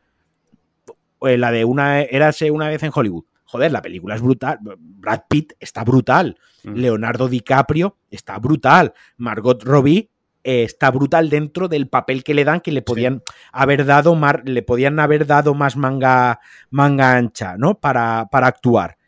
[1.23, 3.25] Eh, la de una, érase una vez en Hollywood.
[3.51, 4.61] Joder, la película es brutal.
[4.79, 6.39] Brad Pitt está brutal.
[6.63, 6.75] Mm.
[6.75, 8.95] Leonardo DiCaprio está brutal.
[9.17, 10.09] Margot Robbie
[10.45, 13.35] eh, está brutal dentro del papel que le dan, que le podían sí.
[13.51, 16.39] haber dado más, le podían haber dado más manga,
[16.71, 17.81] manga ancha, ¿no?
[17.81, 18.99] Para, para actuar.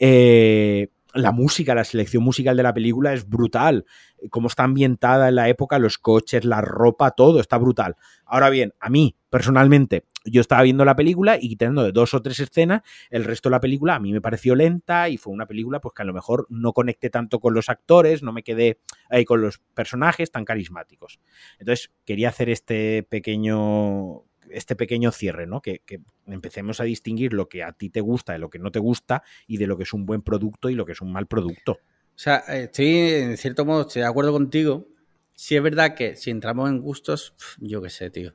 [0.00, 3.84] Eh, la música, la selección musical de la película es brutal.
[4.30, 7.94] Cómo está ambientada en la época, los coches, la ropa, todo está brutal.
[8.26, 12.22] Ahora bien, a mí, personalmente, yo estaba viendo la película y teniendo de dos o
[12.22, 15.46] tres escenas, el resto de la película a mí me pareció lenta y fue una
[15.46, 18.78] película pues que a lo mejor no conecté tanto con los actores, no me quedé
[19.10, 21.20] ahí con los personajes tan carismáticos.
[21.58, 25.62] Entonces quería hacer este pequeño este pequeño cierre, ¿no?
[25.62, 28.70] Que, que, empecemos a distinguir lo que a ti te gusta de lo que no
[28.70, 31.12] te gusta y de lo que es un buen producto y lo que es un
[31.12, 31.78] mal producto.
[32.14, 34.86] O sea, estoy en cierto modo estoy de acuerdo contigo.
[35.34, 38.34] Si es verdad que si entramos en gustos, yo qué sé, tío.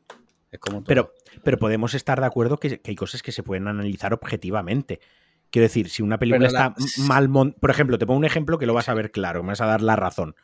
[0.60, 0.84] Como.
[0.84, 1.14] Pero,
[1.44, 5.00] pero podemos estar de acuerdo que, que, hay cosas que se pueden analizar objetivamente.
[5.50, 6.74] Quiero decir, si una película la...
[6.74, 6.76] está
[7.08, 7.60] mal montada.
[7.60, 9.66] Por ejemplo, te pongo un ejemplo que lo vas a ver claro, me vas a
[9.66, 10.36] dar la razón.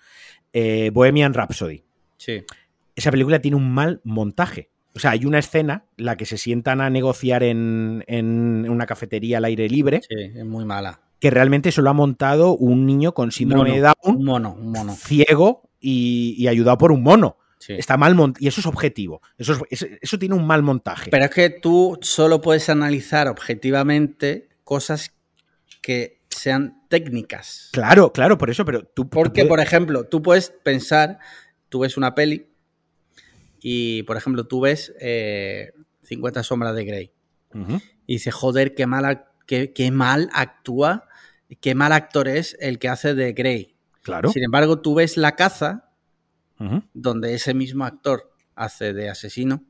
[0.53, 1.83] Eh, Bohemian Rhapsody.
[2.17, 2.43] Sí.
[2.95, 4.69] Esa película tiene un mal montaje.
[4.95, 9.39] O sea, hay una escena, la que se sientan a negociar en, en una cafetería
[9.39, 10.01] al aire libre.
[10.07, 11.01] Sí, es muy mala.
[11.19, 14.17] Que realmente solo ha montado un niño con síndrome mono, de Down.
[14.17, 14.93] Un mono, un mono.
[14.93, 17.37] Ciego y, y ayudado por un mono.
[17.63, 17.73] Sí.
[17.77, 18.43] Está mal montado.
[18.43, 19.21] Y eso es objetivo.
[19.37, 21.09] Eso, es, eso, tiene un mal montaje.
[21.09, 25.13] Pero es que tú solo puedes analizar objetivamente cosas
[25.81, 27.69] que sean técnicas.
[27.71, 29.07] Claro, claro, por eso, pero tú.
[29.09, 29.47] Porque, tú puedes...
[29.47, 31.19] por ejemplo, tú puedes pensar,
[31.69, 32.49] tú ves una peli
[33.61, 35.71] y, por ejemplo, tú ves eh,
[36.01, 37.13] 50 sombras de Grey.
[37.53, 37.81] Uh -huh.
[38.07, 41.07] Y dices, joder, qué mal, qué, qué mal actúa,
[41.61, 43.77] qué mal actor es el que hace de Grey.
[44.01, 44.33] Claro.
[44.33, 45.92] Sin embargo, tú ves La Caza,
[46.59, 46.83] uh -huh.
[46.93, 49.63] donde ese mismo actor hace de asesino,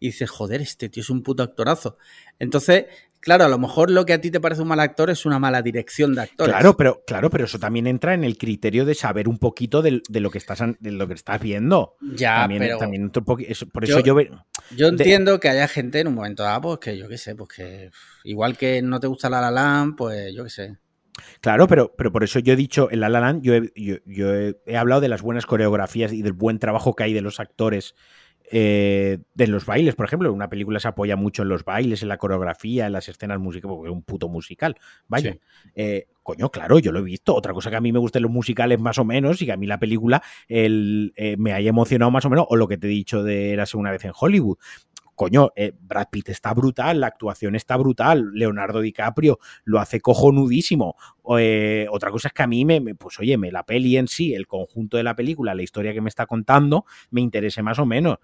[0.00, 1.98] y dices, joder, este tío es un puto actorazo.
[2.38, 2.86] Entonces,
[3.20, 5.38] Claro, a lo mejor lo que a ti te parece un mal actor es una
[5.38, 6.52] mala dirección de actores.
[6.52, 10.02] Claro, pero, claro, pero eso también entra en el criterio de saber un poquito de,
[10.08, 11.96] de lo que estás de lo que estás viendo.
[12.00, 13.10] Ya, también, pero también
[13.48, 14.28] eso, por eso yo, yo,
[14.76, 15.40] yo entiendo de...
[15.40, 17.90] que haya gente en un momento dado, pues que yo qué sé, pues que
[18.22, 20.76] igual que no te gusta La La Land, pues yo qué sé.
[21.40, 23.96] Claro, pero, pero por eso yo he dicho en La La Land, yo he, yo,
[24.06, 27.22] yo he, he hablado de las buenas coreografías y del buen trabajo que hay de
[27.22, 27.94] los actores
[28.50, 30.32] eh, de los bailes, por ejemplo.
[30.32, 33.74] Una película se apoya mucho en los bailes, en la coreografía, en las escenas musicales,
[33.76, 34.76] porque es un puto musical.
[35.06, 35.32] Vaya.
[35.32, 35.40] Sí.
[35.74, 37.34] Eh, coño, claro, yo lo he visto.
[37.34, 39.56] Otra cosa que a mí me gustan los musicales más o menos y que a
[39.56, 42.86] mí la película el, eh, me haya emocionado más o menos, o lo que te
[42.86, 44.58] he dicho de Érase una vez en Hollywood
[45.18, 50.94] coño, eh, Brad Pitt está brutal, la actuación está brutal, Leonardo DiCaprio lo hace cojonudísimo.
[51.38, 54.32] Eh, otra cosa es que a mí me, pues oye, me la peli en sí,
[54.32, 57.84] el conjunto de la película, la historia que me está contando, me interese más o
[57.84, 58.18] menos.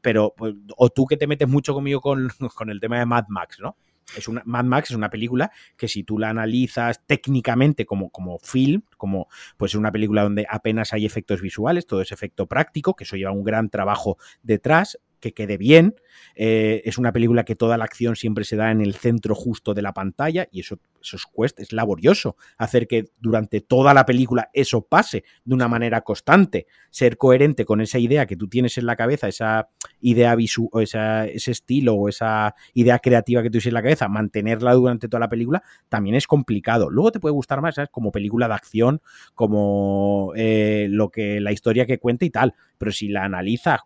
[0.00, 3.26] Pero, pues, o tú que te metes mucho conmigo con, con el tema de Mad
[3.28, 3.76] Max, ¿no?
[4.16, 8.38] es una, Mad Max es una película que si tú la analizas técnicamente como, como
[8.38, 12.94] film, como pues es una película donde apenas hay efectos visuales, todo es efecto práctico,
[12.94, 15.94] que eso lleva un gran trabajo detrás, que quede bien.
[16.34, 19.74] Eh, es una película que toda la acción siempre se da en el centro justo
[19.74, 22.36] de la pantalla y eso, eso es, cuesta, es laborioso.
[22.56, 26.66] Hacer que durante toda la película eso pase de una manera constante.
[26.90, 29.68] Ser coherente con esa idea que tú tienes en la cabeza, esa
[30.00, 33.82] idea visual, o esa, ese estilo o esa idea creativa que tú tienes en la
[33.82, 36.90] cabeza, mantenerla durante toda la película, también es complicado.
[36.90, 37.90] Luego te puede gustar más, ¿sabes?
[37.90, 39.02] Como película de acción,
[39.34, 42.54] como eh, lo que la historia que cuenta y tal.
[42.78, 43.80] Pero si la analizas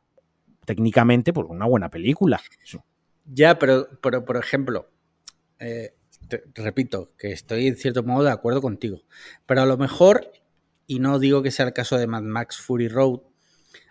[0.64, 2.40] técnicamente, pues una buena película.
[3.24, 4.90] Ya, pero, pero por ejemplo,
[5.58, 5.94] eh,
[6.28, 9.02] te, repito, que estoy en cierto modo de acuerdo contigo.
[9.46, 10.32] Pero a lo mejor,
[10.86, 13.20] y no digo que sea el caso de Mad Max Fury Road,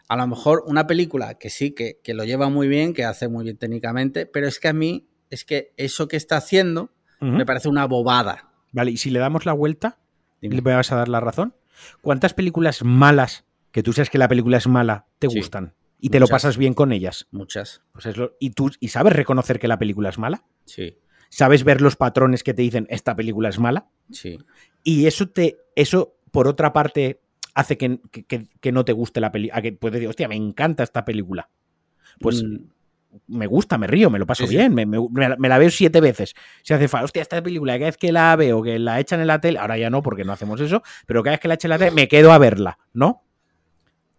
[0.08, 3.28] a lo mejor una película que sí, que, que lo lleva muy bien, que hace
[3.28, 6.92] muy bien técnicamente, pero es que a mí, es que eso que está haciendo
[7.22, 7.38] uh -huh.
[7.38, 8.52] me parece una bobada.
[8.72, 10.00] Vale, y si le damos la vuelta,
[10.42, 10.56] Dime.
[10.56, 11.56] ¿le vas a dar la razón?
[12.02, 15.38] ¿Cuántas películas malas, que tú sabes que la película es mala, te sí.
[15.38, 15.74] gustan?
[16.04, 16.30] Y te Muchas.
[16.30, 17.28] lo pasas bien con ellas.
[17.32, 17.82] Muchas.
[17.94, 20.44] Pues es lo, y tú y sabes reconocer que la película es mala.
[20.66, 20.98] Sí.
[21.30, 23.88] Sabes ver los patrones que te dicen esta película es mala.
[24.12, 24.38] Sí.
[24.84, 27.22] Y eso te, eso por otra parte
[27.54, 29.62] hace que, que, que no te guste la película.
[29.62, 31.50] Que puedes decir, hostia, me encanta esta película.
[32.20, 32.58] Pues mm.
[33.28, 34.76] me gusta, me río, me lo paso sí, bien, sí.
[34.76, 35.00] Me, me,
[35.38, 36.36] me, la veo siete veces.
[36.64, 39.28] Si hace falta, hostia, esta película, cada vez que la veo, que la echan en
[39.28, 41.72] la tele, ahora ya no, porque no hacemos eso, pero cada vez que la echan
[41.72, 43.24] en la tele, me quedo a verla, ¿no?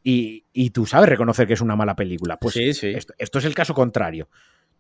[0.07, 2.39] Y, y, tú sabes reconocer que es una mala película.
[2.39, 2.89] Pues sí, sí.
[2.89, 4.29] Esto, esto, es el caso contrario.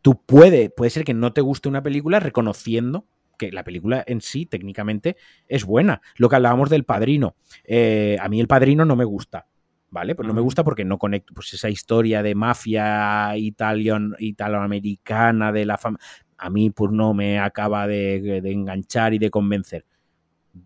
[0.02, 3.06] Tú puede, puede ser que no te guste una película reconociendo
[3.38, 5.16] que la película en sí técnicamente
[5.48, 6.02] es buena.
[6.16, 7.36] Lo que hablábamos del padrino.
[7.64, 9.46] Eh, a mí el padrino no me gusta.
[9.88, 10.14] ¿Vale?
[10.14, 15.64] Pues no me gusta porque no conecto pues esa historia de mafia italian, italoamericana de
[15.64, 15.98] la fama.
[16.36, 19.86] A mí pues no me acaba de, de enganchar y de convencer.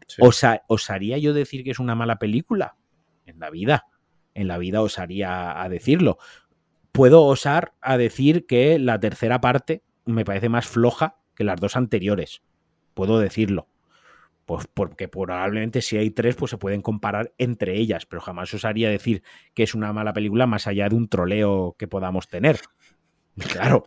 [0.07, 0.21] Sí.
[0.21, 2.77] Osa, ¿Osaría yo decir que es una mala película?
[3.27, 3.85] En la vida
[4.39, 6.19] en la vida osaría a decirlo.
[6.93, 11.77] Puedo osar a decir que la tercera parte me parece más floja que las dos
[11.77, 12.43] anteriores.
[12.95, 13.69] Puedo decirlo.
[14.47, 18.89] Pues porque probablemente si hay tres, pues se pueden comparar entre ellas, pero jamás osaría
[18.89, 22.59] decir que es una mala película más allá de un troleo que podamos tener.
[23.53, 23.87] Claro.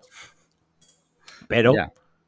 [1.47, 1.73] Pero,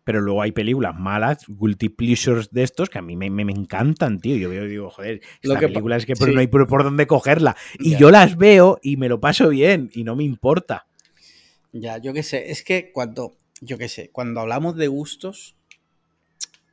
[0.03, 3.53] pero luego hay películas malas, guilty pleasures de estos que a mí me, me, me
[3.53, 4.35] encantan, tío.
[4.37, 6.25] Yo veo, digo, joder, esta que película es que sí.
[6.33, 7.55] no hay por, por, dónde cogerla.
[7.79, 7.99] Y ya.
[7.99, 10.87] yo las veo y me lo paso bien y no me importa.
[11.71, 15.55] Ya, yo qué sé, es que cuando, yo qué sé, cuando hablamos de gustos,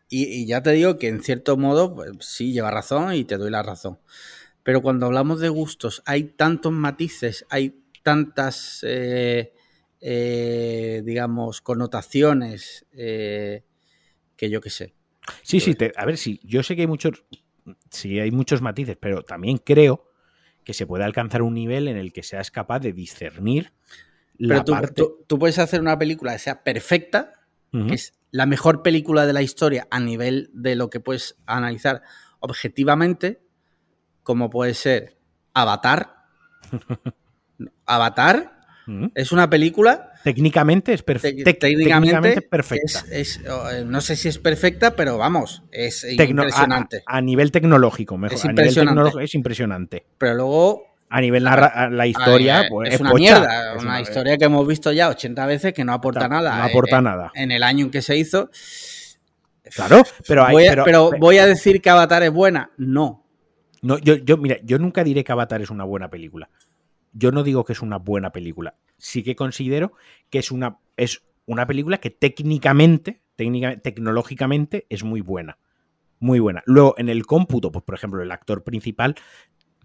[0.08, 3.36] y, y, ya te digo que en cierto modo, pues, sí, lleva razón y te
[3.36, 4.00] doy la razón.
[4.64, 8.80] Pero cuando hablamos de gustos, hay tantos matices, hay tantas...
[8.82, 9.52] Eh,
[10.00, 13.64] eh, digamos, connotaciones eh,
[14.36, 14.94] que yo qué sé.
[15.42, 17.24] Sí, sí, te, a ver, sí, yo sé que hay muchos,
[17.90, 20.10] sí, hay muchos matices, pero también creo
[20.64, 23.72] que se puede alcanzar un nivel en el que seas capaz de discernir
[24.38, 24.94] pero la tú, parte...
[24.94, 27.34] Tú, tú, puedes hacer una película que sea perfecta,
[27.72, 27.88] uh -huh.
[27.88, 32.02] que es la mejor película de la historia a nivel de lo que puedes analizar
[32.38, 33.42] objetivamente,
[34.22, 35.18] como puede ser
[35.52, 36.24] Avatar.
[37.86, 38.59] Avatar
[39.14, 40.12] es una película.
[40.24, 41.52] Técnicamente es perfecta.
[41.52, 43.04] Técnicamente, perfecta.
[43.10, 47.02] Es, es, eh, no sé si es perfecta, pero vamos, es Tecno impresionante.
[47.06, 48.36] A, a, nivel tecnológico, mejor.
[48.36, 49.24] Es impresionante.
[49.24, 50.06] es impresionante.
[50.18, 50.90] Pero luego.
[51.12, 53.20] A nivel la, la historia, pues, es, una pocha.
[53.20, 53.74] mierda.
[53.74, 56.58] Es una, una historia que hemos visto ya 80 veces que no aporta no, nada.
[56.58, 57.32] No aporta en, nada.
[57.34, 58.48] En el año en que se hizo.
[59.74, 62.70] Claro, pero, hay, voy a, pero, pero, voy a decir que Avatar es buena.
[62.76, 63.24] No.
[63.82, 66.48] No, yo, yo, mira, yo nunca diré que Avatar es una buena película.
[67.12, 69.92] Yo no digo que es una buena película sí que considero
[70.28, 75.58] que es una, es una película que técnicamente, técnica, tecnológicamente, es muy buena.
[76.20, 76.62] Muy buena.
[76.66, 79.16] Luego, en el cómputo, pues por ejemplo, el actor principal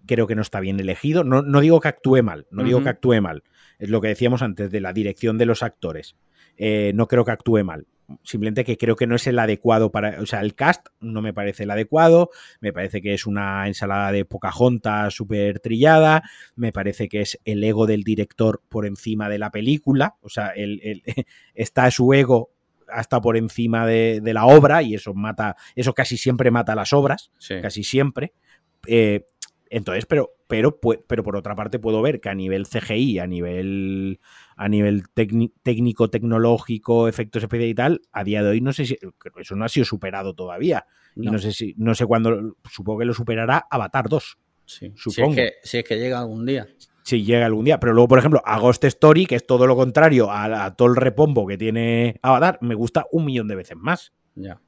[0.06, 1.24] creo que no está bien elegido.
[1.24, 2.68] No, no digo que actúe mal, no uh -huh.
[2.68, 3.42] digo que actúe mal.
[3.78, 6.16] Es lo que decíamos antes de la dirección de los actores.
[6.56, 7.86] Eh, no creo que actúe mal.
[8.22, 10.20] Simplemente que creo que no es el adecuado para.
[10.20, 12.30] O sea, el cast no me parece el adecuado.
[12.60, 16.22] Me parece que es una ensalada de Pocahontas súper trillada.
[16.54, 20.16] Me parece que es el ego del director por encima de la película.
[20.20, 21.02] O sea, el, el,
[21.54, 22.50] está su ego
[22.88, 25.56] hasta por encima de, de, la obra y eso mata.
[25.74, 27.32] Eso casi siempre mata las obras.
[27.38, 27.56] Sí.
[27.60, 28.32] Casi siempre.
[28.86, 29.26] Eh,
[29.70, 34.20] entonces, pero, pero, pero por otra parte puedo ver que a nivel CGI, a nivel,
[34.56, 38.98] a nivel técnico, tecnológico, efectos especiales y tal, a día de hoy no sé si
[39.36, 40.86] eso no ha sido superado todavía.
[41.14, 41.24] No.
[41.24, 44.38] Y no sé si, no sé cuándo, supongo que lo superará Avatar 2.
[44.66, 44.92] Sí.
[44.96, 45.34] Supongo.
[45.34, 46.66] Si es, que, si es que llega algún día.
[47.02, 47.80] Si llega algún día.
[47.80, 50.88] Pero luego, por ejemplo, a Ghost Story, que es todo lo contrario a, a todo
[50.88, 54.12] el repombo que tiene Avatar, me gusta un millón de veces más.
[54.34, 54.60] Ya.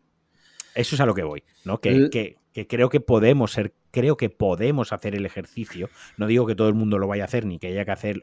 [0.74, 1.80] Eso es a lo que voy, ¿no?
[1.80, 2.10] Que, el...
[2.10, 5.88] que, que creo que podemos ser creo que podemos hacer el ejercicio.
[6.16, 8.22] No digo que todo el mundo lo vaya a hacer ni que haya que hacer,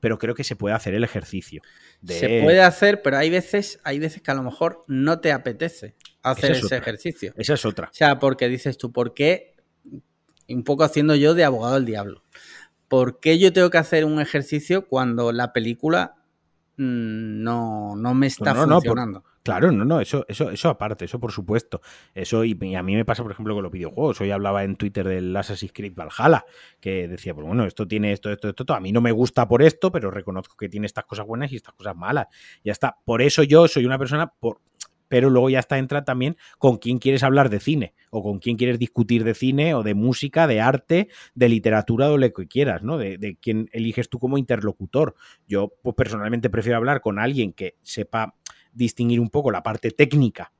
[0.00, 1.62] pero creo que se puede hacer el ejercicio.
[2.06, 5.94] Se puede hacer, pero hay veces, hay veces que a lo mejor no te apetece
[6.22, 7.32] hacer ese ejercicio.
[7.36, 7.88] Esa es otra.
[7.88, 9.54] O sea, porque dices tú, ¿por qué?
[10.48, 12.24] Un poco haciendo yo de abogado del diablo.
[12.88, 16.16] ¿Por qué yo tengo que hacer un ejercicio cuando la película
[16.76, 19.24] mm, no, no me está funcionando?
[19.44, 21.82] Claro, no, no, eso, eso, eso aparte, eso por supuesto.
[22.14, 24.18] Eso, y, a mí me pasa, por ejemplo, con los videojuegos.
[24.22, 26.46] Hoy hablaba en Twitter del Assassin's Creed Valhalla,
[26.80, 29.60] que decía, pues bueno, esto tiene esto, esto, esto, A mí no me gusta por
[29.60, 32.28] esto, pero reconozco que tiene estas cosas buenas y estas cosas malas.
[32.64, 32.96] Ya está.
[33.04, 34.62] Por eso yo soy una persona, por,
[35.08, 38.56] pero luego ya está entra también con quién quieres hablar de cine, o con quién
[38.56, 42.82] quieres discutir de cine, o de música, de arte, de literatura, o lo que quieras,
[42.82, 42.96] ¿no?
[42.96, 45.16] De, de quién eliges tú como interlocutor.
[45.46, 48.36] Yo, pues personalmente prefiero hablar con alguien que sepa
[48.74, 50.52] distinguir un poco la parte técnica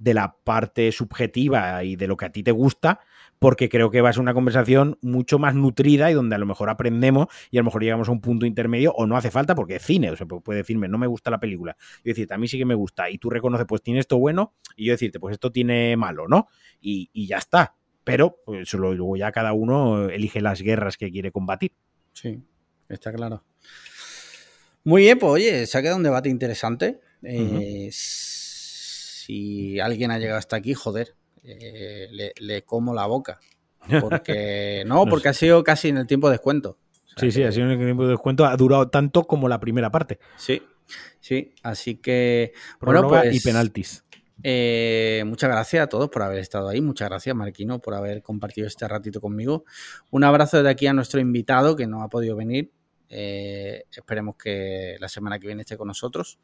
[0.00, 3.00] de la parte subjetiva y de lo que a ti te gusta,
[3.38, 6.46] porque creo que va a ser una conversación mucho más nutrida y donde a lo
[6.46, 9.54] mejor aprendemos y a lo mejor llegamos a un punto intermedio o no hace falta
[9.54, 11.76] porque es cine, o sea, puede decirme, no me gusta la película.
[12.02, 14.54] Y decirte, a mí sí que me gusta y tú reconoces, pues tiene esto bueno
[14.74, 16.48] y yo decirte, pues esto tiene malo, ¿no?
[16.80, 17.74] Y, ya está.
[18.02, 21.72] Pero pues, luego ya cada uno elige las guerras que quiere combatir.
[22.14, 22.42] Sí,
[22.88, 23.44] está claro.
[24.82, 27.00] Muy bien, pues oye, se ha quedado un debate interesante.
[27.22, 31.14] Eh, si alguien ha llegado hasta aquí, joder,
[31.44, 33.40] eh, le, como la boca.
[34.00, 36.78] Porque, no, porque ha sido casi en el tiempo de descuento.
[37.16, 38.46] sí, sí, ha sido en el tiempo de descuento.
[38.46, 40.18] Ha durado tanto como la primera parte.
[40.36, 40.62] Sí,
[41.20, 41.54] sí.
[41.62, 42.52] Así que.
[42.80, 44.04] bueno, pues, y penaltis.
[44.42, 46.80] Eh, muchas gracias a todos por haber estado ahí.
[46.80, 49.64] Muchas gracias, Marquino, por haber compartido este ratito conmigo.
[50.10, 52.72] Un abrazo desde aquí a nuestro invitado que no ha podido venir.
[53.10, 56.38] esperemos que la semana que viene esté con nosotros.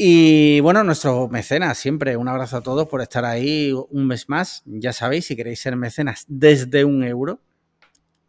[0.00, 4.62] Y bueno, nuestro mecenas, siempre un abrazo a todos por estar ahí un mes más.
[4.64, 7.40] Ya sabéis, si queréis ser mecenas desde un euro,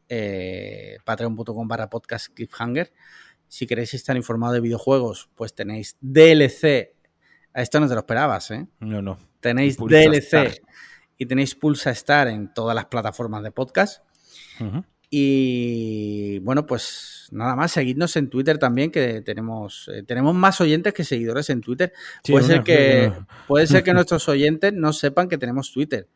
[0.07, 2.91] eh, patreon.com barra podcast cliffhanger.
[3.47, 6.95] Si queréis estar informado de videojuegos, pues tenéis DLC.
[7.53, 8.65] A esto no te lo esperabas, ¿eh?
[8.79, 9.19] No, no.
[9.39, 10.63] Tenéis DLC
[11.19, 14.03] y tenéis Pulsa Star en todas las plataformas de podcast.
[15.09, 20.93] Y bueno, pues nada más, seguidnos en Twitter también, que tenemos, eh, tenemos más oyentes
[20.93, 21.93] que seguidores en Twitter.
[22.27, 23.11] puede, ser que,
[23.47, 26.07] puede ser que nuestros oyentes no sepan que tenemos Twitter.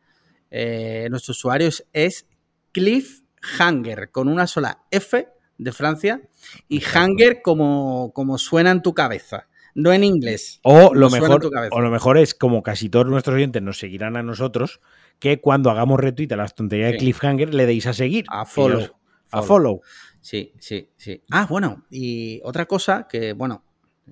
[0.50, 2.28] Eh, nuestro usuario es
[2.72, 6.20] Cliffhanger, con una sola F de Francia
[6.68, 10.60] y Hanger como, como suena en tu cabeza no en inglés.
[10.62, 14.22] O lo, mejor, o lo mejor es como casi todos nuestros oyentes nos seguirán a
[14.22, 14.80] nosotros,
[15.24, 18.26] que cuando hagamos retweet a las tonterías de Cliffhanger le deis a seguir.
[18.28, 18.90] A follow.
[19.30, 19.80] A follow.
[20.20, 21.22] Sí, sí, sí.
[21.30, 23.64] Ah, bueno, y otra cosa que, bueno,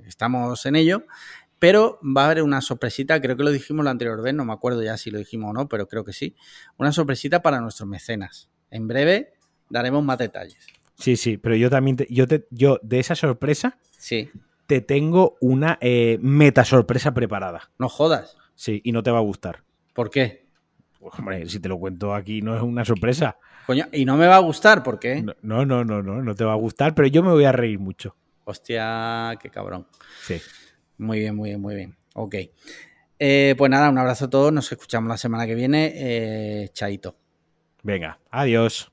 [0.07, 1.05] estamos en ello,
[1.59, 4.55] pero va a haber una sorpresita, creo que lo dijimos la anterior vez, no me
[4.55, 6.35] acuerdo ya si lo dijimos o no, pero creo que sí.
[6.79, 8.49] Una sorpresita para nuestros mecenas.
[8.71, 9.35] En breve
[9.69, 10.67] daremos más detalles.
[10.95, 14.31] Sí, sí, pero yo también, yo, te, yo de esa sorpresa, sí.
[14.67, 17.71] te tengo una eh, meta sorpresa preparada.
[17.79, 18.39] No jodas.
[18.55, 19.63] Sí, y no te va a gustar.
[19.93, 20.42] ¿Por qué?
[21.03, 23.37] Pues, hombre, si te lo cuento aquí no es una sorpresa.
[23.67, 25.21] Coño, y no me va a gustar, ¿por qué?
[25.21, 27.81] No, no, no, no, no te va a gustar, pero yo me voy a reír
[27.81, 28.15] mucho.
[28.45, 29.87] Hostia, qué cabrón.
[30.23, 30.41] Sí.
[30.99, 31.97] Muy bien, muy bien, muy bien.
[32.15, 32.37] Ok.
[33.19, 34.53] Eh, pues nada, un abrazo a todos.
[34.53, 35.93] Nos escuchamos la semana que viene.
[35.95, 37.17] Eh, chaito.
[37.83, 38.93] Venga, adiós.